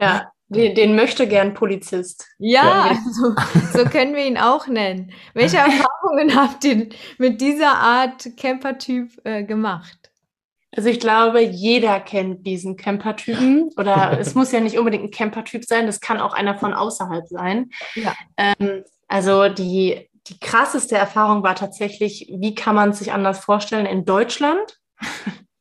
ja, 0.00 0.30
den, 0.48 0.74
den, 0.76 0.94
möchte 0.94 1.26
gern 1.26 1.54
Polizist. 1.54 2.28
Ja, 2.38 2.96
so, 3.10 3.34
so, 3.72 3.84
können 3.86 4.14
wir 4.14 4.24
ihn 4.24 4.38
auch 4.38 4.68
nennen. 4.68 5.12
Welche 5.34 5.56
Erfahrungen 5.56 6.36
habt 6.36 6.64
ihr 6.64 6.90
mit 7.18 7.40
dieser 7.40 7.74
Art 7.74 8.36
Camper-Typ 8.36 9.10
äh, 9.24 9.42
gemacht? 9.42 10.11
Also 10.74 10.88
ich 10.88 11.00
glaube, 11.00 11.40
jeder 11.42 12.00
kennt 12.00 12.46
diesen 12.46 12.76
Camper-Typen 12.76 13.70
oder 13.76 14.18
es 14.18 14.34
muss 14.34 14.52
ja 14.52 14.60
nicht 14.60 14.78
unbedingt 14.78 15.04
ein 15.04 15.10
Camper-Typ 15.10 15.64
sein, 15.64 15.86
das 15.86 16.00
kann 16.00 16.20
auch 16.20 16.32
einer 16.32 16.56
von 16.56 16.72
außerhalb 16.72 17.26
sein. 17.28 17.70
Ja. 17.94 18.14
Ähm, 18.36 18.82
also 19.06 19.48
die, 19.48 20.08
die 20.28 20.40
krasseste 20.40 20.96
Erfahrung 20.96 21.42
war 21.42 21.54
tatsächlich, 21.54 22.32
wie 22.34 22.54
kann 22.54 22.74
man 22.74 22.94
sich 22.94 23.12
anders 23.12 23.40
vorstellen 23.40 23.86
in 23.86 24.04
Deutschland? 24.04 24.78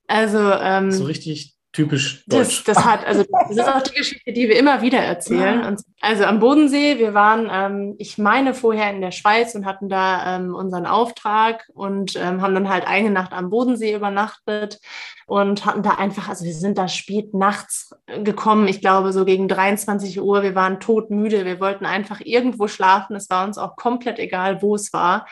Also 0.08 0.52
ähm, 0.52 0.92
so 0.92 1.06
richtig 1.06 1.56
typisch 1.74 2.26
deutsch. 2.28 2.64
Das, 2.66 2.76
das 2.76 2.86
hat, 2.86 3.06
also 3.06 3.24
das 3.24 3.52
ist 3.52 3.68
auch 3.68 3.82
die 3.82 3.96
Geschichte, 3.96 4.34
die 4.34 4.50
wir 4.50 4.60
immer 4.60 4.82
wieder 4.82 5.00
erzählen. 5.00 5.64
Und 5.66 5.82
also 6.02 6.26
am 6.26 6.40
Bodensee, 6.40 7.00
wir 7.00 7.14
waren, 7.14 7.50
ähm, 7.50 7.96
ich 7.98 8.18
meine, 8.18 8.54
vorher 8.54 8.92
in 8.92 9.02
der 9.02 9.12
Schweiz 9.12 9.56
und 9.56 9.66
hatten 9.66 9.88
da 9.88 10.36
ähm, 10.36 10.54
unseren 10.54 10.86
Auftrag 10.86 11.70
und 11.74 12.16
ähm, 12.18 12.42
haben 12.42 12.54
dann 12.54 12.70
halt 12.70 12.86
eine 12.86 13.10
Nacht 13.10 13.32
am 13.32 13.50
Bodensee 13.50 13.96
übernachtet 13.96 14.80
und 15.28 15.66
hatten 15.66 15.82
da 15.82 15.92
einfach, 15.92 16.28
also 16.28 16.44
wir 16.44 16.54
sind 16.54 16.78
da 16.78 16.90
spät 16.90 17.34
nachts 17.34 17.96
gekommen, 18.24 18.68
ich 18.68 18.82
glaube 18.82 19.14
so 19.14 19.24
gegen 19.24 19.48
23 19.48 20.22
Uhr, 20.22 20.44
wir 20.44 20.56
waren 20.56 20.82
todmüde, 20.82 21.46
wir 21.46 21.62
wollten 21.62 21.86
einfach 21.86 22.20
irgendwo 22.22 22.68
schlafen, 22.68 23.16
es 23.16 23.30
war 23.30 23.46
uns 23.46 23.58
auch 23.58 23.78
komplett 23.78 24.20
egal, 24.20 24.62
wo 24.62 24.76
es 24.76 24.92
war. 24.92 25.26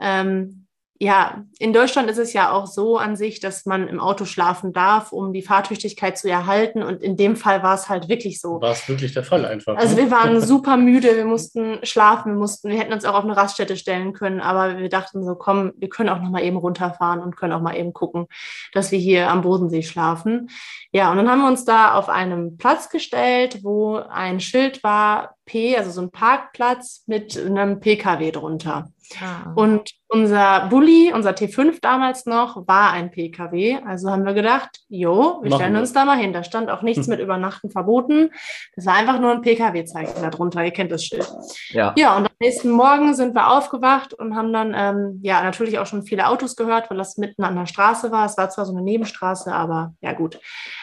Ähm, 0.00 0.67
ja, 1.00 1.44
in 1.60 1.72
Deutschland 1.72 2.10
ist 2.10 2.18
es 2.18 2.32
ja 2.32 2.50
auch 2.50 2.66
so 2.66 2.98
an 2.98 3.14
sich, 3.14 3.38
dass 3.38 3.66
man 3.66 3.86
im 3.86 4.00
Auto 4.00 4.24
schlafen 4.24 4.72
darf, 4.72 5.12
um 5.12 5.32
die 5.32 5.42
Fahrtüchtigkeit 5.42 6.18
zu 6.18 6.28
erhalten. 6.28 6.82
Und 6.82 7.02
in 7.02 7.16
dem 7.16 7.36
Fall 7.36 7.62
war 7.62 7.76
es 7.76 7.88
halt 7.88 8.08
wirklich 8.08 8.40
so. 8.40 8.60
War 8.60 8.72
es 8.72 8.88
wirklich 8.88 9.14
der 9.14 9.22
Fall 9.22 9.44
einfach. 9.44 9.76
Also 9.76 9.94
ne? 9.94 10.02
wir 10.02 10.10
waren 10.10 10.40
super 10.44 10.76
müde, 10.76 11.16
wir 11.16 11.24
mussten 11.24 11.78
schlafen, 11.84 12.32
wir 12.32 12.38
mussten, 12.38 12.70
wir 12.70 12.78
hätten 12.78 12.92
uns 12.92 13.04
auch 13.04 13.14
auf 13.14 13.22
eine 13.22 13.36
Raststätte 13.36 13.76
stellen 13.76 14.12
können, 14.12 14.40
aber 14.40 14.78
wir 14.78 14.88
dachten 14.88 15.24
so, 15.24 15.36
komm, 15.36 15.72
wir 15.76 15.88
können 15.88 16.08
auch 16.08 16.20
noch 16.20 16.30
mal 16.30 16.42
eben 16.42 16.56
runterfahren 16.56 17.20
und 17.20 17.36
können 17.36 17.52
auch 17.52 17.62
mal 17.62 17.76
eben 17.76 17.92
gucken, 17.92 18.26
dass 18.72 18.90
wir 18.90 18.98
hier 18.98 19.30
am 19.30 19.42
Bodensee 19.42 19.82
schlafen. 19.82 20.50
Ja, 20.90 21.12
und 21.12 21.18
dann 21.18 21.30
haben 21.30 21.42
wir 21.42 21.48
uns 21.48 21.64
da 21.64 21.94
auf 21.94 22.08
einem 22.08 22.56
Platz 22.56 22.88
gestellt, 22.88 23.60
wo 23.62 23.98
ein 23.98 24.40
Schild 24.40 24.82
war, 24.82 25.36
P, 25.48 25.76
also 25.76 25.90
so 25.90 26.02
ein 26.02 26.10
Parkplatz 26.10 27.04
mit 27.06 27.36
einem 27.38 27.80
PKW 27.80 28.30
drunter. 28.30 28.92
Ah. 29.20 29.52
Und 29.54 29.92
unser 30.08 30.68
Bulli, 30.68 31.12
unser 31.14 31.30
T5 31.30 31.80
damals 31.80 32.26
noch, 32.26 32.66
war 32.66 32.92
ein 32.92 33.10
PKW. 33.10 33.78
Also 33.86 34.10
haben 34.10 34.24
wir 34.24 34.34
gedacht, 34.34 34.80
jo, 34.88 35.38
wir 35.42 35.50
Machen 35.50 35.60
stellen 35.60 35.72
wir. 35.74 35.80
uns 35.80 35.92
da 35.92 36.04
mal 36.04 36.18
hin. 36.18 36.32
Da 36.32 36.44
stand 36.44 36.70
auch 36.70 36.82
nichts 36.82 37.06
hm. 37.06 37.12
mit 37.12 37.20
Übernachten 37.20 37.70
verboten. 37.70 38.30
Das 38.76 38.86
war 38.86 38.94
einfach 38.94 39.18
nur 39.18 39.32
ein 39.32 39.42
PKW-Zeichen 39.42 40.22
darunter. 40.22 40.64
Ihr 40.64 40.70
kennt 40.70 40.92
das 40.92 41.04
Schild. 41.04 41.30
Ja. 41.70 41.94
ja, 41.96 42.16
und 42.16 42.26
am 42.26 42.32
nächsten 42.40 42.70
Morgen 42.70 43.14
sind 43.14 43.34
wir 43.34 43.50
aufgewacht 43.50 44.14
und 44.14 44.36
haben 44.36 44.52
dann 44.52 44.74
ähm, 44.76 45.20
ja 45.22 45.42
natürlich 45.42 45.78
auch 45.78 45.86
schon 45.86 46.04
viele 46.04 46.28
Autos 46.28 46.56
gehört, 46.56 46.90
weil 46.90 46.98
das 46.98 47.16
mitten 47.16 47.44
an 47.44 47.56
der 47.56 47.66
Straße 47.66 48.10
war. 48.10 48.26
Es 48.26 48.36
war 48.36 48.50
zwar 48.50 48.66
so 48.66 48.72
eine 48.72 48.82
Nebenstraße, 48.82 49.52
aber 49.52 49.94
ja 50.00 50.12
gut. 50.12 50.38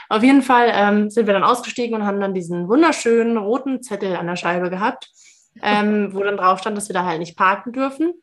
Auf 0.09 0.23
jeden 0.23 0.41
Fall 0.41 0.71
ähm, 0.71 1.09
sind 1.09 1.27
wir 1.27 1.33
dann 1.33 1.43
ausgestiegen 1.43 1.95
und 1.95 2.05
haben 2.05 2.19
dann 2.19 2.33
diesen 2.33 2.67
wunderschönen 2.67 3.37
roten 3.37 3.81
Zettel 3.81 4.15
an 4.15 4.27
der 4.27 4.35
Scheibe 4.35 4.69
gehabt 4.69 5.09
ähm, 5.61 6.09
wo 6.13 6.23
dann 6.23 6.37
drauf 6.37 6.59
stand, 6.59 6.77
dass 6.77 6.89
wir 6.89 6.93
da 6.93 7.05
halt 7.05 7.19
nicht 7.19 7.37
parken 7.37 7.73
dürfen. 7.73 8.13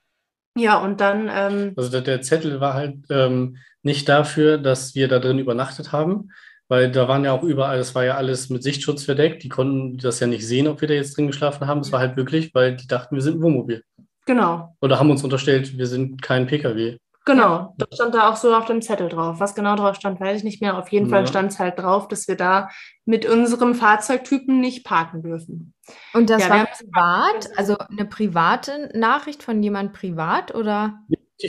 Ja, 0.57 0.79
und 0.79 1.01
dann. 1.01 1.31
Ähm, 1.33 1.73
also 1.77 1.91
der, 1.91 2.03
der, 2.03 2.23
Zettel 2.23 2.61
war 2.61 2.75
halt 2.75 2.99
ähm, 3.11 3.57
nicht 3.83 4.09
dafür, 4.09 4.59
dass 4.59 4.95
wir 4.95 5.09
da 5.09 5.19
drin 5.19 5.39
übernachtet 5.39 5.93
haben, 5.93 6.31
weil 6.69 6.91
da 6.91 7.09
waren 7.09 7.25
ja 7.25 7.33
auch 7.33 7.43
überall, 7.43 7.79
das 7.79 7.95
war 7.95 8.05
ja 8.05 8.17
alles 8.17 8.51
mit 8.51 8.63
Sichtschutz 8.63 9.05
verdeckt. 9.05 9.43
Die 9.43 9.49
konnten 9.49 9.97
das 9.97 10.21
ja 10.21 10.27
nicht 10.27 10.47
sehen, 10.47 10.69
ob 10.69 10.81
wir 10.81 10.89
da 10.89 10.95
jetzt 10.95 11.17
drin 11.17 11.27
geschlafen 11.27 11.67
haben. 11.67 11.81
Es 11.81 11.93
war 11.93 12.01
halt 12.01 12.17
wirklich, 12.17 12.55
weil 12.55 12.77
die 12.77 12.87
dachten, 12.87 13.15
wir 13.15 13.23
sind 13.23 13.39
ein 13.39 13.43
Wohnmobil. 13.43 13.83
Genau. 14.27 14.77
Oder 14.81 15.01
haben 15.01 15.11
uns 15.11 15.25
unterstellt, 15.25 15.77
wir 15.77 15.87
sind 15.87 16.23
kein 16.23 16.47
Pkw. 16.47 16.99
Genau, 17.25 17.75
das 17.79 17.89
stand 17.95 18.15
da 18.15 18.29
auch 18.29 18.37
so 18.37 18.53
auf 18.55 18.65
dem 18.65 18.83
Zettel 18.83 19.09
drauf. 19.09 19.39
Was 19.39 19.55
genau 19.55 19.77
drauf 19.77 19.95
stand, 19.95 20.21
weiß 20.21 20.39
ich 20.39 20.45
nicht 20.45 20.61
mehr. 20.61 20.77
Auf 20.77 20.89
jeden 20.89 21.07
ja. 21.07 21.17
Fall 21.17 21.27
stand 21.29 21.53
es 21.53 21.59
halt 21.61 21.79
drauf, 21.79 22.09
dass 22.09 22.27
wir 22.27 22.37
da 22.37 22.69
mit 23.05 23.27
unserem 23.27 23.75
Fahrzeugtypen 23.75 24.61
nicht 24.61 24.85
parken 24.85 25.23
dürfen. 25.23 25.73
Und 26.15 26.31
das 26.31 26.43
ja, 26.43 26.51
war 26.51 26.67
privat, 26.67 27.49
also 27.57 27.79
eine 27.79 28.07
private 28.07 28.91
Nachricht 28.99 29.45
von 29.45 29.63
jemand 29.63 29.93
privat 29.93 30.55
oder? 30.55 30.99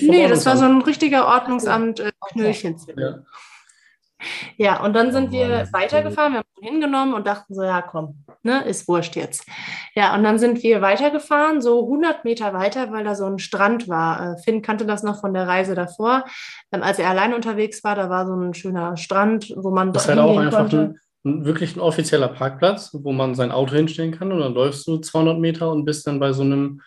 Nee, 0.02 0.28
das 0.28 0.46
war 0.46 0.58
so 0.58 0.66
ein 0.66 0.82
richtiger 0.82 1.28
Ordnungsamt-Knöllchen. 1.28 2.76
Äh, 2.88 3.02
ja. 3.02 3.16
Ja, 4.58 4.84
und 4.84 4.94
dann 4.94 5.12
sind 5.12 5.32
wir 5.32 5.68
weitergefahren, 5.72 6.34
wir 6.34 6.40
haben 6.40 6.48
ihn 6.62 6.68
hingenommen 6.72 7.14
und 7.14 7.28
dachten 7.28 7.54
so, 7.54 7.64
ja 7.64 7.82
komm, 7.82 8.24
ne, 8.44 8.64
ist 8.66 8.88
wurscht 8.88 9.16
jetzt. 9.16 9.46
Ja, 9.96 10.16
und 10.16 10.24
dann 10.24 10.40
sind 10.40 10.64
wir 10.64 10.82
weitergefahren, 10.82 11.62
so 11.62 11.84
100 11.84 12.26
Meter 12.26 12.54
weiter, 12.54 12.92
weil 12.92 13.04
da 13.04 13.16
so 13.16 13.26
ein 13.26 13.40
Strand 13.40 13.88
war. 13.88 14.34
Äh, 14.34 14.38
Finn 14.38 14.62
kannte 14.62 14.86
das 14.86 15.04
noch 15.04 15.22
von 15.22 15.34
der 15.34 15.48
Reise 15.48 15.76
davor. 15.76 16.26
Ähm, 16.72 16.84
als 16.84 17.00
er 17.00 17.10
allein 17.10 17.34
unterwegs 17.34 17.84
war, 17.84 17.96
da 17.96 18.10
war 18.10 18.26
so 18.26 18.36
ein 18.36 18.54
schöner 18.54 18.98
Strand, 18.98 19.54
wo 19.56 19.72
man 19.72 19.94
Das 19.94 20.04
ist 20.04 20.10
halt 20.10 20.20
auch 20.20 20.38
einfach 20.38 20.72
ein, 20.72 21.00
ein, 21.26 21.46
wirklich 21.46 21.76
ein 21.76 21.80
offizieller 21.80 22.30
Parkplatz, 22.30 22.92
wo 22.94 23.12
man 23.12 23.36
sein 23.36 23.52
Auto 23.52 23.76
hinstellen 23.76 24.12
kann 24.12 24.32
und 24.32 24.40
dann 24.40 24.54
läufst 24.54 24.88
du 24.88 24.98
200 24.98 25.40
Meter 25.40 25.72
und 25.72 25.86
bist 25.86 26.08
dann 26.08 26.20
bei 26.20 26.34
so 26.34 26.44
einem 26.44 26.82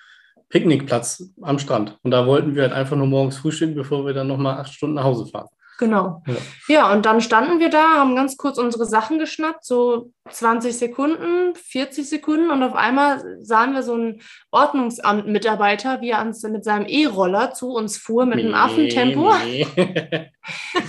Picknickplatz 0.48 1.32
am 1.42 1.58
Strand. 1.58 1.98
Und 2.02 2.12
da 2.12 2.26
wollten 2.26 2.54
wir 2.54 2.62
halt 2.62 2.72
einfach 2.72 2.96
nur 2.96 3.06
morgens 3.06 3.38
frühstücken, 3.38 3.74
bevor 3.74 4.06
wir 4.06 4.14
dann 4.14 4.28
nochmal 4.28 4.58
acht 4.58 4.72
Stunden 4.72 4.94
nach 4.94 5.04
Hause 5.04 5.26
fahren. 5.26 5.48
Genau. 5.78 6.22
Ja. 6.26 6.34
ja. 6.68 6.92
und 6.92 7.04
dann 7.04 7.20
standen 7.20 7.60
wir 7.60 7.68
da, 7.68 7.96
haben 7.96 8.16
ganz 8.16 8.36
kurz 8.36 8.58
unsere 8.58 8.86
Sachen 8.86 9.18
geschnappt, 9.18 9.64
so 9.64 10.10
20 10.30 10.76
Sekunden, 10.76 11.54
40 11.54 12.08
Sekunden 12.08 12.50
und 12.50 12.62
auf 12.62 12.74
einmal 12.74 13.22
sahen 13.42 13.74
wir 13.74 13.82
so 13.82 13.94
einen 13.94 14.20
Ordnungsamt-Mitarbeiter, 14.50 16.00
wie 16.00 16.10
er 16.10 16.22
uns 16.22 16.42
mit 16.42 16.64
seinem 16.64 16.86
E-Roller 16.86 17.52
zu 17.52 17.72
uns 17.72 17.98
fuhr 17.98 18.26
mit 18.26 18.38
einem 18.38 18.54
Affentempo. 18.54 19.34
Nee. 19.44 19.66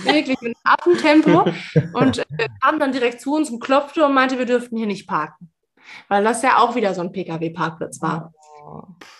Wirklich 0.04 0.40
mit 0.40 0.56
einem 0.56 0.64
Affentempo 0.64 1.50
und 1.92 2.18
äh, 2.18 2.48
kam 2.62 2.78
dann 2.78 2.92
direkt 2.92 3.20
zu 3.20 3.34
uns 3.34 3.50
und 3.50 3.60
klopfte 3.60 4.04
und 4.06 4.14
meinte, 4.14 4.38
wir 4.38 4.46
dürften 4.46 4.76
hier 4.76 4.86
nicht 4.86 5.06
parken. 5.06 5.50
Weil 6.08 6.24
das 6.24 6.42
ja 6.42 6.58
auch 6.58 6.74
wieder 6.74 6.94
so 6.94 7.00
ein 7.00 7.12
Pkw-Parkplatz 7.12 8.00
war. 8.02 8.32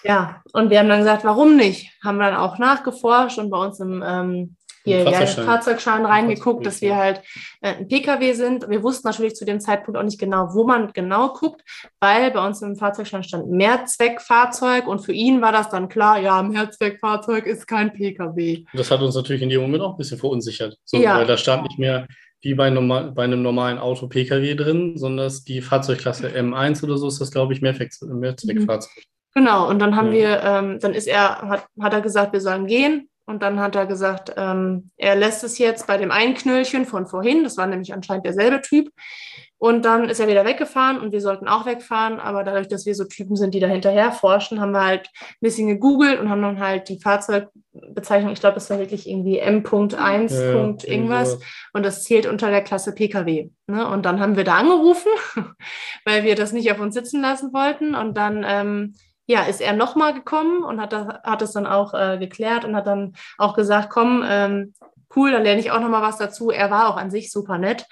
Ja, 0.05 0.43
und 0.53 0.71
wir 0.71 0.79
haben 0.79 0.89
dann 0.89 0.99
gesagt, 0.99 1.25
warum 1.25 1.57
nicht? 1.57 1.91
Haben 2.05 2.19
dann 2.19 2.35
auch 2.35 2.59
nachgeforscht 2.59 3.39
und 3.39 3.51
bei 3.51 3.59
uns 3.59 3.81
im 3.81 4.03
ähm, 4.07 4.57
hier, 4.89 4.99
ja, 5.05 5.11
Fahrzeugschein. 5.13 5.45
Fahrzeugschein 5.45 6.07
reingeguckt, 6.07 6.67
dass 6.67 6.81
wir 6.81 6.97
halt 6.97 7.23
äh, 7.61 7.75
ein 7.77 7.89
Pkw 7.89 8.33
sind. 8.33 8.69
Wir 8.69 8.83
wussten 8.83 9.07
natürlich 9.09 9.35
zu 9.37 9.45
dem 9.45 9.61
Zeitpunkt 9.61 9.99
auch 9.99 10.03
nicht 10.05 10.19
genau, 10.19 10.49
wo 10.55 10.65
man 10.65 10.93
genau 10.93 11.29
guckt, 11.33 11.63
weil 12.01 12.31
bei 12.31 12.45
uns 12.47 12.61
im 12.63 12.77
Fahrzeugschein 12.77 13.23
stand 13.23 13.49
Mehrzweckfahrzeug 13.51 14.87
und 14.87 15.01
für 15.01 15.13
ihn 15.13 15.41
war 15.43 15.53
das 15.53 15.69
dann 15.71 15.89
klar, 15.89 16.19
ja, 16.21 16.43
Mehrzweckfahrzeug 16.43 17.47
ist 17.47 17.67
kein 17.67 17.93
Pkw. 17.93 18.65
Das 18.75 18.91
hat 18.91 19.01
uns 19.01 19.15
natürlich 19.15 19.43
in 19.43 19.49
dem 19.51 19.61
Moment 19.63 19.83
auch 19.83 19.93
ein 19.93 19.97
bisschen 19.99 20.19
verunsichert. 20.19 20.77
So, 20.85 20.97
Ja. 20.99 21.17
Weil 21.19 21.27
da 21.27 21.37
stand 21.37 21.65
nicht 21.65 21.79
mehr 21.79 22.07
wie 22.41 22.55
bei, 22.55 22.71
normal, 22.71 23.11
bei 23.13 23.25
einem 23.25 23.43
normalen 23.43 23.79
Auto 23.79 24.07
Pkw 24.07 24.55
drin, 24.55 24.97
sondern 24.97 25.33
die 25.49 25.61
Fahrzeugklasse 25.61 26.29
M1 26.29 26.85
oder 26.85 26.97
so 26.97 27.09
ist 27.09 27.21
das, 27.21 27.31
glaube 27.33 27.53
ich, 27.53 27.61
Mehrfach- 27.63 27.89
Mehrzweckfahrzeug. 28.07 28.93
Genau, 29.35 29.69
und 29.69 29.79
dann 29.81 29.97
haben 29.97 30.13
Ja. 30.13 30.13
wir, 30.13 30.43
ähm, 30.45 30.79
dann 30.81 30.95
ist 30.95 31.07
er, 31.09 31.39
hat, 31.43 31.67
hat 31.81 31.93
er 31.93 32.01
gesagt, 32.01 32.33
wir 32.33 32.41
sollen 32.41 32.67
gehen. 32.67 33.09
Und 33.29 33.43
dann 33.43 33.61
hat 33.61 33.77
er 33.77 33.85
gesagt, 33.85 34.33
ähm, 34.39 34.91
er 34.97 35.15
lässt 35.15 35.45
es 35.45 35.59
jetzt 35.59 35.87
bei 35.87 35.99
dem 35.99 36.11
einen 36.11 36.33
Knöllchen 36.33 36.87
von 36.87 37.07
vorhin, 37.07 37.45
das 37.45 37.59
war 37.59 37.67
nämlich 37.67 37.93
anscheinend 37.93 38.25
derselbe 38.25 38.63
Typ. 38.63 38.91
Und 39.59 39.85
dann 39.85 40.09
ist 40.09 40.19
er 40.19 40.29
wieder 40.29 40.47
weggefahren 40.47 40.99
und 40.99 41.13
wir 41.13 41.21
sollten 41.21 41.47
auch 41.47 41.67
wegfahren. 41.67 42.21
Aber 42.21 42.43
dadurch, 42.43 42.69
dass 42.69 42.87
wir 42.87 42.95
so 42.95 43.05
Typen 43.05 43.37
sind, 43.37 43.53
die 43.53 43.61
da 43.61 43.67
hinterher 43.67 44.13
forschen, 44.13 44.61
haben 44.61 44.71
wir 44.71 44.83
halt 44.83 45.11
ein 45.19 45.37
bisschen 45.41 45.67
gegoogelt 45.67 46.19
und 46.21 46.31
haben 46.31 46.41
dann 46.41 46.59
halt 46.59 46.89
die 46.89 47.01
Fahrzeugbezeichnung, 47.01 48.33
ich 48.33 48.41
glaube, 48.41 48.55
das 48.55 48.71
war 48.71 48.79
wirklich 48.79 49.07
irgendwie 49.07 49.41
M.1. 49.41 50.33
Ja, 50.33 50.53
Punkt 50.53 50.85
irgendwas. 50.85 51.39
Und 51.75 51.85
das 51.85 52.05
zählt 52.05 52.25
unter 52.25 52.49
der 52.49 52.63
Klasse 52.63 52.95
Pkw. 52.95 53.51
Ne? 53.67 53.87
Und 53.89 54.07
dann 54.07 54.21
haben 54.21 54.37
wir 54.37 54.45
da 54.45 54.55
angerufen, 54.55 55.11
weil 56.07 56.25
wir 56.25 56.35
das 56.35 56.53
nicht 56.53 56.73
auf 56.73 56.81
uns 56.81 56.95
sitzen 56.95 57.21
lassen 57.21 57.53
wollten. 57.53 57.95
Und 57.95 58.17
dann 58.17 58.47
ähm, 58.49 58.95
ja, 59.29 59.43
ist 59.43 59.61
er 59.61 59.75
nochmal 59.75 60.15
gekommen 60.15 60.65
und 60.65 60.81
hat 60.81 60.93
das, 60.95 61.07
hat 61.23 61.43
das 61.43 61.53
dann 61.53 61.67
auch 61.67 61.93
äh, 61.93 62.17
geklärt 62.19 62.65
und 62.65 62.75
hat 62.75 62.87
dann 62.87 63.15
auch 63.37 63.55
gesagt, 63.55 63.91
komm, 63.91 64.25
ähm, 64.27 64.73
cool, 65.15 65.31
dann 65.33 65.43
lerne 65.43 65.61
ich 65.61 65.71
auch 65.71 65.81
nochmal 65.81 66.01
was 66.03 66.17
dazu. 66.17 66.51
Er 66.51 66.71
war 66.71 66.89
auch 66.89 66.97
an 66.97 67.11
sich 67.11 67.31
super 67.31 67.59
nett. 67.59 67.85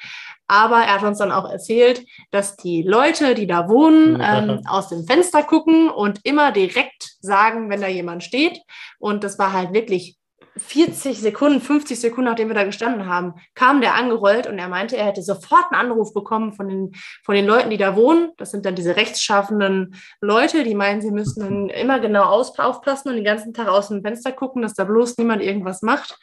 Aber 0.48 0.76
er 0.78 0.94
hat 0.94 1.02
uns 1.02 1.18
dann 1.18 1.32
auch 1.32 1.50
erzählt, 1.50 2.06
dass 2.30 2.56
die 2.56 2.82
Leute, 2.82 3.34
die 3.34 3.46
da 3.46 3.68
wohnen, 3.68 4.18
Ja. 4.20 4.38
ähm, 4.38 4.62
aus 4.66 4.88
dem 4.88 5.04
Fenster 5.04 5.42
gucken 5.42 5.90
und 5.90 6.20
immer 6.24 6.52
direkt 6.52 7.16
sagen, 7.20 7.68
wenn 7.68 7.80
da 7.82 7.88
jemand 7.88 8.22
steht. 8.24 8.58
Und 8.98 9.22
das 9.22 9.38
war 9.38 9.52
halt 9.52 9.74
wirklich 9.74 10.16
40 10.56 11.20
Sekunden, 11.20 11.60
50 11.60 12.00
Sekunden, 12.00 12.30
nachdem 12.30 12.48
wir 12.48 12.54
da 12.54 12.64
gestanden 12.64 13.06
haben, 13.06 13.34
kam 13.54 13.80
der 13.80 13.94
angerollt 13.94 14.46
und 14.46 14.58
er 14.58 14.68
meinte, 14.68 14.96
er 14.96 15.06
hätte 15.06 15.22
sofort 15.22 15.66
einen 15.70 15.90
Anruf 15.90 16.14
bekommen 16.14 16.52
von 16.52 16.68
den, 16.68 16.92
von 17.24 17.34
den 17.34 17.46
Leuten, 17.46 17.70
die 17.70 17.76
da 17.76 17.96
wohnen. 17.96 18.30
Das 18.38 18.50
sind 18.50 18.64
dann 18.64 18.74
diese 18.74 18.96
rechtschaffenden 18.96 19.94
Leute, 20.20 20.64
die 20.64 20.74
meinen, 20.74 21.00
sie 21.00 21.10
müssen 21.10 21.40
dann 21.40 21.68
immer 21.68 22.00
genau 22.00 22.24
aufpassen 22.24 23.08
und 23.10 23.16
den 23.16 23.24
ganzen 23.24 23.52
Tag 23.52 23.68
aus 23.68 23.88
dem 23.88 24.02
Fenster 24.02 24.32
gucken, 24.32 24.62
dass 24.62 24.74
da 24.74 24.84
bloß 24.84 25.18
niemand 25.18 25.42
irgendwas 25.42 25.82
macht. 25.82 26.18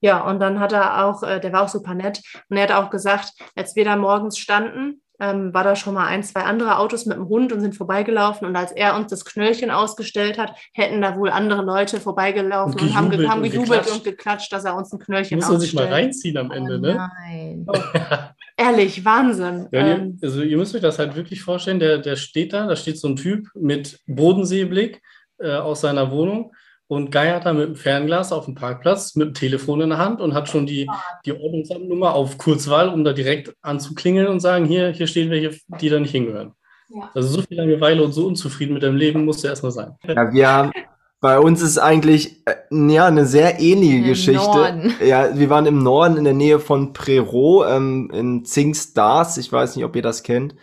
Ja, 0.00 0.20
und 0.28 0.40
dann 0.40 0.58
hat 0.58 0.72
er 0.72 1.06
auch, 1.06 1.22
äh, 1.22 1.40
der 1.40 1.52
war 1.52 1.62
auch 1.62 1.68
super 1.68 1.94
nett, 1.94 2.20
und 2.48 2.56
er 2.56 2.64
hat 2.64 2.72
auch 2.72 2.90
gesagt, 2.90 3.34
als 3.54 3.76
wir 3.76 3.84
da 3.84 3.96
morgens 3.96 4.36
standen, 4.36 5.00
ähm, 5.22 5.54
war 5.54 5.62
da 5.62 5.76
schon 5.76 5.94
mal 5.94 6.06
ein, 6.08 6.24
zwei 6.24 6.40
andere 6.40 6.78
Autos 6.78 7.06
mit 7.06 7.16
dem 7.16 7.28
Hund 7.28 7.52
und 7.52 7.60
sind 7.60 7.76
vorbeigelaufen. 7.76 8.46
Und 8.46 8.56
als 8.56 8.72
er 8.72 8.96
uns 8.96 9.08
das 9.08 9.24
Knöllchen 9.24 9.70
ausgestellt 9.70 10.36
hat, 10.36 10.52
hätten 10.74 11.00
da 11.00 11.16
wohl 11.16 11.30
andere 11.30 11.62
Leute 11.62 12.00
vorbeigelaufen 12.00 12.74
und, 12.74 12.82
Und 12.88 12.94
haben, 12.96 13.08
ge- 13.10 13.18
gejubelt 13.18 13.30
haben 13.30 13.42
und 13.42 13.50
gejubelt 13.50 13.68
geklatscht. 13.70 13.92
und 13.94 14.04
geklatscht, 14.04 14.52
dass 14.52 14.64
er 14.64 14.76
uns 14.76 14.92
ein 14.92 14.98
Knöllchen 14.98 15.38
Muss 15.38 15.48
man 15.48 15.60
sich 15.60 15.74
mal 15.74 15.86
reinziehen 15.86 16.36
am 16.36 16.50
Ende, 16.50 16.74
oh 16.76 16.78
ne? 16.80 17.08
nein. 17.24 17.66
Ehrlich, 18.56 19.04
Wahnsinn. 19.04 19.68
Ja, 19.72 19.80
und 19.80 19.86
ähm, 19.90 20.18
ihr, 20.20 20.28
also 20.28 20.42
ihr 20.42 20.56
müsst 20.56 20.74
euch 20.74 20.82
das 20.82 20.98
halt 20.98 21.14
wirklich 21.14 21.40
vorstellen, 21.42 21.78
der, 21.78 21.98
der 21.98 22.16
steht 22.16 22.52
da, 22.52 22.66
da 22.66 22.74
steht 22.76 22.98
so 22.98 23.08
ein 23.08 23.16
Typ 23.16 23.48
mit 23.54 24.00
Bodenseeblick 24.06 25.00
äh, 25.38 25.54
aus 25.54 25.80
seiner 25.82 26.10
Wohnung 26.10 26.52
und 26.92 27.10
geiert 27.10 27.46
da 27.46 27.54
mit 27.54 27.68
dem 27.68 27.74
Fernglas 27.74 28.32
auf 28.32 28.44
dem 28.44 28.54
Parkplatz 28.54 29.16
mit 29.16 29.28
dem 29.28 29.32
Telefon 29.34 29.80
in 29.80 29.88
der 29.88 29.98
Hand 29.98 30.20
und 30.20 30.34
hat 30.34 30.50
schon 30.50 30.66
die, 30.66 30.90
die 31.24 31.32
Ordnungsamtnummer 31.32 32.12
auf 32.12 32.36
Kurzwahl, 32.36 32.90
um 32.90 33.02
da 33.02 33.14
direkt 33.14 33.54
anzuklingeln 33.62 34.26
und 34.26 34.40
sagen, 34.40 34.66
hier, 34.66 34.90
hier 34.90 35.06
stehen 35.06 35.30
welche, 35.30 35.58
die 35.80 35.88
da 35.88 35.98
nicht 35.98 36.10
hingehören. 36.10 36.52
Ja. 36.90 37.08
Also 37.14 37.28
so 37.28 37.40
viel 37.40 37.56
Langeweile 37.56 38.04
und 38.04 38.12
so 38.12 38.26
unzufrieden 38.26 38.74
mit 38.74 38.82
deinem 38.82 38.96
Leben 38.96 39.24
musst 39.24 39.42
du 39.42 39.48
erstmal 39.48 39.72
sein. 39.72 39.92
Ja, 40.06 40.30
wir 40.34 40.48
haben, 40.48 40.72
bei 41.22 41.38
uns 41.38 41.62
ist 41.62 41.78
eigentlich 41.78 42.42
äh, 42.44 42.56
ja 42.70 43.06
eine 43.06 43.24
sehr 43.24 43.58
ähnliche 43.58 43.96
Im 43.96 44.04
Geschichte. 44.04 44.44
Norden. 44.44 44.92
Ja, 45.02 45.38
wir 45.38 45.48
waren 45.48 45.64
im 45.64 45.78
Norden 45.78 46.18
in 46.18 46.24
der 46.24 46.34
Nähe 46.34 46.58
von 46.58 46.92
Prerot, 46.92 47.68
ähm, 47.70 48.10
in 48.12 48.44
Zingstars. 48.44 49.38
Ich 49.38 49.50
weiß 49.50 49.76
nicht, 49.76 49.86
ob 49.86 49.96
ihr 49.96 50.02
das 50.02 50.22
kennt. 50.22 50.54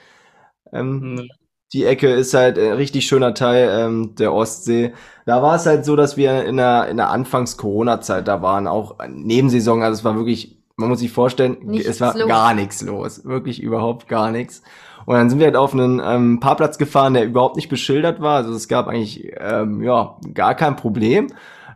Ähm, 0.72 1.02
Hm, 1.02 1.30
die 1.74 1.86
Ecke 1.86 2.10
ist 2.10 2.34
halt 2.34 2.58
ein 2.58 2.74
richtig 2.74 3.06
schöner 3.06 3.34
Teil 3.34 3.70
ähm, 3.72 4.16
der 4.16 4.34
Ostsee. 4.34 4.94
Da 5.26 5.42
war 5.44 5.56
es 5.56 5.66
halt 5.66 5.86
so, 5.86 5.96
dass 5.96 6.18
wir 6.18 6.46
in 6.46 6.58
der, 6.58 6.88
in 6.88 6.98
der 6.98 7.10
Anfangs-Corona-Zeit 7.12 8.28
da 8.28 8.42
waren, 8.42 8.68
auch 8.68 8.96
Nebensaison. 9.08 9.84
Also 9.84 10.00
es 10.00 10.04
war 10.04 10.16
wirklich, 10.16 10.58
man 10.78 10.90
muss 10.90 11.00
sich 11.00 11.12
vorstellen, 11.12 11.58
Nichts 11.62 11.88
es 11.88 12.02
war 12.02 12.18
los. 12.18 12.28
gar 12.28 12.54
nichts 12.56 12.82
los. 12.82 13.24
Wirklich 13.26 13.62
überhaupt 13.62 14.08
gar 14.08 14.32
nichts. 14.32 14.64
Und 15.06 15.16
dann 15.16 15.30
sind 15.30 15.40
wir 15.40 15.46
halt 15.46 15.56
auf 15.56 15.74
einen 15.74 16.02
ähm, 16.04 16.40
Parkplatz 16.40 16.78
gefahren, 16.78 17.14
der 17.14 17.26
überhaupt 17.26 17.56
nicht 17.56 17.70
beschildert 17.70 18.20
war. 18.20 18.38
Also 18.38 18.54
es 18.54 18.68
gab 18.68 18.88
eigentlich 18.88 19.32
ähm, 19.38 19.84
ja 19.84 20.18
gar 20.34 20.56
kein 20.56 20.76
Problem. 20.76 21.28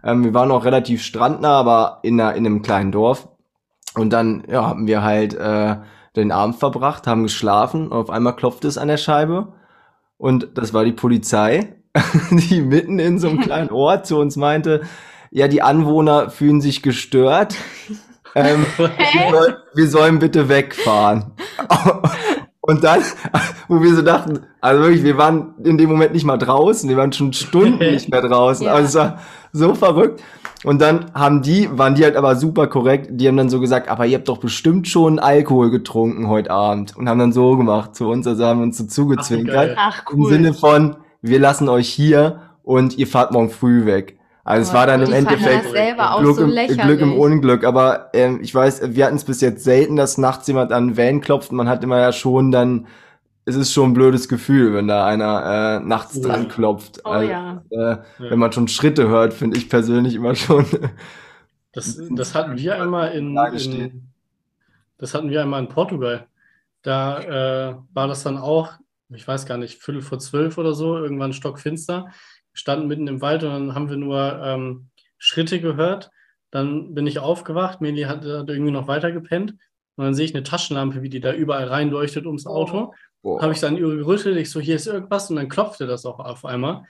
Ähm, 0.04 0.24
wir 0.24 0.34
waren 0.34 0.52
auch 0.52 0.66
relativ 0.66 1.04
strandnah, 1.04 1.60
aber 1.60 2.00
in, 2.02 2.20
einer, 2.20 2.36
in 2.36 2.46
einem 2.46 2.62
kleinen 2.64 2.92
Dorf. 2.92 3.28
Und 3.96 4.12
dann 4.12 4.44
ja, 4.50 4.66
haben 4.66 4.88
wir 4.88 5.04
halt 5.04 5.36
äh, 5.36 5.78
den 6.16 6.32
Abend 6.32 6.56
verbracht, 6.56 7.06
haben 7.06 7.24
geschlafen 7.24 7.88
und 7.88 7.98
auf 7.98 8.10
einmal 8.10 8.36
klopfte 8.36 8.68
es 8.68 8.78
an 8.78 8.88
der 8.88 8.98
Scheibe. 8.98 9.54
Und 10.24 10.52
das 10.54 10.74
war 10.74 10.86
die 10.86 10.94
Polizei, 10.94 11.76
die 12.32 12.62
mitten 12.62 12.98
in 12.98 13.20
so 13.20 13.28
einem 13.28 13.42
kleinen 13.42 13.70
Ort 13.72 14.08
zu 14.08 14.18
uns 14.18 14.38
meinte, 14.38 14.84
ja, 15.32 15.50
die 15.50 15.62
Anwohner 15.62 16.30
fühlen 16.30 16.62
sich 16.62 16.82
gestört. 16.82 17.56
Ähm, 18.36 18.66
wir, 18.78 19.30
soll, 19.30 19.58
wir 19.76 19.88
sollen 19.88 20.18
bitte 20.18 20.50
wegfahren. 20.50 21.34
Und 22.66 22.82
dann, 22.86 23.02
wo 23.68 23.82
wir 23.82 23.94
so 23.94 24.02
dachten, 24.02 24.40
also 24.62 24.84
wirklich, 24.84 25.04
wir 25.04 25.18
waren 25.18 25.54
in 25.66 25.78
dem 25.78 25.90
Moment 25.90 26.14
nicht 26.14 26.24
mal 26.24 26.38
draußen, 26.38 26.90
wir 26.90 26.96
waren 26.96 27.12
schon 27.12 27.34
Stunden 27.34 27.78
nicht 27.92 28.10
mehr 28.10 28.22
draußen. 28.22 28.66
Ja. 28.66 28.74
Also 28.74 28.88
es 28.88 28.96
war 28.96 29.20
so 29.52 29.76
verrückt. 29.76 30.24
Und 30.64 30.82
dann 30.82 31.12
haben 31.14 31.42
die, 31.42 31.68
waren 31.78 31.96
die 31.96 32.06
halt 32.06 32.16
aber 32.16 32.38
super 32.38 32.68
korrekt, 32.68 33.10
die 33.12 33.28
haben 33.28 33.36
dann 33.36 33.50
so 33.50 33.60
gesagt, 33.60 33.90
aber 33.90 34.06
ihr 34.06 34.18
habt 34.18 34.30
doch 34.30 34.38
bestimmt 34.38 34.88
schon 34.88 35.20
Alkohol 35.20 35.72
getrunken 35.72 36.30
heute 36.30 36.52
Abend. 36.52 36.96
Und 36.96 37.10
haben 37.10 37.20
dann 37.20 37.34
so 37.34 37.58
gemacht 37.58 37.96
zu 37.96 38.08
uns, 38.08 38.26
also 38.26 38.46
haben 38.46 38.62
uns 38.62 38.78
so 38.78 38.86
zugezwinkert. 38.86 39.76
ach, 39.78 40.06
Im 40.10 40.22
cool. 40.22 40.32
Sinne 40.32 40.54
von, 40.54 40.96
wir 41.22 41.40
lassen 41.40 41.68
euch 41.68 41.90
hier 41.90 42.44
und 42.64 42.98
ihr 42.98 43.08
fahrt 43.08 43.34
morgen 43.34 43.50
früh 43.50 43.86
weg. 43.86 44.18
Also 44.44 44.62
es 44.64 44.70
Aber 44.70 44.80
war 44.80 44.88
dann 44.88 45.02
im 45.04 45.14
Endeffekt 45.14 45.66
das 45.66 45.72
selber 45.72 46.16
auch 46.16 46.20
Glück, 46.22 46.36
so 46.36 46.44
im, 46.44 46.50
lächerlich. 46.50 46.82
Glück 46.82 47.02
im 47.02 47.18
Unglück. 47.18 47.64
Aber 47.64 48.10
ähm, 48.14 48.40
ich 48.42 48.54
weiß, 48.54 48.94
wir 48.96 49.06
hatten 49.06 49.16
es 49.16 49.24
bis 49.24 49.40
jetzt 49.42 49.64
selten, 49.64 49.96
dass 49.96 50.18
nachts 50.18 50.48
jemand 50.48 50.72
an 50.74 50.90
den 50.90 50.98
Van 50.98 51.22
klopft. 51.22 51.52
Man 51.54 51.70
hat 51.70 51.84
immer 51.84 52.00
ja 52.00 52.12
schon 52.12 52.52
dann, 52.52 52.88
es 53.46 53.56
ist 53.56 53.72
schon 53.74 53.92
ein 53.92 53.94
blödes 53.94 54.28
Gefühl, 54.28 54.74
wenn 54.74 54.88
da 54.88 55.06
einer 55.06 55.80
äh, 55.82 55.86
nachts 55.86 56.16
Ja. 56.18 56.24
dran 56.24 56.50
klopft. 56.50 57.02
Oh 57.06 57.10
Also, 57.12 57.30
ja. 57.32 57.64
äh, 57.70 57.98
Wenn 58.18 58.40
man 58.40 58.52
schon 58.52 58.68
Schritte 58.68 59.08
hört, 59.08 59.34
finde 59.34 59.58
ich 59.58 59.70
persönlich 59.70 60.16
immer 60.16 60.36
schon. 60.36 60.66
Das, 61.76 62.00
das 62.12 62.36
hatten 62.36 62.56
wir 62.56 62.80
einmal 62.80 63.14
in, 63.14 63.36
in 63.36 64.12
das 65.00 65.16
hatten 65.16 65.32
wir 65.32 65.42
einmal 65.42 65.60
in 65.64 65.70
Portugal. 65.70 66.28
Da 66.84 67.72
äh, 67.72 67.76
war 67.94 68.08
das 68.08 68.22
dann 68.22 68.38
auch, 68.38 68.74
ich 69.10 69.28
weiß 69.28 69.48
gar 69.48 69.58
nicht, 69.58 69.82
Viertel 69.82 70.04
vor 70.04 70.20
zwölf 70.20 70.60
oder 70.60 70.76
so, 70.76 70.98
irgendwann 70.98 71.34
stockfinster. 71.34 72.10
Wir 72.54 72.60
standen 72.60 72.88
mitten 72.88 73.08
im 73.08 73.22
Wald 73.22 73.44
und 73.44 73.50
dann 73.50 73.76
haben 73.76 73.90
wir 73.90 73.98
nur 73.98 74.42
ähm, 74.44 74.90
Schritte 75.18 75.60
gehört. 75.60 76.12
Dann 76.52 76.94
bin 76.94 77.08
ich 77.08 77.20
aufgewacht, 77.20 77.82
Meli 77.82 78.04
hat, 78.04 78.24
hat 78.24 78.50
irgendwie 78.50 78.72
noch 78.72 78.88
weiter 78.88 79.12
gepennt. 79.12 79.56
Und 79.96 80.06
dann 80.06 80.14
sehe 80.14 80.26
ich 80.26 80.36
eine 80.36 80.44
Taschenlampe, 80.44 81.02
wie 81.02 81.10
die 81.10 81.20
da 81.20 81.34
überall 81.34 81.66
reinleuchtet 81.66 82.26
ums 82.26 82.46
Auto. 82.46 82.94
Boah. 83.22 83.42
Habe 83.42 83.54
ich 83.54 83.60
dann 83.60 83.78
gerüttelt, 83.78 84.38
ich 84.38 84.50
so, 84.50 84.60
hier 84.60 84.76
ist 84.76 84.88
irgendwas 84.88 85.30
und 85.30 85.36
dann 85.36 85.50
klopfte 85.50 85.88
das 85.88 86.06
auch 86.06 86.20
auf 86.20 86.46
einmal. 86.46 86.84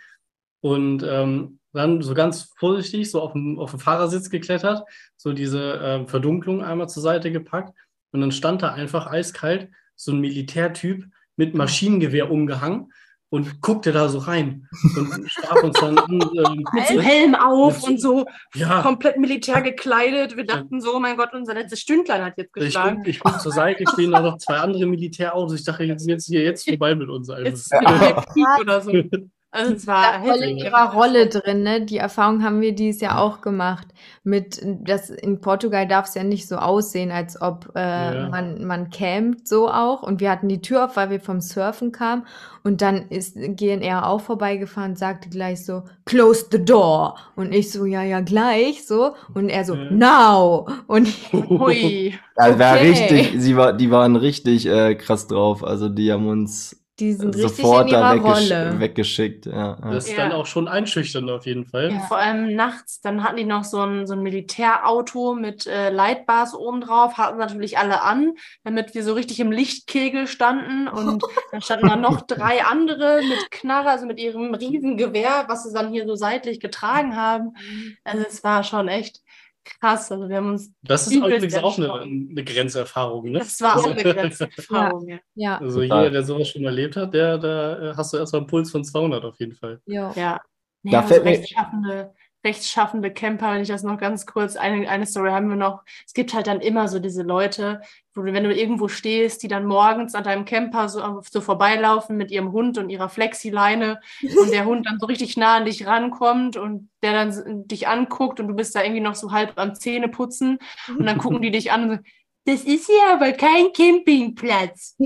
Und 0.62 1.04
ähm, 1.04 1.60
dann 1.74 2.02
so 2.02 2.14
ganz 2.14 2.54
vorsichtig 2.58 3.10
so 3.12 3.22
auf 3.22 3.34
den, 3.34 3.58
auf 3.60 3.72
den 3.72 3.80
Fahrersitz 3.80 4.30
geklettert, 4.30 4.84
so 5.18 5.34
diese 5.34 5.80
ähm, 5.84 6.08
Verdunklung 6.08 6.64
einmal 6.64 6.88
zur 6.88 7.04
Seite 7.04 7.32
gepackt 7.32 7.74
und 8.12 8.22
dann 8.22 8.32
stand 8.32 8.62
da 8.62 8.74
einfach 8.74 9.08
eiskalt 9.08 9.70
so 9.96 10.12
ein 10.12 10.22
Militärtyp 10.22 11.06
mit 11.36 11.56
Maschinengewehr 11.56 12.32
umgehangen 12.32 12.92
und 13.34 13.62
guckte 13.62 13.92
da 13.92 14.10
so 14.10 14.20
rein 14.20 14.70
und 14.96 15.26
sprach 15.28 15.64
uns 15.64 15.80
dann 15.80 15.98
an. 15.98 16.22
Ähm, 16.22 16.64
Mit 16.72 16.88
so 16.88 17.02
Helm 17.02 17.34
auf 17.34 17.82
und 17.82 18.00
so 18.00 18.28
ja, 18.54 18.84
komplett 18.84 19.18
militär 19.18 19.64
gekleidet. 19.64 20.38
Wir 20.38 20.46
dachten 20.46 20.80
so, 20.82 20.96
oh 20.96 21.00
mein 21.00 21.18
Gott, 21.18 21.34
unser 21.34 21.56
letztes 21.56 21.80
Stündlein 21.80 22.24
hat 22.24 22.38
jetzt 22.38 22.54
geschlagen. 22.54 23.02
ich 23.08 23.20
guck 23.20 23.42
zur 23.42 23.52
Seite, 23.52 23.86
stehen 23.92 24.12
da 24.12 24.22
noch 24.22 24.38
zwei 24.38 24.58
andere 24.58 24.86
Militärautos. 24.86 25.56
Ich 25.56 25.66
dachte, 25.66 25.84
jetzt 25.84 26.04
sind 26.04 26.12
jetzt 26.12 26.28
hier 26.28 26.44
jetzt 26.44 26.70
vorbei 26.70 26.94
mit 26.94 27.10
uns. 27.10 27.28
Also. 27.28 27.44
Jetzt 27.44 27.72
Krieg 27.72 28.46
oder 28.60 28.82
so. 28.82 28.92
Also 29.56 29.74
es 29.74 29.86
war 29.86 30.24
voll 30.24 30.42
in 30.42 30.58
ihrer 30.58 30.94
Rolle 30.94 31.28
drin, 31.28 31.62
ne? 31.62 31.82
Die 31.86 31.98
Erfahrung 31.98 32.44
haben 32.44 32.60
wir 32.60 32.74
dieses 32.74 33.02
Jahr 33.02 33.22
auch 33.22 33.42
gemacht. 33.42 33.88
Mit 34.24 34.60
das 34.64 35.12
in 35.12 35.42
Portugal 35.42 35.88
darf 35.88 36.08
es 36.08 36.16
ja 36.16 36.24
nicht 36.24 36.48
so 36.48 36.56
aussehen, 36.58 37.12
als 37.12 37.40
ob 37.40 37.72
äh, 37.76 37.80
Ja. 37.80 38.30
man 38.30 38.66
man 38.66 38.90
campt 38.90 39.48
so 39.48 39.70
auch. 39.70 40.02
Und 40.02 40.20
wir 40.22 40.32
hatten 40.32 40.50
die 40.50 40.62
Tür 40.62 40.86
auf, 40.86 40.96
weil 40.98 41.12
wir 41.12 41.20
vom 41.20 41.40
Surfen 41.40 41.92
kamen. 41.92 42.26
Und 42.64 42.82
dann 42.82 43.10
ist 43.10 43.36
GNR 43.38 44.08
auch 44.08 44.22
vorbeigefahren 44.22 44.92
und 44.92 44.98
sagte 44.98 45.30
gleich 45.30 45.64
so, 45.66 45.84
close 46.06 46.48
the 46.52 46.64
door. 46.64 47.16
Und 47.36 47.54
ich 47.54 47.72
so, 47.72 47.86
ja, 47.86 48.02
ja, 48.04 48.22
gleich 48.22 48.88
so. 48.88 49.14
Und 49.36 49.50
er 49.50 49.66
so, 49.66 49.76
Ja. 49.76 49.92
now. 49.92 50.68
Und 50.88 51.08
Hui. 51.32 52.16
Ja, 52.38 52.58
war 52.58 52.78
Okay. 52.78 52.88
richtig, 52.90 53.36
sie 53.38 53.56
war, 53.56 53.74
die 53.74 53.92
waren 53.92 54.16
richtig 54.16 54.66
äh, 54.66 54.96
krass 54.96 55.28
drauf. 55.28 55.64
Also 55.64 55.88
die 55.88 56.12
haben 56.12 56.28
uns 56.28 56.83
die 57.00 57.14
sind 57.14 57.36
richtig 57.36 57.58
sofort 57.66 57.88
in 57.88 57.94
da 57.94 58.14
ihrer 58.14 58.24
weggesch 58.24 58.52
Rolle. 58.52 58.80
weggeschickt. 58.80 59.46
Ja, 59.48 59.78
ja. 59.82 59.92
Das 59.92 60.06
ist 60.06 60.12
Ja. 60.16 60.18
dann 60.18 60.32
auch 60.34 60.46
schon 60.46 60.68
einschüchternd 60.68 61.28
auf 61.32 61.48
jeden 61.48 61.66
Fall. 61.66 61.92
Ja, 61.92 62.00
vor 62.02 62.18
allem 62.18 62.56
nachts, 62.56 63.02
dann 63.02 63.24
hatten 63.24 63.38
die 63.38 63.46
noch 63.46 63.64
so 63.64 63.80
ein, 63.82 64.06
so 64.06 64.14
ein 64.14 64.22
Militärauto 64.22 65.34
mit 65.34 65.66
äh, 65.66 65.90
Lightbars 65.90 66.54
oben 66.54 66.82
drauf, 66.82 67.18
hatten 67.18 67.40
natürlich 67.40 67.80
alle 67.80 68.04
an, 68.04 68.34
damit 68.64 68.94
wir 68.94 69.04
so 69.04 69.14
richtig 69.14 69.40
im 69.40 69.52
Lichtkegel 69.52 70.28
standen. 70.28 70.88
Und 70.88 71.24
dann 71.52 71.62
standen 71.64 71.88
da 71.88 71.96
noch 71.96 72.22
drei 72.22 72.64
andere 72.64 73.22
mit 73.28 73.50
Knarre, 73.50 73.90
also 73.90 74.06
mit 74.06 74.20
ihrem 74.20 74.54
riesen 74.54 74.96
Gewehr, 74.96 75.46
was 75.48 75.64
sie 75.64 75.74
dann 75.74 75.92
hier 75.92 76.06
so 76.06 76.14
seitlich 76.16 76.60
getragen 76.60 77.16
haben. 77.16 77.56
Also 78.04 78.24
es 78.28 78.44
war 78.44 78.64
schon 78.64 78.88
echt 78.88 79.23
krass. 79.64 80.12
Also 80.12 80.28
wir 80.30 80.38
haben 80.38 80.52
uns, 80.52 80.72
Das 80.82 81.08
ist 81.08 81.14
übrigens 81.14 81.56
auch 81.56 81.78
eine, 81.78 81.94
eine 81.94 82.44
Grenzerfahrung, 82.44 83.32
ne? 83.32 83.40
das 83.40 83.60
war 83.62 83.78
auch 83.78 83.86
eine 83.86 84.04
Grenzerfahrung. 84.04 85.08
Ja. 85.10 85.18
Ja, 85.36 85.58
Also 85.60 85.82
Total. 85.82 86.00
jeder, 86.00 86.10
der 86.12 86.24
sowas 86.24 86.48
schon 86.50 86.64
erlebt 86.64 86.96
hat, 86.96 87.14
der, 87.14 87.38
da 87.38 87.92
äh, 87.92 87.96
hast 87.96 88.14
du 88.14 88.18
erstmal 88.18 88.42
einen 88.42 88.48
Puls 88.48 88.72
von 88.72 88.84
200 88.84 89.24
auf 89.26 89.40
jeden 89.40 89.54
Fall. 89.54 89.82
jo. 89.86 90.12
Ja. 90.16 90.40
Nee, 90.86 90.92
Da 90.92 91.00
aber 91.00 91.08
fällt 91.08 91.24
rechtschaffende, 91.26 92.14
rechtschaffende 92.46 93.12
Camper, 93.14 93.54
wenn 93.54 93.62
ich 93.62 93.70
das 93.70 93.84
noch 93.84 93.98
ganz 93.98 94.26
kurz, 94.26 94.58
eine, 94.58 94.90
eine 94.90 95.06
Story 95.06 95.30
haben 95.30 95.48
wir 95.48 95.56
noch. 95.56 95.82
Es 96.06 96.14
gibt 96.14 96.34
halt 96.34 96.48
dann 96.48 96.60
immer 96.60 96.90
so 96.90 97.00
diese 97.00 97.24
Leute, 97.24 97.80
wenn 98.16 98.44
du 98.44 98.54
irgendwo 98.54 98.88
stehst, 98.88 99.44
die 99.44 99.48
dann 99.48 99.66
morgens 99.66 100.16
an 100.16 100.24
deinem 100.24 100.46
Camper 100.46 100.88
so, 100.90 101.22
so 101.30 101.42
vorbeilaufen 101.42 102.16
mit 102.16 102.32
ihrem 102.32 102.52
Hund 102.52 102.78
und 102.78 102.90
ihrer 102.90 103.10
Flexileine 103.10 104.00
und 104.42 104.52
der 104.52 104.66
Hund 104.66 104.86
dann 104.86 105.00
so 105.00 105.08
richtig 105.08 105.38
nah 105.38 105.58
an 105.58 105.66
dich 105.66 105.88
rankommt 105.88 106.58
und 106.58 106.90
der 107.02 107.14
dann 107.14 107.68
dich 107.68 107.88
anguckt 107.88 108.40
und 108.40 108.48
du 108.48 108.56
bist 108.56 108.76
da 108.76 108.84
irgendwie 108.84 109.02
noch 109.02 109.16
so 109.16 109.32
halb 109.32 109.54
am 109.58 109.76
Zähneputzen 109.76 110.60
und 110.88 111.06
dann 111.06 111.18
gucken 111.20 111.42
die 111.42 111.52
dich 111.52 111.72
an 111.72 111.90
und 111.90 111.98
so, 111.98 112.04
das 112.46 112.64
ist 112.64 112.88
hier 112.88 113.14
aber 113.14 113.32
kein 113.32 113.72
Campingplatz. 113.74 114.96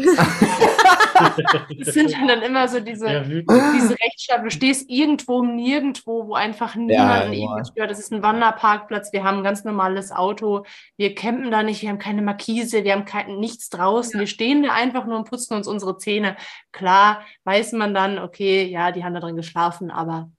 Das 1.80 1.96
sind 1.96 2.14
dann 2.28 2.44
immer 2.44 2.68
so 2.68 2.80
diese, 2.80 3.12
Ja, 3.12 3.24
diese 3.24 3.92
Rechtsstaat, 3.92 4.44
du 4.46 4.52
stehst 4.52 4.88
irgendwo, 4.88 5.44
nirgendwo, 5.44 6.28
wo 6.28 6.36
einfach 6.36 6.76
niemanden 6.76 7.34
ja. 7.34 7.40
irgendwas 7.40 7.70
stört. 7.70 7.90
Das 7.90 7.98
ist 7.98 8.14
ein 8.14 8.22
Wanderparkplatz, 8.22 9.12
wir 9.14 9.24
haben 9.24 9.40
ein 9.40 9.44
ganz 9.44 9.64
normales 9.64 10.12
Auto, 10.12 10.66
wir 10.96 11.16
campen 11.16 11.50
da 11.50 11.64
nicht, 11.64 11.82
wir 11.82 11.90
haben 11.90 11.98
keine 11.98 12.22
Markise, 12.22 12.84
wir 12.84 12.94
haben 12.94 13.06
kein, 13.06 13.40
nichts 13.40 13.70
draußen, 13.70 14.20
wir 14.20 14.28
stehen 14.28 14.64
da 14.64 14.74
einfach 14.74 15.08
nur 15.08 15.18
und 15.18 15.30
putzen 15.30 15.56
uns 15.56 15.68
unsere 15.68 15.98
Zähne. 15.98 16.38
Klar, 16.72 17.26
weiß 17.46 17.72
man 17.74 17.96
dann, 17.96 18.20
okay, 18.20 18.66
ja, 18.66 18.92
die 18.92 19.04
haben 19.04 19.16
da 19.16 19.20
drin 19.20 19.36
geschlafen, 19.36 19.90
aber 19.90 20.30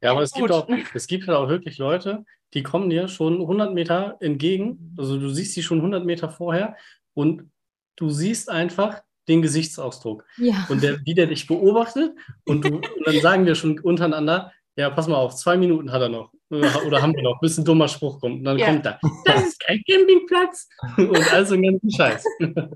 Ja, 0.00 0.12
aber 0.12 0.22
es 0.22 0.32
gibt, 0.32 0.52
auch, 0.52 0.68
es 0.94 1.06
gibt 1.08 1.26
halt 1.26 1.36
auch 1.36 1.48
wirklich 1.48 1.78
Leute, 1.78 2.24
die 2.54 2.62
kommen 2.62 2.90
dir 2.90 3.08
schon 3.08 3.40
100 3.40 3.72
Meter 3.74 4.16
entgegen. 4.20 4.94
Also 4.98 5.18
du 5.18 5.28
siehst 5.30 5.54
sie 5.54 5.62
schon 5.62 5.78
100 5.78 6.04
Meter 6.04 6.28
vorher 6.28 6.76
und 7.14 7.50
du 7.96 8.10
siehst 8.10 8.50
einfach 8.50 9.02
den 9.28 9.42
Gesichtsausdruck. 9.42 10.24
Ja. 10.36 10.66
Und 10.68 10.82
der, 10.82 11.00
wie 11.04 11.14
der 11.14 11.26
dich 11.26 11.46
beobachtet 11.46 12.12
und, 12.46 12.64
du, 12.64 12.68
und 12.96 13.06
dann 13.06 13.20
sagen 13.20 13.46
wir 13.46 13.54
schon 13.54 13.78
untereinander, 13.78 14.52
ja, 14.76 14.90
pass 14.90 15.06
mal 15.06 15.16
auf, 15.16 15.34
zwei 15.36 15.56
Minuten 15.56 15.92
hat 15.92 16.00
er 16.02 16.08
noch. 16.08 16.32
Oder, 16.50 17.00
haben 17.00 17.14
wir 17.14 17.22
noch, 17.22 17.40
bis 17.40 17.56
ein 17.56 17.64
dummer 17.64 17.88
Spruch 17.88 18.20
kommt. 18.20 18.38
Und 18.40 18.44
dann 18.44 18.58
Ja. 18.58 18.66
kommt 18.66 18.84
da, 18.84 18.98
das 19.24 19.48
ist 19.48 19.60
kein 19.60 19.82
Campingplatz. 19.88 20.68
Und 20.98 21.32
all 21.32 21.46
so 21.46 21.54
einen 21.54 21.62
ganzen 21.64 21.90
Scheiß. 21.90 22.24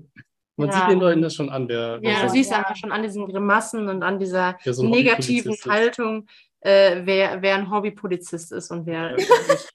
Man 0.58 0.70
Ja. 0.70 0.72
sieht 0.72 0.88
den 0.90 1.00
Leuten 1.00 1.20
das 1.20 1.34
schon 1.34 1.50
an. 1.50 1.68
Der, 1.68 2.00
ja, 2.02 2.22
du 2.22 2.30
siehst 2.30 2.50
einfach 2.52 2.76
schon 2.76 2.90
an 2.90 3.02
diesen 3.02 3.26
Grimassen 3.26 3.88
und 3.88 4.02
an 4.02 4.18
dieser 4.18 4.56
negativen. 4.64 5.54
Haltung, 5.68 6.26
äh, 6.60 7.02
wer, 7.04 7.42
wer 7.42 7.54
ein 7.56 7.70
Hobbypolizist 7.70 8.52
ist 8.52 8.70
und 8.70 8.86
wer 8.86 9.14
nicht. 9.14 9.28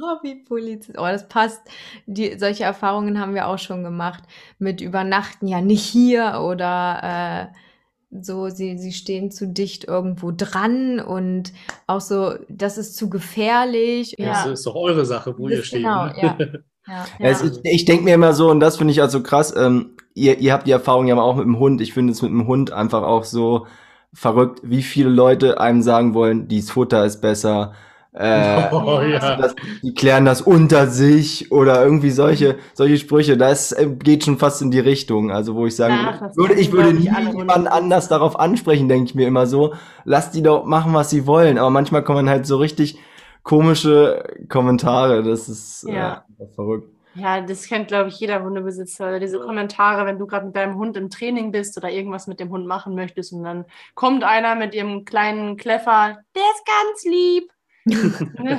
Hobbypolizist. 0.00 0.96
Oh, 0.98 1.02
das 1.06 1.28
passt. 1.28 1.60
Die, 2.06 2.38
solche 2.38 2.64
Erfahrungen 2.64 3.20
haben 3.20 3.34
wir 3.34 3.46
auch 3.48 3.58
schon 3.58 3.82
gemacht. 3.82 4.22
Mit 4.58 4.80
Übernachten, 4.80 5.46
ja, 5.48 5.60
nicht 5.60 5.82
hier 5.84 6.40
oder 6.44 7.50
äh, 7.52 8.20
so, 8.22 8.48
sie, 8.48 8.78
sie 8.78 8.92
stehen 8.92 9.30
zu 9.30 9.46
dicht 9.48 9.84
irgendwo 9.84 10.32
dran 10.36 11.00
und 11.00 11.52
auch 11.86 12.00
so, 12.00 12.34
das 12.48 12.78
ist 12.78 12.96
zu 12.96 13.08
gefährlich. 13.10 14.14
Ja, 14.18 14.26
Ja. 14.26 14.32
Das 14.44 14.46
ist 14.46 14.66
doch 14.66 14.74
eure 14.76 15.04
Sache, 15.04 15.36
wo 15.38 15.48
ihr 15.48 15.58
Das- 15.58 15.66
steht. 15.66 15.82
genau, 15.82 16.06
ne? 16.06 16.12
ja. 16.22 16.38
Ja. 16.88 17.04
Ja, 17.20 17.30
ich 17.30 17.60
ich 17.62 17.84
denke 17.84 18.02
mir 18.04 18.14
immer 18.14 18.32
so, 18.32 18.50
und 18.50 18.58
das 18.58 18.78
finde 18.78 18.90
ich 18.92 19.00
also 19.02 19.22
krass, 19.22 19.54
ähm, 19.54 19.96
ihr, 20.14 20.38
ihr 20.38 20.52
habt 20.52 20.66
die 20.66 20.72
Erfahrung 20.72 21.06
ja 21.06 21.16
auch 21.20 21.36
mit 21.36 21.44
dem 21.44 21.58
Hund. 21.58 21.80
Ich 21.82 21.92
finde 21.92 22.12
es 22.12 22.22
mit 22.22 22.30
dem 22.32 22.48
Hund 22.48 22.72
einfach 22.72 23.02
auch 23.02 23.22
so 23.24 23.66
verrückt, 24.12 24.60
wie 24.62 24.82
viele 24.82 25.08
Leute 25.10 25.60
einem 25.60 25.82
sagen 25.82 26.14
wollen, 26.14 26.48
dies 26.48 26.70
Futter 26.70 27.04
ist 27.04 27.20
besser. 27.20 27.72
Äh, 28.12 28.64
Oh, 28.72 29.00
ja. 29.02 29.36
das, 29.36 29.54
die 29.84 29.94
klären 29.94 30.24
das 30.24 30.42
unter 30.42 30.88
sich 30.88 31.52
oder 31.52 31.84
irgendwie 31.84 32.10
solche, 32.10 32.56
solche 32.74 32.96
Sprüche. 32.96 33.36
Das 33.36 33.70
äh, 33.70 33.86
geht 33.88 34.24
schon 34.24 34.36
fast 34.38 34.62
in 34.62 34.72
die 34.72 34.80
Richtung. 34.80 35.30
Also, 35.30 35.54
wo 35.54 35.66
ich 35.66 35.76
sagen 35.76 35.94
das 36.20 36.36
würde, 36.36 36.54
ich 36.54 36.72
würde 36.72 36.92
nie 36.92 37.08
Hunde. 37.08 37.54
anders 37.70 38.08
darauf 38.08 38.38
ansprechen, 38.40 38.88
denke 38.88 39.04
ich 39.04 39.14
mir 39.14 39.28
immer 39.28 39.46
so. 39.46 39.74
Lass 40.04 40.32
die 40.32 40.42
doch 40.42 40.64
machen, 40.64 40.92
was 40.92 41.10
sie 41.10 41.26
wollen. 41.26 41.56
Aber 41.56 41.70
manchmal 41.70 42.02
kommen 42.02 42.28
halt 42.28 42.46
so 42.46 42.56
richtig 42.56 42.98
komische 43.44 44.24
Kommentare. 44.48 45.22
Das 45.22 45.48
ist 45.48 45.86
Ja. 45.88 46.24
äh, 46.38 46.46
verrückt. 46.54 46.88
Ja, 47.14 47.40
das 47.40 47.66
kennt, 47.66 47.88
glaube 47.88 48.08
ich, 48.08 48.20
jeder 48.20 48.42
Hundebesitzer. 48.42 49.08
Oder 49.08 49.20
diese 49.20 49.40
Kommentare, 49.40 50.06
wenn 50.06 50.18
du 50.18 50.26
gerade 50.26 50.46
mit 50.46 50.56
deinem 50.56 50.76
Hund 50.76 50.96
im 50.96 51.10
Training 51.10 51.50
bist 51.50 51.76
oder 51.76 51.90
irgendwas 51.90 52.26
mit 52.26 52.38
dem 52.38 52.50
Hund 52.50 52.66
machen 52.66 52.94
möchtest 52.94 53.32
und 53.32 53.42
dann 53.42 53.64
kommt 53.94 54.22
einer 54.22 54.54
mit 54.54 54.74
ihrem 54.74 55.04
kleinen 55.04 55.56
Kleffer, 55.56 56.18
der 56.34 56.42
ist 56.42 56.64
ganz 56.66 57.04
lieb. 57.04 57.50
Ne? 58.38 58.58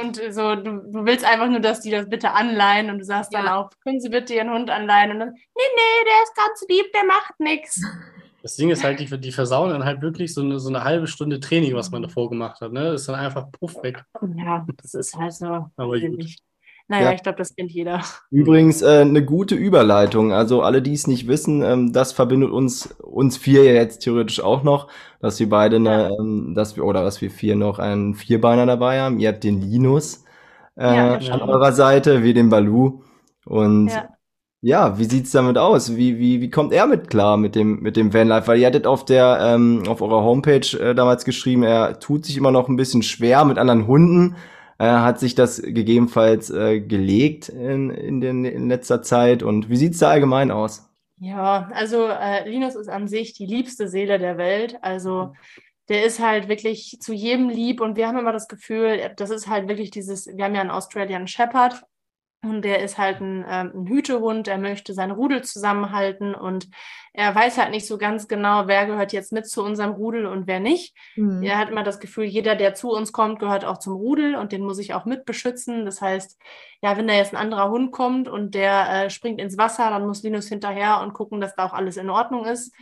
und 0.00 0.16
so, 0.30 0.56
du, 0.56 0.82
du 0.90 1.04
willst 1.06 1.24
einfach 1.24 1.48
nur, 1.48 1.60
dass 1.60 1.80
die 1.80 1.90
das 1.90 2.08
bitte 2.08 2.32
anleihen 2.32 2.90
und 2.90 2.98
du 2.98 3.04
sagst 3.04 3.32
dann 3.32 3.46
Ja. 3.46 3.56
auch, 3.60 3.70
können 3.82 4.00
Sie 4.00 4.08
bitte 4.10 4.34
Ihren 4.34 4.50
Hund 4.50 4.68
anleihen? 4.68 5.12
Und 5.12 5.20
dann, 5.20 5.30
nee, 5.30 5.38
nee, 5.54 6.04
der 6.04 6.22
ist 6.22 6.34
ganz 6.36 6.64
lieb, 6.68 6.92
der 6.92 7.04
macht 7.04 7.40
nichts. 7.40 7.82
Das 8.42 8.56
Ding 8.56 8.70
ist 8.70 8.84
halt, 8.84 9.00
die, 9.00 9.06
die 9.20 9.32
versauen 9.32 9.70
dann 9.70 9.84
halt 9.84 10.02
wirklich 10.02 10.34
so 10.34 10.42
eine, 10.42 10.60
so 10.60 10.68
eine 10.68 10.84
halbe 10.84 11.06
Stunde 11.06 11.40
Training, 11.40 11.74
was 11.74 11.90
man 11.90 12.02
davor 12.02 12.28
gemacht 12.30 12.60
hat. 12.60 12.72
Ne? 12.72 12.92
Das 12.92 13.00
ist 13.02 13.08
dann 13.08 13.16
einfach 13.16 13.50
puff 13.50 13.82
weg. 13.82 14.04
Ja, 14.36 14.66
das 14.82 14.94
ist 14.94 15.16
halt 15.16 15.32
so. 15.32 15.70
Aber 15.76 15.98
gut. 15.98 16.26
Naja, 16.88 17.06
Ja. 17.06 17.12
ich 17.12 17.22
glaube, 17.22 17.38
das 17.38 17.54
kennt 17.56 17.72
jeder. 17.72 18.00
Übrigens 18.30 18.80
äh, 18.82 19.00
eine 19.00 19.24
gute 19.24 19.54
Überleitung. 19.56 20.32
Also 20.32 20.62
alle, 20.62 20.82
die 20.82 20.92
es 20.92 21.06
nicht 21.08 21.26
wissen, 21.26 21.62
ähm, 21.62 21.92
das 21.92 22.12
verbindet 22.12 22.50
uns 22.52 22.94
uns 23.02 23.36
vier 23.36 23.64
ja 23.64 23.72
jetzt 23.72 24.00
theoretisch 24.00 24.40
auch 24.40 24.62
noch, 24.62 24.88
dass 25.20 25.40
wir 25.40 25.48
beide 25.48 25.76
eine, 25.76 26.10
ähm, 26.18 26.52
dass 26.54 26.76
wir 26.76 26.84
oder 26.84 27.02
dass 27.02 27.20
wir 27.20 27.30
vier 27.30 27.56
noch 27.56 27.78
einen 27.80 28.14
Vierbeiner 28.14 28.66
dabei 28.66 29.00
haben. 29.00 29.18
Ihr 29.18 29.30
habt 29.30 29.42
den 29.42 29.60
Linus 29.60 30.24
äh, 30.78 30.84
Ja, 30.84 31.14
an 31.32 31.42
eurer 31.42 31.72
Seite, 31.72 32.22
wir 32.22 32.34
den 32.34 32.50
Balu. 32.50 33.00
Und 33.46 33.88
Ja. 33.88 34.08
ja, 34.60 34.98
wie 34.98 35.04
sieht's 35.06 35.32
damit 35.32 35.58
aus? 35.58 35.96
Wie, 35.96 36.18
wie, 36.18 36.40
wie 36.40 36.50
kommt 36.50 36.72
er 36.72 36.86
mit 36.86 37.08
klar 37.08 37.36
mit 37.36 37.54
dem, 37.56 37.80
mit 37.80 37.96
dem 37.96 38.12
Vanlife? 38.14 38.46
Weil 38.48 38.58
ihr 38.60 38.66
hattet 38.68 38.86
auf 38.86 39.04
der, 39.04 39.38
ähm, 39.42 39.82
auf 39.88 40.02
eurer 40.02 40.22
Homepage 40.22 40.66
äh, 40.78 40.94
damals 40.94 41.24
geschrieben, 41.24 41.62
er 41.64 41.98
tut 41.98 42.24
sich 42.26 42.36
immer 42.36 42.52
noch 42.52 42.68
ein 42.68 42.76
bisschen 42.76 43.02
schwer 43.02 43.44
mit 43.44 43.58
anderen 43.58 43.86
Hunden. 43.88 44.36
Äh, 44.78 44.84
hat 44.84 45.18
sich 45.18 45.34
das 45.34 45.62
gegebenenfalls 45.62 46.50
äh, 46.50 46.80
gelegt 46.80 47.48
in, 47.48 47.90
in, 47.90 48.20
den, 48.20 48.44
in 48.44 48.68
letzter 48.68 49.02
Zeit? 49.02 49.42
Und 49.42 49.70
wie 49.70 49.76
sieht's 49.76 49.98
da 49.98 50.10
allgemein 50.10 50.50
aus? 50.50 50.90
Ja, 51.18 51.70
also 51.72 52.06
äh, 52.08 52.48
Linus 52.48 52.74
ist 52.74 52.88
an 52.88 53.08
sich 53.08 53.32
die 53.32 53.46
liebste 53.46 53.88
Seele 53.88 54.18
der 54.18 54.36
Welt. 54.36 54.76
Also 54.82 55.32
der 55.88 56.04
ist 56.04 56.20
halt 56.20 56.48
wirklich 56.48 56.98
zu 57.00 57.14
jedem 57.14 57.48
lieb 57.48 57.80
und 57.80 57.96
wir 57.96 58.06
haben 58.06 58.18
immer 58.18 58.32
das 58.32 58.48
Gefühl, 58.48 59.12
das 59.16 59.30
ist 59.30 59.48
halt 59.48 59.68
wirklich 59.68 59.90
dieses, 59.90 60.26
wir 60.26 60.44
haben 60.44 60.54
ja 60.54 60.60
einen 60.60 60.70
Australian 60.70 61.26
Shepherd 61.26 61.84
und 62.42 62.62
der 62.62 62.82
ist 62.82 62.98
halt 62.98 63.20
ein, 63.20 63.44
ähm, 63.48 63.72
ein 63.74 63.86
Hütehund, 63.88 64.48
er 64.48 64.58
möchte 64.58 64.94
sein 64.94 65.10
Rudel 65.10 65.42
zusammenhalten 65.42 66.34
und 66.34 66.68
er 67.12 67.34
weiß 67.34 67.58
halt 67.58 67.70
nicht 67.70 67.86
so 67.86 67.98
ganz 67.98 68.28
genau, 68.28 68.66
wer 68.66 68.86
gehört 68.86 69.12
jetzt 69.12 69.32
mit 69.32 69.48
zu 69.48 69.64
unserem 69.64 69.92
Rudel 69.92 70.26
und 70.26 70.46
wer 70.46 70.60
nicht. 70.60 70.94
Mhm. 71.16 71.42
Er 71.42 71.58
hat 71.58 71.70
immer 71.70 71.82
das 71.82 71.98
Gefühl, 71.98 72.24
jeder, 72.24 72.54
der 72.54 72.74
zu 72.74 72.90
uns 72.90 73.12
kommt, 73.12 73.38
gehört 73.38 73.64
auch 73.64 73.78
zum 73.78 73.94
Rudel 73.94 74.36
und 74.36 74.52
den 74.52 74.62
muss 74.62 74.78
ich 74.78 74.94
auch 74.94 75.06
mit 75.06 75.24
beschützen. 75.24 75.86
Das 75.86 76.00
heißt, 76.00 76.38
ja, 76.82 76.96
wenn 76.96 77.08
da 77.08 77.14
jetzt 77.14 77.32
ein 77.32 77.40
anderer 77.40 77.70
Hund 77.70 77.90
kommt 77.90 78.28
und 78.28 78.54
der 78.54 79.06
äh, 79.06 79.10
springt 79.10 79.40
ins 79.40 79.56
Wasser, 79.56 79.88
dann 79.90 80.06
muss 80.06 80.22
Linus 80.22 80.48
hinterher 80.48 81.00
und 81.00 81.14
gucken, 81.14 81.40
dass 81.40 81.54
da 81.56 81.66
auch 81.66 81.72
alles 81.72 81.96
in 81.96 82.10
Ordnung 82.10 82.44
ist. 82.44 82.74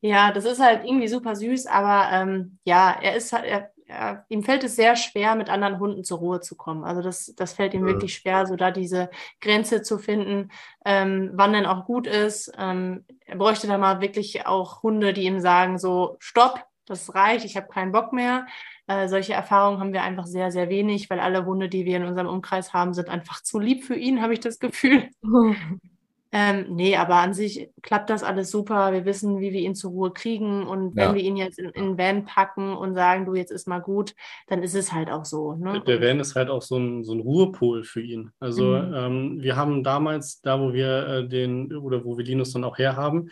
Ja, 0.00 0.32
das 0.32 0.44
ist 0.44 0.60
halt 0.60 0.84
irgendwie 0.84 1.08
super 1.08 1.34
süß, 1.36 1.66
aber 1.66 2.08
ähm, 2.12 2.58
ja, 2.64 2.96
er 3.02 3.16
ist 3.16 3.32
halt, 3.32 3.44
er, 3.44 3.70
er, 3.88 4.24
ihm 4.28 4.42
fällt 4.44 4.64
es 4.64 4.76
sehr 4.76 4.96
schwer, 4.96 5.34
mit 5.34 5.48
anderen 5.50 5.78
Hunden 5.80 6.04
zur 6.04 6.18
Ruhe 6.18 6.40
zu 6.40 6.56
kommen. 6.56 6.84
Also 6.84 7.02
das, 7.02 7.34
das 7.36 7.54
fällt 7.54 7.74
ihm 7.74 7.84
Mhm. 7.84 7.86
wirklich 7.86 8.14
schwer, 8.14 8.46
so 8.46 8.56
da 8.56 8.70
diese 8.70 9.10
Grenze 9.40 9.82
zu 9.82 9.98
finden, 9.98 10.50
ähm, 10.84 11.30
wann 11.34 11.52
denn 11.52 11.66
auch 11.66 11.86
gut 11.86 12.06
ist. 12.06 12.52
Ähm, 12.58 13.04
er 13.26 13.36
bräuchte 13.36 13.66
da 13.66 13.78
mal 13.78 14.00
wirklich 14.00 14.46
auch 14.46 14.82
Hunde, 14.82 15.12
die 15.12 15.24
ihm 15.24 15.40
sagen, 15.40 15.78
so, 15.78 16.16
stopp, 16.20 16.64
das 16.86 17.14
reicht, 17.14 17.44
ich 17.44 17.56
habe 17.56 17.68
keinen 17.68 17.92
Bock 17.92 18.12
mehr. 18.12 18.46
Äh, 18.86 19.08
solche 19.08 19.34
Erfahrungen 19.34 19.80
haben 19.80 19.92
wir 19.92 20.02
einfach 20.02 20.26
sehr, 20.26 20.50
sehr 20.50 20.68
wenig, 20.70 21.10
weil 21.10 21.20
alle 21.20 21.44
Hunde, 21.44 21.68
die 21.68 21.84
wir 21.84 21.96
in 21.98 22.04
unserem 22.04 22.28
Umkreis 22.28 22.72
haben, 22.72 22.94
sind 22.94 23.08
einfach 23.10 23.42
zu 23.42 23.58
lieb 23.58 23.84
für 23.84 23.96
ihn, 23.96 24.22
habe 24.22 24.32
ich 24.34 24.40
das 24.40 24.58
Gefühl. 24.58 25.10
Ähm, 26.30 26.66
nee, 26.68 26.94
aber 26.94 27.16
an 27.16 27.32
sich 27.32 27.70
klappt 27.80 28.10
das 28.10 28.22
alles 28.22 28.50
super. 28.50 28.92
Wir 28.92 29.06
wissen, 29.06 29.40
wie 29.40 29.52
wir 29.52 29.60
ihn 29.60 29.74
zur 29.74 29.92
Ruhe 29.92 30.12
kriegen. 30.12 30.66
Und 30.66 30.94
wenn 30.94 31.10
Ja. 31.10 31.14
wir 31.14 31.22
ihn 31.22 31.36
jetzt 31.38 31.58
in, 31.58 31.72
den 31.72 31.96
Van 31.96 32.26
packen 32.26 32.74
und 32.76 32.94
sagen, 32.94 33.24
du, 33.24 33.34
jetzt 33.34 33.50
ist 33.50 33.66
mal 33.66 33.78
gut, 33.78 34.14
dann 34.46 34.62
ist 34.62 34.74
es 34.74 34.92
halt 34.92 35.10
auch 35.10 35.24
so. 35.24 35.54
Ne? 35.54 35.82
Der 35.86 36.02
Van 36.02 36.20
ist 36.20 36.34
halt 36.34 36.50
auch 36.50 36.60
so 36.60 36.76
ein, 36.76 37.02
so 37.02 37.14
ein 37.14 37.20
Ruhepol 37.20 37.82
für 37.82 38.02
ihn. 38.02 38.30
Also 38.40 38.62
Mhm. 38.64 38.94
ähm, 38.94 39.42
wir 39.42 39.56
haben 39.56 39.82
damals, 39.82 40.42
da 40.42 40.60
wo 40.60 40.74
wir 40.74 41.06
äh, 41.08 41.28
den 41.28 41.74
oder 41.74 42.04
wo 42.04 42.18
wir 42.18 42.24
Linus 42.26 42.52
dann 42.52 42.64
auch 42.64 42.76
herhaben, 42.76 43.30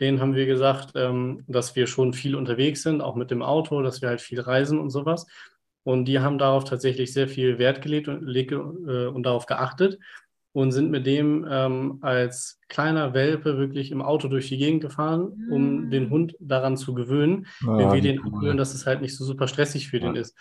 den 0.00 0.20
haben 0.20 0.34
wir 0.34 0.46
gesagt, 0.46 0.92
ähm, 0.94 1.44
dass 1.48 1.76
wir 1.76 1.86
schon 1.86 2.14
viel 2.14 2.34
unterwegs 2.34 2.82
sind, 2.82 3.02
auch 3.02 3.14
mit 3.16 3.30
dem 3.30 3.42
Auto, 3.42 3.82
dass 3.82 4.00
wir 4.00 4.08
halt 4.08 4.20
viel 4.22 4.40
reisen 4.40 4.78
und 4.78 4.88
sowas. 4.90 5.26
Und 5.82 6.04
die 6.06 6.20
haben 6.20 6.38
darauf 6.38 6.64
tatsächlich 6.64 7.12
sehr 7.12 7.28
viel 7.28 7.58
Wert 7.58 7.82
gelegt 7.82 8.08
und, 8.08 8.22
leg- 8.22 8.52
äh, 8.52 9.06
und 9.06 9.22
darauf 9.24 9.44
geachtet 9.46 9.98
und 10.58 10.72
sind 10.72 10.90
mit 10.90 11.06
dem 11.06 11.46
ähm, 11.48 11.98
als 12.02 12.58
kleiner 12.68 13.14
Welpe 13.14 13.58
wirklich 13.58 13.90
im 13.92 14.02
Auto 14.02 14.26
durch 14.28 14.48
die 14.48 14.58
Gegend 14.58 14.80
gefahren, 14.82 15.46
um 15.50 15.86
Ah. 15.86 15.90
den 15.90 16.10
Hund 16.10 16.34
daran 16.40 16.76
zu 16.76 16.94
gewöhnen, 16.94 17.46
wenn 17.60 17.78
Ja, 17.88 17.92
wir 17.94 18.00
den 18.00 18.18
abholen, 18.24 18.56
dass 18.56 18.74
es 18.74 18.84
halt 18.86 19.00
nicht 19.00 19.16
so 19.16 19.24
super 19.24 19.46
stressig 19.46 19.88
für 19.88 20.00
den 20.00 20.14
Ja. 20.14 20.20
ist. 20.20 20.36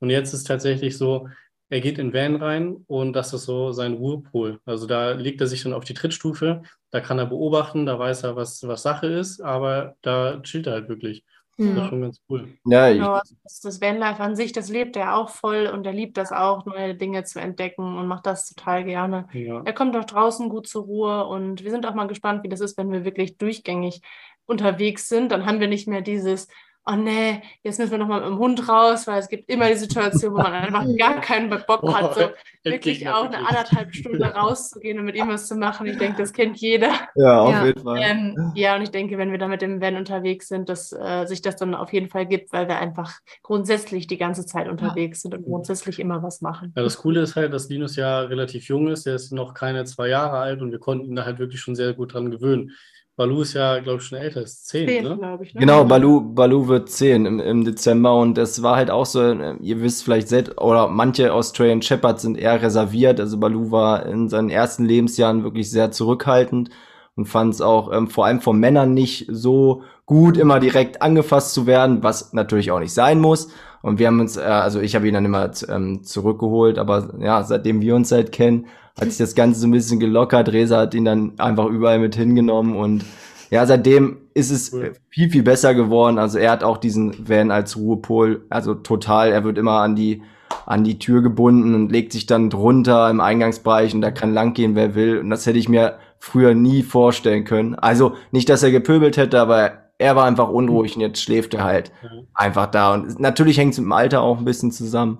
Und 0.00 0.10
jetzt 0.10 0.34
ist 0.34 0.44
tatsächlich 0.46 0.98
so, 0.98 1.28
er 1.70 1.80
geht 1.80 1.98
in 1.98 2.10
den 2.10 2.14
Van 2.14 2.36
rein 2.36 2.76
und 2.86 3.14
das 3.14 3.32
ist 3.32 3.44
so 3.46 3.72
sein 3.72 3.94
Ruhepol. 3.94 4.60
Also 4.66 4.86
da 4.86 5.12
legt 5.12 5.40
er 5.40 5.46
sich 5.46 5.62
dann 5.62 5.72
auf 5.72 5.84
die 5.84 5.94
Trittstufe, 5.94 6.62
da 6.90 7.00
kann 7.00 7.18
er 7.18 7.26
beobachten, 7.26 7.86
da 7.86 7.98
weiß 7.98 8.22
er, 8.24 8.36
was, 8.36 8.62
was 8.68 8.82
Sache 8.82 9.06
ist, 9.06 9.40
aber 9.40 9.96
da 10.02 10.40
chillt 10.42 10.66
er 10.66 10.74
halt 10.74 10.88
wirklich. 10.90 11.24
Das 11.56 11.66
ist 11.66 11.82
Hm. 11.82 11.88
schon 11.88 12.00
ganz 12.02 12.20
cool. 12.28 12.48
Ja, 12.66 12.88
ich, 12.90 12.96
Genau, 12.98 13.12
also 13.12 13.34
das, 13.44 13.60
das 13.60 13.80
Vanlife 13.80 14.20
an 14.22 14.34
sich, 14.34 14.52
das 14.52 14.68
lebt 14.68 14.96
er 14.96 15.16
auch 15.16 15.28
voll 15.30 15.66
und 15.72 15.86
er 15.86 15.92
liebt 15.92 16.16
das 16.16 16.32
auch, 16.32 16.66
neue 16.66 16.94
Dinge 16.96 17.22
zu 17.24 17.40
entdecken 17.40 17.96
und 17.96 18.06
macht 18.08 18.26
das 18.26 18.48
total 18.52 18.84
gerne. 18.84 19.28
Ja. 19.32 19.62
Er 19.64 19.72
kommt 19.72 19.96
auch 19.96 20.04
draußen 20.04 20.48
gut 20.48 20.66
zur 20.66 20.82
Ruhe 20.84 21.26
und 21.26 21.62
wir 21.62 21.70
sind 21.70 21.86
auch 21.86 21.94
mal 21.94 22.08
gespannt, 22.08 22.42
wie 22.42 22.48
das 22.48 22.60
ist, 22.60 22.76
wenn 22.76 22.90
wir 22.90 23.04
wirklich 23.04 23.38
durchgängig 23.38 24.00
unterwegs 24.46 25.08
sind. 25.08 25.30
Dann 25.30 25.46
haben 25.46 25.60
wir 25.60 25.68
nicht 25.68 25.86
mehr 25.86 26.00
dieses, 26.02 26.48
oh 26.86 26.96
nee, 26.96 27.42
jetzt 27.62 27.78
müssen 27.78 27.90
wir 27.92 27.98
noch 27.98 28.08
mal 28.08 28.20
mit 28.20 28.28
dem 28.28 28.38
Hund 28.38 28.68
raus, 28.68 29.06
weil 29.06 29.18
es 29.18 29.28
gibt 29.28 29.48
immer 29.48 29.68
die 29.68 29.74
Situation, 29.76 30.32
wo 30.34 30.38
man 30.38 30.52
einfach 30.52 30.84
gar 30.98 31.20
keinen 31.20 31.48
Bock 31.66 31.82
hat, 31.94 32.14
so 32.14 32.30
wirklich 32.62 33.08
auch 33.08 33.24
eine 33.26 33.38
anderthalb 33.46 33.94
Stunde 33.94 34.24
rauszugehen 34.34 34.98
und 34.98 35.04
mit 35.06 35.16
ihm 35.16 35.28
was 35.28 35.46
zu 35.48 35.54
machen. 35.56 35.86
Ich 35.86 35.98
denke, 35.98 36.18
das 36.18 36.32
kennt 36.32 36.58
jeder. 36.58 36.92
ja, 37.14 37.40
auf 37.40 37.50
Ja. 37.52 37.64
jeden 37.66 37.82
Fall. 37.82 38.00
Ähm, 38.02 38.52
ja, 38.54 38.76
und 38.76 38.82
ich 38.82 38.90
denke, 38.90 39.16
wenn 39.18 39.30
wir 39.30 39.38
dann 39.38 39.50
mit 39.50 39.62
dem 39.62 39.80
Van 39.80 39.96
unterwegs 39.96 40.48
sind, 40.48 40.68
dass 40.68 40.92
äh, 40.92 41.26
sich 41.26 41.40
das 41.42 41.56
dann 41.56 41.74
auf 41.74 41.92
jeden 41.92 42.08
Fall 42.08 42.26
gibt, 42.26 42.52
weil 42.52 42.68
wir 42.68 42.78
einfach 42.78 43.12
grundsätzlich 43.42 44.06
die 44.06 44.18
ganze 44.18 44.44
Zeit 44.46 44.68
unterwegs 44.68 45.22
sind 45.22 45.34
und 45.34 45.44
grundsätzlich 45.44 45.98
immer 45.98 46.22
was 46.22 46.40
machen. 46.40 46.72
Ja, 46.76 46.82
das 46.82 46.98
Coole 46.98 47.20
ist 47.20 47.36
halt, 47.36 47.52
dass 47.52 47.68
Linus 47.68 47.96
ja 47.96 48.20
relativ 48.20 48.68
jung 48.68 48.88
ist. 48.88 49.06
Der 49.06 49.14
ist 49.14 49.32
noch 49.32 49.54
keine 49.54 49.84
zwei 49.84 50.08
Jahre 50.08 50.38
alt 50.38 50.60
und 50.60 50.70
wir 50.70 50.78
konnten 50.78 51.06
ihn 51.06 51.16
da 51.16 51.24
halt 51.24 51.38
wirklich 51.38 51.60
schon 51.60 51.74
sehr 51.74 51.94
gut 51.94 52.14
dran 52.14 52.30
gewöhnen. 52.30 52.72
Balu 53.16 53.42
ist 53.42 53.54
ja, 53.54 53.78
glaube 53.78 54.00
ich, 54.00 54.08
schon 54.08 54.18
älter, 54.18 54.42
ist 54.42 54.66
zehn, 54.66 54.88
Zehn, 54.88 55.04
ne? 55.04 55.16
glaube 55.16 55.44
ich. 55.44 55.54
Ne? 55.54 55.60
Genau, 55.60 55.84
Balu, 55.84 56.20
Balu 56.34 56.66
wird 56.66 56.88
10 56.90 57.26
im, 57.26 57.38
im 57.38 57.64
Dezember 57.64 58.16
und 58.16 58.36
das 58.36 58.62
war 58.62 58.74
halt 58.74 58.90
auch 58.90 59.06
so, 59.06 59.22
äh, 59.22 59.54
ihr 59.60 59.80
wisst 59.80 60.02
vielleicht 60.02 60.28
selbst, 60.28 60.60
oder 60.60 60.88
manche 60.88 61.32
Australian 61.32 61.80
Shepherds 61.80 62.22
sind 62.22 62.36
eher 62.36 62.60
reserviert. 62.60 63.20
Also 63.20 63.38
Balu 63.38 63.70
war 63.70 64.04
in 64.06 64.28
seinen 64.28 64.50
ersten 64.50 64.84
Lebensjahren 64.84 65.44
wirklich 65.44 65.70
sehr 65.70 65.92
zurückhaltend 65.92 66.70
und 67.14 67.26
fand 67.26 67.54
es 67.54 67.60
auch 67.60 67.92
ähm, 67.92 68.08
vor 68.08 68.26
allem 68.26 68.40
von 68.40 68.58
Männern 68.58 68.94
nicht 68.94 69.26
so 69.30 69.82
gut, 70.06 70.36
immer 70.36 70.58
direkt 70.58 71.00
angefasst 71.00 71.54
zu 71.54 71.66
werden, 71.66 72.02
was 72.02 72.32
natürlich 72.32 72.72
auch 72.72 72.80
nicht 72.80 72.92
sein 72.92 73.20
muss. 73.20 73.48
Und 73.82 74.00
wir 74.00 74.08
haben 74.08 74.18
uns, 74.18 74.36
äh, 74.36 74.40
also 74.40 74.80
ich 74.80 74.96
habe 74.96 75.06
ihn 75.06 75.14
dann 75.14 75.24
immer 75.24 75.50
ähm, 75.68 76.02
zurückgeholt, 76.02 76.78
aber 76.78 77.14
ja, 77.20 77.44
seitdem 77.44 77.80
wir 77.80 77.94
uns 77.94 78.10
halt 78.10 78.32
kennen, 78.32 78.66
hat 78.98 79.08
sich 79.08 79.18
das 79.18 79.34
Ganze 79.34 79.60
so 79.60 79.66
ein 79.66 79.72
bisschen 79.72 80.00
gelockert. 80.00 80.52
Resa 80.52 80.78
hat 80.80 80.94
ihn 80.94 81.04
dann 81.04 81.32
einfach 81.38 81.66
überall 81.66 81.98
mit 81.98 82.14
hingenommen 82.14 82.76
und 82.76 83.04
ja, 83.50 83.66
seitdem 83.66 84.18
ist 84.34 84.50
es 84.50 84.72
Cool. 84.72 84.92
viel, 85.10 85.30
viel 85.30 85.42
besser 85.42 85.74
geworden. 85.74 86.18
Also 86.18 86.38
er 86.38 86.50
hat 86.50 86.64
auch 86.64 86.78
diesen 86.78 87.28
Van 87.28 87.50
als 87.50 87.76
Ruhepol, 87.76 88.44
also 88.50 88.74
total, 88.74 89.30
er 89.30 89.44
wird 89.44 89.58
immer 89.58 89.80
an 89.82 89.94
die, 89.94 90.22
an 90.66 90.82
die 90.82 90.98
Tür 90.98 91.22
gebunden 91.22 91.74
und 91.74 91.92
legt 91.92 92.12
sich 92.12 92.26
dann 92.26 92.50
drunter 92.50 93.10
im 93.10 93.20
Eingangsbereich 93.20 93.94
und 93.94 94.00
da 94.00 94.10
kann 94.10 94.32
langgehen, 94.34 94.74
wer 94.74 94.94
will. 94.94 95.18
Und 95.18 95.30
das 95.30 95.46
hätte 95.46 95.58
ich 95.58 95.68
mir 95.68 95.98
früher 96.18 96.54
nie 96.54 96.82
vorstellen 96.82 97.44
können. 97.44 97.74
Also 97.74 98.14
nicht, 98.32 98.48
dass 98.48 98.62
er 98.62 98.70
gepöbelt 98.70 99.16
hätte, 99.16 99.40
aber 99.40 99.72
er 99.98 100.16
war 100.16 100.24
einfach 100.24 100.48
unruhig 100.48 100.96
und 100.96 101.02
jetzt 101.02 101.20
schläft 101.22 101.54
er 101.54 101.64
halt 101.64 101.92
einfach 102.34 102.66
da. 102.66 102.94
Und 102.94 103.20
natürlich 103.20 103.58
hängt 103.58 103.74
es 103.74 103.78
mit 103.78 103.86
dem 103.86 103.92
Alter 103.92 104.22
auch 104.22 104.38
ein 104.38 104.44
bisschen 104.44 104.72
zusammen. 104.72 105.18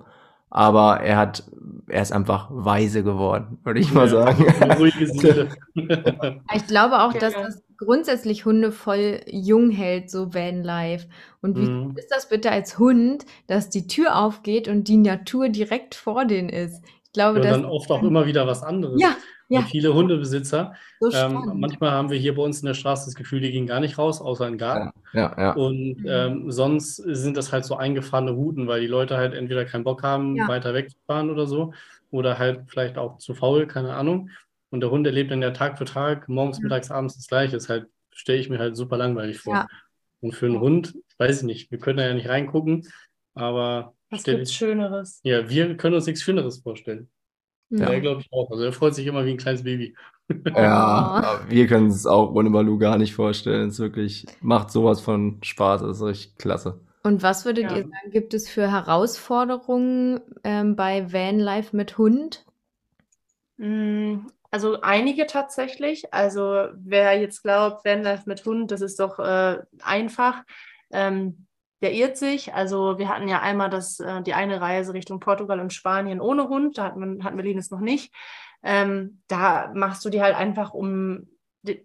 Aber 0.49 0.99
er 1.01 1.17
hat, 1.17 1.43
er 1.87 2.01
ist 2.01 2.11
einfach 2.11 2.47
weise 2.51 3.03
geworden, 3.03 3.59
würde 3.63 3.79
ich 3.79 3.93
mal 3.93 4.07
Ja. 4.07 4.33
sagen. 4.33 4.45
Ich 6.55 6.67
glaube 6.67 7.01
auch, 7.03 7.13
dass 7.13 7.33
Ja. 7.33 7.43
das 7.43 7.61
grundsätzlich 7.77 8.45
Hunde 8.45 8.71
voll 8.71 9.21
jung 9.27 9.69
hält, 9.69 10.09
so 10.09 10.33
Vanlife. 10.33 11.07
Und 11.41 11.57
wie 11.57 11.69
Mhm. 11.69 11.93
ist 11.97 12.09
das 12.09 12.29
bitte 12.29 12.51
als 12.51 12.79
Hund, 12.79 13.25
dass 13.47 13.69
die 13.69 13.87
Tür 13.87 14.17
aufgeht 14.17 14.67
und 14.67 14.87
die 14.87 14.97
Natur 14.97 15.49
direkt 15.49 15.93
vor 15.95 16.25
denen 16.25 16.49
ist? 16.49 16.83
Ich 17.05 17.11
glaube, 17.13 17.37
Und 17.39 17.45
das 17.45 17.57
dann 17.57 17.65
oft 17.65 17.89
auch 17.91 18.03
immer 18.03 18.25
wieder 18.25 18.47
was 18.47 18.63
anderes. 18.63 19.01
ja, 19.01 19.15
ja, 19.49 19.59
Und 19.59 19.67
viele 19.67 19.93
Hundebesitzer, 19.93 20.73
so 20.99 21.11
ähm, 21.11 21.51
manchmal 21.55 21.91
haben 21.91 22.09
wir 22.09 22.17
hier 22.17 22.35
bei 22.35 22.41
uns 22.41 22.61
in 22.61 22.65
der 22.65 22.73
Straße 22.73 23.05
das 23.05 23.15
Gefühl, 23.15 23.41
die 23.41 23.51
gehen 23.51 23.67
gar 23.67 23.79
nicht 23.79 23.97
raus, 23.97 24.21
außer 24.21 24.45
in 24.47 24.53
den 24.53 24.57
Garten. 24.59 24.91
Ja, 25.13 25.35
ja. 25.37 25.51
Und 25.53 25.99
Mhm. 25.99 26.05
ähm, 26.07 26.51
sonst 26.51 26.95
sind 26.95 27.37
das 27.37 27.51
halt 27.51 27.65
so 27.65 27.75
eingefahrene 27.75 28.31
Routen, 28.31 28.67
weil 28.67 28.81
die 28.81 28.87
Leute 28.87 29.17
halt 29.17 29.33
entweder 29.33 29.65
keinen 29.65 29.83
Bock 29.83 30.03
haben, 30.03 30.35
Ja. 30.35 30.47
weiter 30.47 30.73
wegzufahren 30.73 31.29
oder 31.29 31.45
so, 31.47 31.73
oder 32.11 32.37
halt 32.39 32.61
vielleicht 32.67 32.97
auch 32.97 33.17
zu 33.17 33.33
faul, 33.35 33.67
keine 33.67 33.93
Ahnung. 33.95 34.29
Und 34.71 34.81
der 34.81 34.89
Hund 34.91 35.05
erlebt 35.05 35.31
dann 35.31 35.41
ja 35.41 35.51
Tag 35.51 35.77
für 35.77 35.85
Tag, 35.85 36.27
morgens, 36.27 36.57
Ja. 36.57 36.63
mittags, 36.63 36.91
abends 36.91 37.15
das 37.15 37.27
Gleiche. 37.27 37.53
Das 37.53 37.69
halt, 37.69 37.87
stelle 38.11 38.39
ich 38.39 38.49
mir 38.49 38.59
halt 38.59 38.75
super 38.75 38.97
langweilig 38.97 39.39
vor. 39.39 39.53
Ja. 39.53 39.67
Und 40.21 40.33
für 40.33 40.47
einen 40.47 40.59
Hund, 40.59 40.95
weiß 41.17 41.39
ich 41.41 41.43
nicht, 41.43 41.71
wir 41.71 41.77
können 41.77 41.97
da 41.97 42.07
ja 42.07 42.13
nicht 42.13 42.27
reingucken, 42.27 42.87
aber 43.35 43.93
Was 44.09 44.25
ich, 44.27 44.51
Schöneres? 44.51 45.19
ja, 45.23 45.49
wir 45.49 45.77
können 45.77 45.95
uns 45.95 46.05
nichts 46.07 46.23
Schöneres 46.23 46.59
vorstellen. 46.59 47.09
Ja. 47.79 47.89
Er 47.89 48.01
glaube 48.01 48.21
ich 48.21 48.27
auch. 48.31 48.49
Also 48.51 48.63
er 48.63 48.73
freut 48.73 48.95
sich 48.95 49.05
immer 49.07 49.25
wie 49.25 49.31
ein 49.31 49.37
kleines 49.37 49.63
Baby. 49.63 49.95
Ja, 50.55 51.41
wir 51.49 51.67
können 51.67 51.87
es 51.87 52.05
auch 52.05 52.33
ohne 52.33 52.49
Balu 52.49 52.77
gar 52.77 52.97
nicht 52.97 53.13
vorstellen. 53.13 53.67
Es 53.67 53.75
ist 53.75 53.79
wirklich, 53.79 54.25
macht 54.41 54.71
sowas 54.71 55.01
von 55.01 55.39
Spaß, 55.43 55.81
das 55.81 55.97
ist 55.97 56.03
richtig 56.03 56.37
klasse. 56.37 56.79
Und 57.03 57.21
was 57.21 57.45
würdet 57.45 57.65
Ja. 57.65 57.75
ihr 57.77 57.83
sagen, 57.83 58.11
gibt 58.11 58.33
es 58.33 58.49
für 58.49 58.71
Herausforderungen 58.71 60.21
ähm, 60.43 60.75
bei 60.75 61.11
Vanlife 61.13 61.75
mit 61.75 61.97
Hund? 61.99 62.45
Mm, 63.57 64.27
Also 64.51 64.81
einige 64.81 65.25
tatsächlich. 65.27 66.13
Also 66.13 66.67
wer 66.75 67.19
jetzt 67.19 67.43
glaubt, 67.43 67.83
Vanlife 67.85 68.23
mit 68.25 68.45
Hund, 68.45 68.71
das 68.71 68.81
ist 68.81 68.99
doch 68.99 69.19
äh, 69.19 69.57
einfach, 69.83 70.43
ähm, 70.91 71.45
der 71.81 71.93
irrt 71.93 72.17
sich. 72.17 72.53
Also 72.53 72.97
wir 72.97 73.09
hatten 73.09 73.27
ja 73.27 73.41
einmal 73.41 73.69
das, 73.69 73.99
äh, 73.99 74.21
die 74.21 74.33
eine 74.33 74.61
Reise 74.61 74.93
Richtung 74.93 75.19
Portugal 75.19 75.59
und 75.59 75.73
Spanien 75.73 76.21
ohne 76.21 76.47
Hund, 76.47 76.77
da 76.77 76.85
hatten 76.85 77.17
wir, 77.17 77.23
hatten 77.23 77.37
wir 77.37 77.43
Linus 77.43 77.71
noch 77.71 77.81
nicht. 77.81 78.13
Ähm, 78.63 79.21
da 79.27 79.71
machst 79.73 80.03
du 80.05 80.09
dir 80.09 80.23
halt 80.23 80.35
einfach 80.35 80.73
um, 80.73 81.27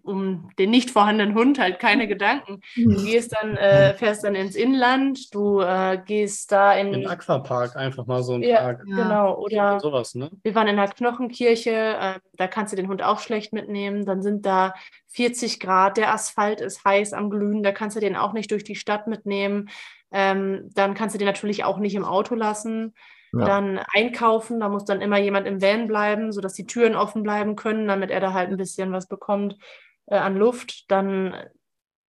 um 0.03 0.49
den 0.57 0.69
nicht 0.69 0.91
vorhandenen 0.91 1.35
Hund 1.35 1.59
halt 1.59 1.79
keine 1.79 2.07
Gedanken. 2.07 2.61
Du 2.75 3.03
gehst 3.03 3.33
dann, 3.33 3.57
äh, 3.57 3.93
fährst 3.93 4.23
dann 4.23 4.35
ins 4.35 4.55
Inland, 4.55 5.33
du 5.33 5.59
äh, 5.61 5.99
gehst 6.05 6.51
da 6.51 6.73
in, 6.73 6.93
Im 6.93 7.07
Aquapark 7.09 7.75
einfach 7.75 8.05
mal 8.05 8.23
so 8.23 8.33
einen 8.33 8.43
Ja. 8.43 8.57
Tag. 8.57 8.83
Ja. 8.85 8.95
genau, 9.03 9.37
oder 9.37 9.79
Sowas, 9.79 10.15
ne? 10.15 10.29
wir 10.43 10.55
waren 10.55 10.67
in 10.67 10.77
der 10.77 10.87
Knochenkirche, 10.87 11.71
äh, 11.71 12.19
da 12.37 12.47
kannst 12.47 12.73
du 12.73 12.77
den 12.77 12.87
Hund 12.87 13.03
auch 13.03 13.19
schlecht 13.19 13.53
mitnehmen. 13.53 14.05
Dann 14.05 14.21
sind 14.21 14.45
da 14.45 14.73
40 15.07 15.59
Grad, 15.59 15.97
der 15.97 16.13
Asphalt 16.13 16.61
ist 16.61 16.83
heiß 16.85 17.13
am 17.13 17.29
Glühen, 17.29 17.63
da 17.63 17.71
kannst 17.71 17.95
du 17.95 17.99
den 17.99 18.15
auch 18.15 18.33
nicht 18.33 18.51
durch 18.51 18.63
die 18.63 18.75
Stadt 18.75 19.07
mitnehmen. 19.07 19.69
Ähm, 20.11 20.69
dann 20.73 20.93
kannst 20.93 21.15
du 21.15 21.19
den 21.19 21.27
natürlich 21.27 21.63
auch 21.63 21.77
nicht 21.77 21.95
im 21.95 22.05
Auto 22.05 22.35
lassen. 22.35 22.93
Ja. 23.33 23.45
Dann 23.45 23.79
einkaufen, 23.93 24.59
da 24.59 24.67
muss 24.67 24.85
dann 24.85 25.01
immer 25.01 25.17
jemand 25.17 25.47
im 25.47 25.61
Van 25.61 25.87
bleiben, 25.87 26.31
sodass 26.31 26.53
die 26.53 26.65
Türen 26.65 26.95
offen 26.95 27.23
bleiben 27.23 27.55
können, 27.55 27.87
damit 27.87 28.11
er 28.11 28.19
da 28.19 28.33
halt 28.33 28.49
ein 28.49 28.57
bisschen 28.57 28.91
was 28.91 29.07
bekommt 29.07 29.57
äh, 30.07 30.17
an 30.17 30.35
Luft. 30.35 30.91
Dann 30.91 31.35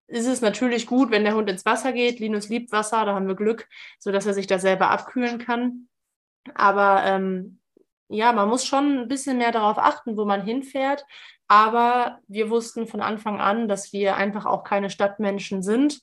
ist 0.09 0.27
es 0.27 0.41
natürlich 0.41 0.87
gut, 0.87 1.11
wenn 1.11 1.25
der 1.25 1.35
Hund 1.35 1.49
ins 1.49 1.65
Wasser 1.65 1.93
geht. 1.93 2.19
Linus 2.19 2.49
liebt 2.49 2.73
Wasser, 2.73 3.05
da 3.05 3.15
haben 3.15 3.29
wir 3.29 3.37
Glück, 3.37 3.69
sodass 3.99 4.27
er 4.27 4.35
sich 4.35 4.49
da 4.49 4.59
selber 4.59 4.91
abkühlen 4.91 5.39
kann. 5.39 5.89
Aber 6.55 7.05
ähm, 7.05 7.61
ja, 8.09 8.33
man 8.33 8.49
muss 8.49 8.67
schon 8.67 9.03
ein 9.03 9.09
bisschen 9.09 9.39
mehr 9.39 9.53
darauf 9.53 9.79
achten, 9.79 10.17
wo 10.17 10.25
man 10.25 10.43
hinfährt. 10.43 11.05
Aber 11.47 12.19
wir 12.27 12.51
wussten 12.51 12.87
von 12.87 13.01
Anfang 13.01 13.41
an, 13.41 13.69
dass 13.69 13.93
wir 13.93 14.17
einfach 14.17 14.45
auch 14.45 14.65
keine 14.65 14.91
Stadtmenschen 14.91 15.63
sind 15.63 16.01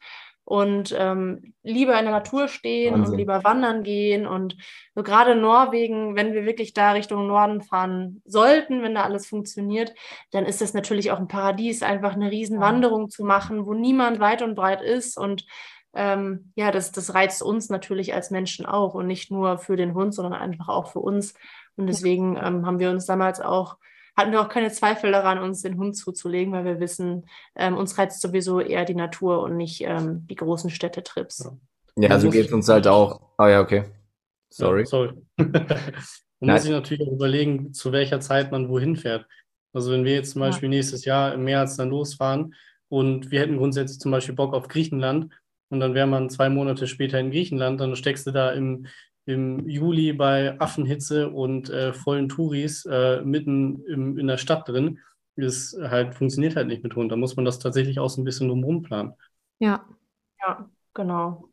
und 0.50 0.96
ähm, 0.98 1.54
lieber 1.62 1.96
in 2.00 2.06
der 2.06 2.12
Natur 2.12 2.48
stehen 2.48 2.96
Wahnsinn. 2.96 3.12
und 3.12 3.20
lieber 3.20 3.44
wandern 3.44 3.84
gehen. 3.84 4.26
Und 4.26 4.58
so 4.96 5.04
gerade 5.04 5.36
Norwegen, 5.36 6.16
wenn 6.16 6.34
wir 6.34 6.44
wirklich 6.44 6.74
da 6.74 6.94
Richtung 6.94 7.28
Norden 7.28 7.62
fahren 7.62 8.24
sollten, 8.26 8.82
wenn 8.82 8.96
da 8.96 9.04
alles 9.04 9.28
funktioniert, 9.28 9.94
dann 10.32 10.48
ist 10.48 10.60
das 10.60 10.74
natürlich 10.74 11.12
auch 11.12 11.20
ein 11.20 11.28
Paradies, 11.28 11.84
einfach 11.84 12.16
eine 12.16 12.32
Riesenwanderung 12.32 13.12
zu 13.12 13.24
machen, 13.24 13.68
wo 13.68 13.76
niemand 13.76 14.20
weit 14.20 14.42
und 14.42 14.56
breit 14.56 14.82
ist 14.82 15.20
und 15.20 15.46
ähm, 15.94 16.52
ja, 16.56 16.72
das, 16.72 16.92
das 16.92 17.14
reizt 17.14 17.44
uns 17.44 17.70
natürlich 17.70 18.16
als 18.16 18.32
Menschen 18.32 18.66
auch 18.66 18.96
und 18.96 19.06
nicht 19.06 19.30
nur 19.30 19.60
für 19.60 19.76
den 19.76 19.94
Hund, 19.94 20.16
sondern 20.16 20.34
einfach 20.34 20.70
auch 20.70 20.92
für 20.92 21.00
uns. 21.00 21.36
Und 21.76 21.86
deswegen 21.86 22.38
ähm, 22.38 22.66
haben 22.66 22.80
wir 22.80 22.90
uns 22.90 23.06
damals 23.06 23.40
auch, 23.40 23.78
hatten 24.20 24.32
wir 24.32 24.42
auch 24.42 24.50
keine 24.50 24.70
Zweifel 24.70 25.12
daran, 25.12 25.40
uns 25.40 25.62
den 25.62 25.78
Hund 25.78 25.96
zuzulegen, 25.96 26.54
weil 26.54 26.66
wir 26.66 26.80
wissen, 26.80 27.26
ähm, 27.56 27.78
uns 27.78 27.98
reizt 27.98 28.22
sowieso 28.22 28.60
eher 28.60 28.84
die 28.84 28.96
Natur 28.96 29.42
und 29.42 29.56
nicht 29.56 29.82
ähm, 29.82 30.28
die 30.28 30.36
großen 30.36 30.70
Städtetrips. 30.70 31.50
Ja, 31.96 32.20
so 32.20 32.30
geht 32.30 32.48
es 32.48 32.52
uns 32.52 32.68
halt 32.68 32.86
auch. 32.88 33.22
Ah 33.38 33.48
ja, 33.48 33.62
okay. 33.62 33.86
Sorry. 34.50 34.82
Ja, 34.82 34.86
sorry. 34.86 35.14
Man 36.42 36.56
muss 36.56 36.64
sich 36.64 36.72
natürlich 36.72 37.08
auch 37.08 37.14
überlegen, 37.14 37.74
zu 37.74 37.92
welcher 37.92 38.20
Zeit 38.20 38.52
man 38.52 38.70
wohin 38.70 38.96
fährt. 38.96 39.26
Also 39.74 39.92
wenn 39.92 40.06
wir 40.06 40.14
jetzt 40.14 40.32
zum 40.32 40.40
Beispiel 40.40 40.70
ja. 40.70 40.78
nächstes 40.78 41.04
Jahr 41.06 41.34
im 41.34 41.44
März 41.44 41.76
dann 41.76 41.90
losfahren 41.90 42.56
und 42.88 43.32
wir 43.32 43.42
hätten 43.42 43.58
grundsätzlich 43.58 44.00
zum 44.00 44.12
Beispiel 44.12 44.36
Bock 44.36 44.54
auf 44.54 44.68
Griechenland 44.68 45.34
und 45.70 45.80
dann 45.80 45.94
wäre 45.94 46.08
man 46.08 46.30
zwei 46.30 46.50
Monate 46.50 46.88
später 46.88 47.20
in 47.20 47.32
Griechenland, 47.32 47.82
dann 47.82 47.96
steckst 47.96 48.26
du 48.26 48.32
da 48.32 48.52
im, 48.52 48.88
im 49.30 49.70
Juli 49.70 50.12
bei 50.14 50.60
Affenhitze 50.60 51.30
und 51.30 51.70
äh, 51.70 51.94
vollen 51.94 52.30
Touris 52.30 52.86
äh, 52.86 53.22
mitten 53.22 53.84
im, 53.86 54.18
in 54.18 54.26
der 54.26 54.38
Stadt 54.38 54.68
drin. 54.68 55.00
Das 55.36 55.78
halt 55.80 56.16
funktioniert 56.16 56.56
halt 56.56 56.68
nicht 56.68 56.84
mit 56.84 56.96
Hund. 56.96 57.12
Da 57.12 57.16
muss 57.16 57.36
man 57.36 57.46
das 57.46 57.60
tatsächlich 57.60 58.00
auch 58.00 58.10
so 58.10 58.20
ein 58.20 58.26
bisschen 58.26 58.48
drumherum 58.48 58.82
planen. 58.82 59.14
Ja. 59.60 59.86
Ja, 60.42 60.70
genau. 60.94 61.50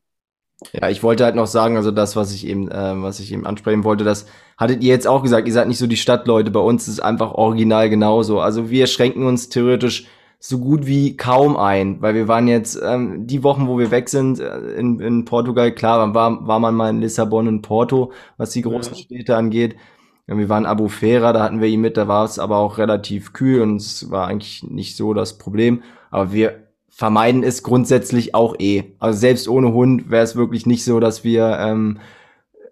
Ja, 0.73 0.89
ich 0.89 1.03
wollte 1.03 1.25
halt 1.25 1.35
noch 1.35 1.47
sagen, 1.47 1.77
also 1.77 1.91
das, 1.91 2.17
was 2.17 2.33
ich 2.33 2.47
eben, 2.47 2.71
äh, 2.71 3.03
was 3.03 3.21
ich 3.21 3.31
eben 3.31 3.47
ansprechen 3.47 3.85
wollte, 3.85 4.05
das 4.05 4.27
hattet 4.57 4.83
ihr 4.83 4.89
jetzt 4.89 5.07
auch 5.07 5.23
gesagt, 5.23 5.47
ihr 5.47 5.53
seid 5.53 5.69
nicht 5.69 5.79
so 5.79 5.87
die 5.87 5.99
Stadtleute, 5.99 6.51
bei 6.51 6.61
uns 6.61 6.89
ist 6.89 6.95
es 6.95 7.01
einfach 7.01 7.33
original 7.33 7.91
genauso. 7.91 8.41
Also 8.41 8.71
wir 8.71 8.87
schränken 8.87 9.27
uns 9.27 9.51
theoretisch 9.51 10.07
so 10.39 10.59
gut 10.59 10.87
wie 10.87 11.17
kaum 11.17 11.57
ein, 11.57 12.01
weil 12.03 12.15
wir 12.15 12.29
waren 12.29 12.47
jetzt 12.47 12.81
ähm, 12.83 13.27
die 13.27 13.43
Wochen, 13.43 13.67
wo 13.67 13.79
wir 13.79 13.91
weg 13.91 14.09
sind 14.09 14.39
äh, 14.39 14.75
in, 14.75 15.01
in 15.01 15.25
Portugal, 15.25 15.73
klar, 15.73 16.15
war, 16.15 16.47
war 16.47 16.59
man 16.59 16.75
mal 16.75 16.91
in 16.91 17.01
Lissabon 17.01 17.49
und 17.49 17.63
Porto, 17.63 18.13
was 18.37 18.51
die 18.51 18.63
großen 18.63 18.95
ja. 18.95 19.03
Städte 19.03 19.37
angeht. 19.37 19.77
Wir 20.29 20.49
waren 20.49 20.65
in 20.65 20.69
Albufeira, 20.69 21.33
da 21.33 21.43
hatten 21.43 21.61
wir 21.61 21.69
ihn 21.69 21.81
mit, 21.81 21.97
da 21.97 22.09
war 22.09 22.25
es 22.25 22.41
aber 22.41 22.59
auch 22.59 22.79
relativ 22.79 23.33
kühl 23.33 23.63
und 23.63 23.77
es 23.77 24.11
war 24.11 24.27
eigentlich 24.27 24.65
nicht 24.65 24.97
so 24.97 25.15
das 25.15 25.39
Problem. 25.39 25.83
Aber 26.11 26.33
wir 26.33 26.67
vermeiden 26.89 27.45
es 27.45 27.63
grundsätzlich 27.63 28.35
auch 28.35 28.57
eh. 28.59 28.97
Also 28.99 29.19
selbst 29.19 29.49
ohne 29.49 29.73
Hund 29.73 30.11
wäre 30.11 30.25
es 30.25 30.35
wirklich 30.35 30.67
nicht 30.67 30.85
so, 30.85 30.99
dass 30.99 31.23
wir 31.23 31.59
ähm, 31.61 31.99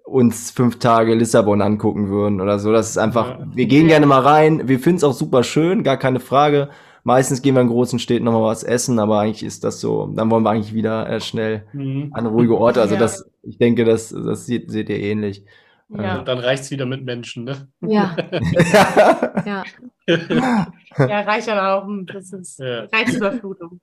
uns 0.04 0.50
fünf 0.50 0.78
Tage 0.78 1.14
Lissabon 1.14 1.62
angucken 1.62 2.08
würden 2.08 2.40
oder 2.40 2.58
so. 2.58 2.72
Das 2.72 2.90
ist 2.90 2.98
einfach, 2.98 3.38
ja. 3.38 3.46
wir 3.54 3.66
gehen 3.66 3.86
gerne 3.86 4.06
mal 4.06 4.20
rein, 4.20 4.66
wir 4.66 4.80
finden 4.80 4.96
es 4.96 5.04
auch 5.04 5.12
super 5.12 5.44
schön, 5.44 5.82
gar 5.84 5.96
keine 5.96 6.20
Frage. 6.20 6.70
Meistens 7.06 7.42
gehen 7.42 7.54
wir 7.54 7.60
in 7.60 7.68
großen 7.68 7.98
Städten 7.98 8.24
nochmal 8.24 8.44
was 8.44 8.64
essen, 8.64 8.98
aber 8.98 9.20
eigentlich 9.20 9.42
ist 9.42 9.62
das 9.62 9.78
so, 9.78 10.10
dann 10.14 10.30
wollen 10.30 10.42
wir 10.42 10.50
eigentlich 10.50 10.72
wieder 10.72 11.08
äh, 11.08 11.20
schnell 11.20 11.66
mhm. 11.74 12.10
an 12.14 12.24
ruhige 12.24 12.56
Orte. 12.56 12.80
Also 12.80 12.94
ja. 12.94 13.00
das, 13.00 13.30
ich 13.42 13.58
denke, 13.58 13.84
das, 13.84 14.08
das 14.08 14.46
seht, 14.46 14.70
seht 14.70 14.88
ihr 14.88 14.98
ähnlich. 14.98 15.44
Ja. 15.90 16.22
Dann 16.22 16.38
reicht's 16.38 16.70
wieder 16.70 16.86
mit 16.86 17.04
Menschen, 17.04 17.44
ne? 17.44 17.68
Ja. 17.80 18.16
ja. 19.44 19.64
ja, 20.06 21.20
reicht 21.20 21.48
dann 21.48 21.58
auch. 21.58 21.86
Das 22.06 22.32
ist 22.32 22.58
ja. 22.58 22.86
Reizüberflutung. 22.86 23.80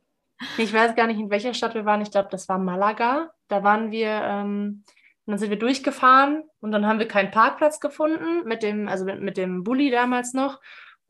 Ich 0.58 0.74
weiß 0.74 0.96
gar 0.96 1.06
nicht, 1.06 1.20
in 1.20 1.30
welcher 1.30 1.54
Stadt 1.54 1.76
wir 1.76 1.86
waren. 1.86 2.02
Ich 2.02 2.10
glaube, 2.10 2.30
das 2.32 2.50
war 2.50 2.58
Malaga. 2.58 3.30
Da 3.48 3.64
waren 3.64 3.92
wir, 3.92 4.10
ähm, 4.10 4.84
dann 5.28 5.38
sind 5.38 5.52
wir 5.52 5.60
durchgefahren 5.60 6.44
und 6.60 6.72
dann 6.72 6.88
haben 6.88 6.98
wir 6.98 7.08
keinen 7.08 7.30
Parkplatz 7.30 7.80
gefunden 7.80 8.46
mit 8.46 8.64
dem, 8.64 8.88
also 8.88 9.06
mit, 9.06 9.22
mit 9.22 9.38
dem 9.38 9.64
Bulli 9.64 9.92
damals 9.92 10.34
noch. 10.34 10.60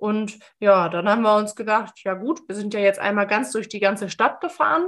Und 0.02 0.40
ja, 0.60 0.90
dann 0.90 1.08
haben 1.08 1.22
wir 1.22 1.36
uns 1.36 1.56
gedacht, 1.56 1.94
ja 2.04 2.16
gut, 2.16 2.42
wir 2.48 2.56
sind 2.56 2.74
ja 2.74 2.80
jetzt 2.80 3.00
einmal 3.00 3.28
ganz 3.28 3.52
durch 3.52 3.70
die 3.70 3.80
ganze 3.80 4.10
Stadt 4.10 4.42
gefahren. 4.42 4.88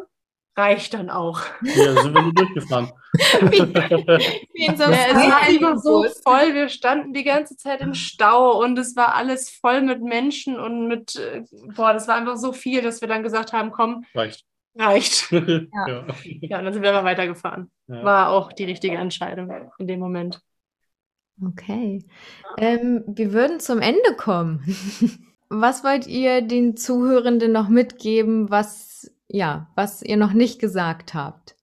Reicht 0.58 0.96
dann 0.96 1.12
auch. 1.12 1.42
Ja, 1.62 2.02
sind 2.02 2.16
wir 2.16 2.22
nur 2.24 2.34
durchgefahren. 2.34 2.92
Wie 3.14 4.66
in 4.66 4.76
so 4.76 4.84
ja, 4.84 5.08
es 5.12 5.16
war 5.16 5.42
einfach 5.42 5.78
so 5.78 6.04
voll. 6.24 6.56
Wir 6.56 6.68
standen 6.68 7.14
die 7.14 7.24
ganze 7.24 7.56
Zeit 7.58 7.82
im 7.82 7.94
Stau 7.94 8.60
und 8.60 8.78
es 8.80 8.96
war 8.96 9.14
alles 9.14 9.52
voll 9.52 9.84
mit 9.84 10.02
Menschen 10.02 10.60
und 10.60 10.88
mit, 10.88 11.16
äh, 11.16 11.44
boah, 11.76 11.94
das 11.94 12.08
war 12.08 12.16
einfach 12.16 12.38
so 12.38 12.52
viel, 12.52 12.82
dass 12.82 13.02
wir 13.02 13.08
dann 13.08 13.22
gesagt 13.22 13.54
haben, 13.54 13.70
komm, 13.70 14.06
reicht. 14.16 14.46
Reicht. 14.76 15.32
ja. 15.32 15.88
ja. 15.88 16.06
ja, 16.24 16.58
und 16.58 16.66
dann 16.66 16.74
sind 16.74 16.82
wir 16.82 16.92
aber 16.92 17.04
weitergefahren. 17.04 17.72
Ja. 17.86 18.04
War 18.04 18.30
auch 18.30 18.52
die 18.52 18.66
richtige 18.66 18.98
Entscheidung 18.98 19.72
in 19.78 19.88
dem 19.88 20.00
Moment. 20.00 20.42
Okay. 21.42 22.04
Ähm, 22.58 23.04
wir 23.08 23.34
würden 23.34 23.60
zum 23.60 23.80
Ende 23.80 24.16
kommen. 24.18 24.64
was 25.50 25.84
wollt 25.84 26.08
ihr 26.08 26.42
den 26.42 26.78
Zuhörenden 26.78 27.52
noch 27.52 27.70
mitgeben, 27.70 28.50
was, 28.50 29.12
ja, 29.28 29.72
was 29.76 30.02
ihr 30.04 30.18
noch 30.18 30.34
nicht 30.34 30.60
gesagt 30.60 31.14
habt? 31.14 31.56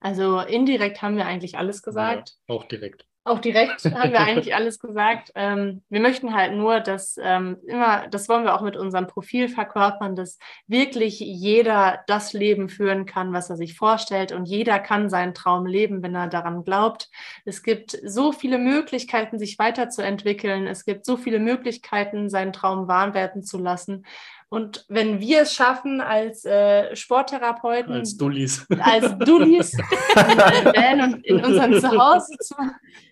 Also 0.00 0.40
indirekt 0.40 1.00
haben 1.00 1.16
wir 1.16 1.26
eigentlich 1.26 1.56
alles 1.56 1.82
gesagt. 1.82 2.36
Ja, 2.48 2.54
auch 2.54 2.64
direkt. 2.64 3.06
Auch 3.26 3.38
direkt 3.38 3.84
haben 3.84 4.12
wir 4.12 4.20
eigentlich 4.20 4.54
alles 4.54 4.78
gesagt. 4.78 5.32
Ähm, 5.34 5.82
wir 5.88 6.00
möchten 6.00 6.34
halt 6.34 6.52
nur, 6.52 6.80
dass 6.80 7.16
ähm, 7.20 7.56
immer, 7.66 8.06
das 8.08 8.28
wollen 8.28 8.44
wir 8.44 8.54
auch 8.54 8.60
mit 8.60 8.76
unserem 8.76 9.06
Profil 9.06 9.48
verkörpern, 9.48 10.14
dass 10.14 10.38
wirklich 10.66 11.20
jeder 11.20 12.00
das 12.06 12.34
Leben 12.34 12.68
führen 12.68 13.06
kann, 13.06 13.32
was 13.32 13.48
er 13.48 13.56
sich 13.56 13.76
vorstellt 13.76 14.32
und 14.32 14.44
jeder 14.44 14.78
kann 14.78 15.08
seinen 15.08 15.32
Traum 15.32 15.64
leben, 15.64 16.02
wenn 16.02 16.14
er 16.14 16.28
daran 16.28 16.64
glaubt. 16.64 17.08
Es 17.46 17.62
gibt 17.62 17.98
so 18.04 18.32
viele 18.32 18.58
Möglichkeiten, 18.58 19.38
sich 19.38 19.58
weiterzuentwickeln. 19.58 20.66
Es 20.66 20.84
gibt 20.84 21.06
so 21.06 21.16
viele 21.16 21.38
Möglichkeiten, 21.38 22.28
seinen 22.28 22.52
Traum 22.52 22.88
wahr 22.88 23.14
werden 23.14 23.42
zu 23.42 23.56
lassen. 23.56 24.04
Und 24.54 24.84
wenn 24.88 25.18
wir 25.18 25.40
es 25.42 25.52
schaffen, 25.52 26.00
als 26.00 26.44
äh, 26.44 26.94
Sporttherapeuten, 26.94 27.92
als 27.92 28.16
Dullis, 28.16 28.64
als 28.78 29.18
Dullis 29.18 29.72
in, 31.24 31.44
unserem 31.44 31.80
Zuhause 31.80 32.36
zu 32.38 32.54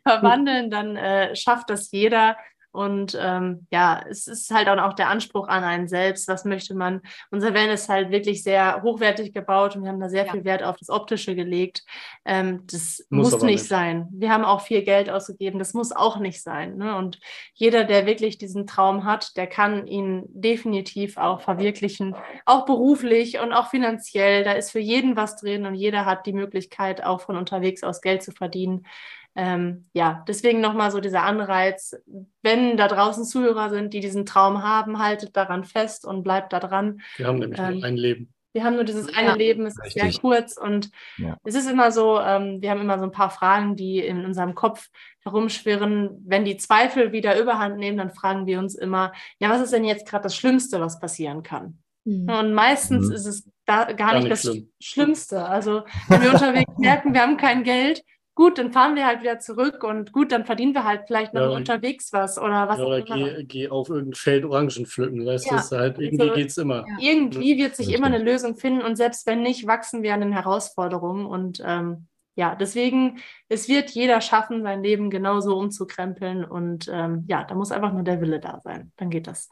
verwandeln, 0.07 0.71
dann 0.71 0.95
äh, 0.95 1.35
schafft 1.35 1.71
das 1.71 1.91
jeder. 1.91 2.37
Und 2.73 3.17
ähm, 3.21 3.67
ja, 3.71 4.03
es 4.09 4.27
ist 4.27 4.51
halt 4.51 4.67
auch 4.69 4.95
der 4.95 5.11
Anspruch 5.11 5.47
an 5.47 5.63
einen 5.63 5.89
selbst. 5.89 6.27
Was 6.27 6.47
möchte 6.47 6.75
man? 6.75 7.03
Unser 7.31 7.55
Van 7.55 7.69
ist 7.69 7.91
halt 7.91 8.11
wirklich 8.11 8.43
sehr 8.43 8.83
hochwertig 8.83 9.35
gebaut 9.35 9.77
und 9.77 9.83
wir 9.83 9.91
haben 9.91 10.01
da 10.01 10.09
sehr 10.09 10.25
ja. 10.25 10.33
viel 10.33 10.45
Wert 10.45 10.63
auf 10.63 10.79
das 10.79 10.89
Optische 10.89 11.35
gelegt. 11.35 11.85
Ähm, 12.25 12.65
das 12.71 13.07
muss, 13.11 13.33
muss 13.33 13.43
nicht, 13.43 13.53
nicht, 13.53 13.69
sein. 13.69 14.09
Wir 14.11 14.31
haben 14.31 14.47
auch 14.47 14.63
viel 14.63 14.83
Geld 14.83 15.11
ausgegeben. 15.11 15.59
Das 15.59 15.75
muss 15.75 15.93
auch 15.93 16.19
nicht 16.19 16.43
sein. 16.43 16.79
Ne? 16.79 16.97
Und 16.97 17.21
jeder, 17.53 17.85
der 17.85 18.07
wirklich 18.07 18.39
diesen 18.39 18.67
Traum 18.67 19.05
hat, 19.05 19.37
der 19.37 19.47
kann 19.47 19.87
ihn 19.87 20.23
definitiv 20.29 21.19
auch 21.19 21.43
verwirklichen, 21.43 22.17
auch 22.47 22.65
beruflich 22.65 23.39
und 23.39 23.53
auch 23.53 23.69
finanziell. 23.69 24.45
Da 24.45 24.53
ist 24.53 24.71
für 24.71 24.81
jeden 24.81 25.15
was 25.15 25.37
drin 25.37 25.67
und 25.67 25.75
jeder 25.75 26.07
hat 26.07 26.25
die 26.25 26.33
Möglichkeit, 26.33 27.05
auch 27.05 27.21
von 27.21 27.37
unterwegs 27.37 27.85
aus 27.85 28.01
Geld 28.01 28.23
zu 28.23 28.33
verdienen 28.33 28.87
ähm, 29.35 29.87
ja, 29.95 30.25
deswegen 30.29 30.61
nochmal 30.61 30.91
so 30.91 31.01
dieser 31.01 31.23
Anreiz, 31.23 31.97
wenn 32.43 32.77
da 32.77 32.89
draußen 32.89 33.25
Zuhörer 33.25 33.71
sind, 33.71 33.95
die 33.95 34.01
diesen 34.01 34.27
Traum 34.27 34.63
haben, 34.63 34.99
haltet 34.99 35.37
daran 35.37 35.65
fest 35.65 36.07
und 36.07 36.23
bleibt 36.23 36.53
da 36.53 36.61
dran. 36.61 37.01
Wir 37.17 37.27
haben 37.27 37.39
nämlich 37.39 37.59
ähm, 37.59 37.75
nur 37.79 37.85
ein 37.85 37.97
Leben. 37.97 38.33
Wir 38.55 38.65
haben 38.65 38.75
nur 38.75 38.85
dieses 38.85 39.09
eine 39.09 39.29
ja, 39.29 39.35
Leben, 39.35 39.65
es 39.65 39.79
ist 39.83 39.95
sehr 39.95 40.13
kurz 40.21 40.59
und 40.59 40.91
ja. 41.17 41.39
es 41.43 41.55
ist 41.55 41.71
immer 41.71 41.91
so, 41.91 42.21
ähm, 42.21 42.61
wir 42.61 42.71
haben 42.71 42.83
immer 42.83 42.99
so 42.99 43.05
ein 43.05 43.11
paar 43.11 43.31
Fragen, 43.31 43.77
die 43.77 43.99
in 43.99 44.27
unserem 44.27 44.55
Kopf 44.55 44.91
herumschwirren. 45.25 46.23
Wenn 46.27 46.45
die 46.45 46.59
Zweifel 46.59 47.13
wieder 47.13 47.41
überhand 47.41 47.79
nehmen, 47.79 47.97
dann 47.97 48.11
fragen 48.11 48.47
wir 48.47 48.59
uns 48.59 48.75
immer, 48.75 49.13
ja, 49.39 49.49
was 49.49 49.63
ist 49.63 49.73
denn 49.73 49.85
jetzt 49.85 50.07
gerade 50.07 50.25
das 50.25 50.37
Schlimmste, 50.37 50.81
was 50.81 51.01
passieren 51.01 51.43
kann? 51.43 51.79
Mhm. 52.05 52.29
Und 52.29 52.53
meistens 52.53 53.09
mhm. 53.09 53.15
ist 53.15 53.25
es 53.25 53.49
da 53.65 53.85
gar, 53.85 53.95
gar 53.95 54.15
nicht, 54.15 54.25
nicht 54.25 54.33
das 54.33 54.43
schlimm. 54.43 54.73
Schlimmste. 54.81 55.45
Also 55.47 55.85
wenn 56.09 56.21
wir 56.21 56.33
unterwegs 56.33 56.73
merken, 56.79 57.15
wir 57.15 57.23
haben 57.23 57.39
kein 57.39 57.65
Geld, 57.65 58.03
gut, 58.35 58.59
dann 58.59 58.73
fahren 58.73 58.97
wir 58.97 59.07
halt 59.07 59.21
wieder 59.21 59.39
zurück 59.39 59.85
und 59.85 60.13
gut, 60.13 60.33
dann 60.33 60.45
verdienen 60.45 60.75
wir 60.75 60.85
halt 60.85 61.03
vielleicht 61.07 61.35
noch 61.35 61.51
ja, 61.51 61.57
unterwegs 61.57 62.13
was 62.13 62.39
oder 62.39 62.69
was. 62.69 62.79
Ja, 62.79 62.85
oder 62.85 63.03
geh, 63.03 63.45
geh, 63.45 63.69
auf 63.69 63.89
irgendein 63.89 64.15
Feld 64.15 64.45
Orangen 64.45 64.87
pflücken, 64.87 65.27
weißt 65.27 65.51
ja. 65.51 65.63
du, 65.69 65.77
halt, 65.77 65.99
irgendwie 65.99 66.23
also, 66.23 66.35
geht's 66.35 66.57
immer. 66.57 66.85
Ja. 66.89 66.97
Irgendwie 67.01 67.59
wird 67.59 67.77
sich 67.77 67.93
immer 67.93 68.07
eine 68.07 68.23
Lösung 68.23 68.55
finden 68.55 68.83
und 68.83 68.97
selbst 68.97 69.27
wenn 69.27 69.43
nicht, 69.43 69.67
wachsen 69.67 70.03
wir 70.03 70.15
an 70.15 70.21
den 70.21 70.33
Herausforderungen 70.33 71.27
und 71.27 71.63
ähm, 71.65 72.07
ja, 72.35 72.55
deswegen, 72.55 73.19
es 73.51 73.69
wird 73.69 73.91
jeder 73.91 74.23
schaffen, 74.23 74.63
sein 74.63 74.83
Leben 74.83 75.11
genauso 75.11 75.59
umzukrempeln 75.59 76.45
und 76.45 76.89
ähm, 76.91 77.25
ja, 77.29 77.45
da 77.45 77.55
muss 77.55 77.73
einfach 77.73 77.93
nur 77.93 78.05
der 78.05 78.23
Wille 78.23 78.41
da 78.41 78.61
sein, 78.65 78.93
dann 78.97 79.11
geht 79.11 79.27
das. 79.27 79.51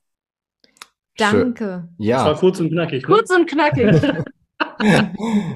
Danke. 1.19 1.89
Ja. 1.99 2.17
Das 2.17 2.27
war 2.27 2.37
kurz 2.39 2.61
und 2.61 2.71
knackig. 2.71 3.03
Ne? 3.03 3.15
Kurz 3.15 3.31
und 3.31 3.47
knackig. 3.47 4.01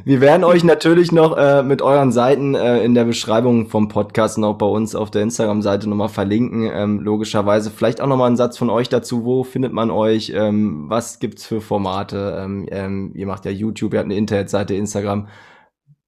Wir 0.05 0.21
werden 0.21 0.45
euch 0.45 0.65
natürlich 0.65 1.13
noch 1.13 1.37
äh, 1.37 1.63
mit 1.63 1.83
euren 1.83 2.13
Seiten 2.13 2.55
äh, 2.55 2.83
in 2.85 2.95
der 2.95 3.05
Beschreibung 3.05 3.69
vom 3.69 3.89
Podcast 3.89 4.39
und 4.39 4.45
auch 4.45 4.59
bei 4.59 4.67
uns 4.67 4.95
auf 4.95 5.11
der 5.11 5.23
Instagram-Seite 5.23 5.89
nochmal 5.89 6.09
verlinken. 6.09 6.71
Ähm, 6.73 7.01
logischerweise 7.01 7.71
vielleicht 7.71 8.01
auch 8.01 8.07
nochmal 8.07 8.29
einen 8.29 8.37
Satz 8.37 8.59
von 8.59 8.71
euch 8.71 8.89
dazu. 8.89 9.25
Wo 9.25 9.45
findet 9.45 9.73
man 9.73 9.91
euch? 9.91 10.33
Ähm, 10.35 10.89
was 10.89 11.19
gibt's 11.19 11.47
für 11.47 11.61
Formate? 11.61 12.37
Ähm, 12.39 12.67
ähm, 12.71 13.13
ihr 13.15 13.27
macht 13.27 13.45
ja 13.45 13.51
YouTube, 13.51 13.95
ihr 13.95 14.01
habt 14.01 14.07
eine 14.07 14.17
Internetseite, 14.17 14.75
Instagram. 14.75 15.29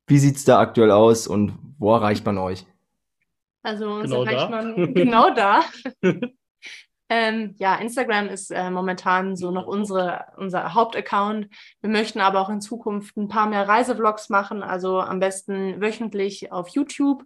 Wie 0.06 0.18
sieht's 0.18 0.44
da 0.44 0.60
aktuell 0.60 0.90
aus 0.90 1.26
und 1.26 1.52
wo 1.78 1.92
erreicht 1.92 2.24
man 2.26 2.38
euch? 2.38 2.66
Also 3.62 3.88
uns 3.90 4.10
genau 4.10 4.24
erreicht 4.24 4.42
da. 4.42 4.48
man 4.50 4.94
genau 4.94 5.34
da. 5.34 5.60
Ähm, 7.08 7.54
ja, 7.58 7.76
Instagram 7.76 8.28
ist 8.28 8.50
äh, 8.50 8.70
momentan 8.70 9.36
so 9.36 9.50
noch 9.50 9.66
unsere, 9.66 10.26
unser 10.36 10.74
Hauptaccount. 10.74 11.48
Wir 11.80 11.90
möchten 11.90 12.20
aber 12.20 12.40
auch 12.40 12.48
in 12.48 12.60
Zukunft 12.60 13.16
ein 13.16 13.28
paar 13.28 13.48
mehr 13.48 13.68
Reisevlogs 13.68 14.28
machen, 14.28 14.62
also 14.62 15.00
am 15.00 15.20
besten 15.20 15.80
wöchentlich 15.80 16.50
auf 16.50 16.68
YouTube, 16.68 17.24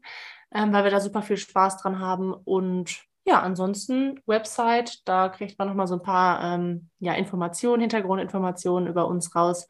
ähm, 0.52 0.72
weil 0.72 0.84
wir 0.84 0.90
da 0.90 1.00
super 1.00 1.22
viel 1.22 1.38
Spaß 1.38 1.78
dran 1.78 1.98
haben. 1.98 2.32
Und 2.32 3.04
ja, 3.24 3.40
ansonsten 3.40 4.20
Website, 4.26 5.06
da 5.08 5.28
kriegt 5.28 5.58
man 5.58 5.68
nochmal 5.68 5.86
so 5.86 5.94
ein 5.94 6.02
paar 6.02 6.42
ähm, 6.42 6.90
ja, 6.98 7.14
Informationen, 7.14 7.80
Hintergrundinformationen 7.80 8.88
über 8.88 9.06
uns 9.06 9.34
raus. 9.34 9.66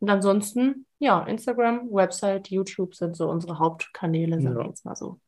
Und 0.00 0.10
ansonsten, 0.10 0.86
ja, 0.98 1.22
Instagram, 1.22 1.88
Website, 1.90 2.48
YouTube 2.48 2.94
sind 2.94 3.16
so 3.16 3.30
unsere 3.30 3.58
Hauptkanäle, 3.58 4.40
sagen 4.42 4.56
wir 4.56 4.64
ja. 4.64 4.68
jetzt 4.68 4.84
mal 4.84 4.96
so. 4.96 5.18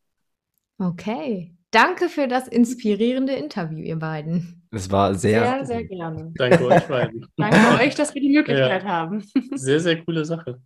Okay. 0.78 1.57
Danke 1.70 2.08
für 2.08 2.28
das 2.28 2.48
inspirierende 2.48 3.34
Interview, 3.34 3.78
ihr 3.78 3.96
beiden. 3.96 4.66
Es 4.70 4.90
war 4.90 5.14
sehr. 5.14 5.42
Sehr, 5.42 5.66
sehr 5.66 5.84
gerne. 5.84 6.32
Danke 6.36 6.66
euch 6.66 6.86
beiden. 6.88 7.26
Danke 7.36 7.82
euch, 7.82 7.94
dass 7.94 8.14
wir 8.14 8.22
die 8.22 8.32
Möglichkeit 8.34 8.84
ja. 8.84 8.88
haben. 8.88 9.24
Sehr, 9.54 9.80
sehr 9.80 10.02
coole 10.04 10.24
Sache. 10.24 10.60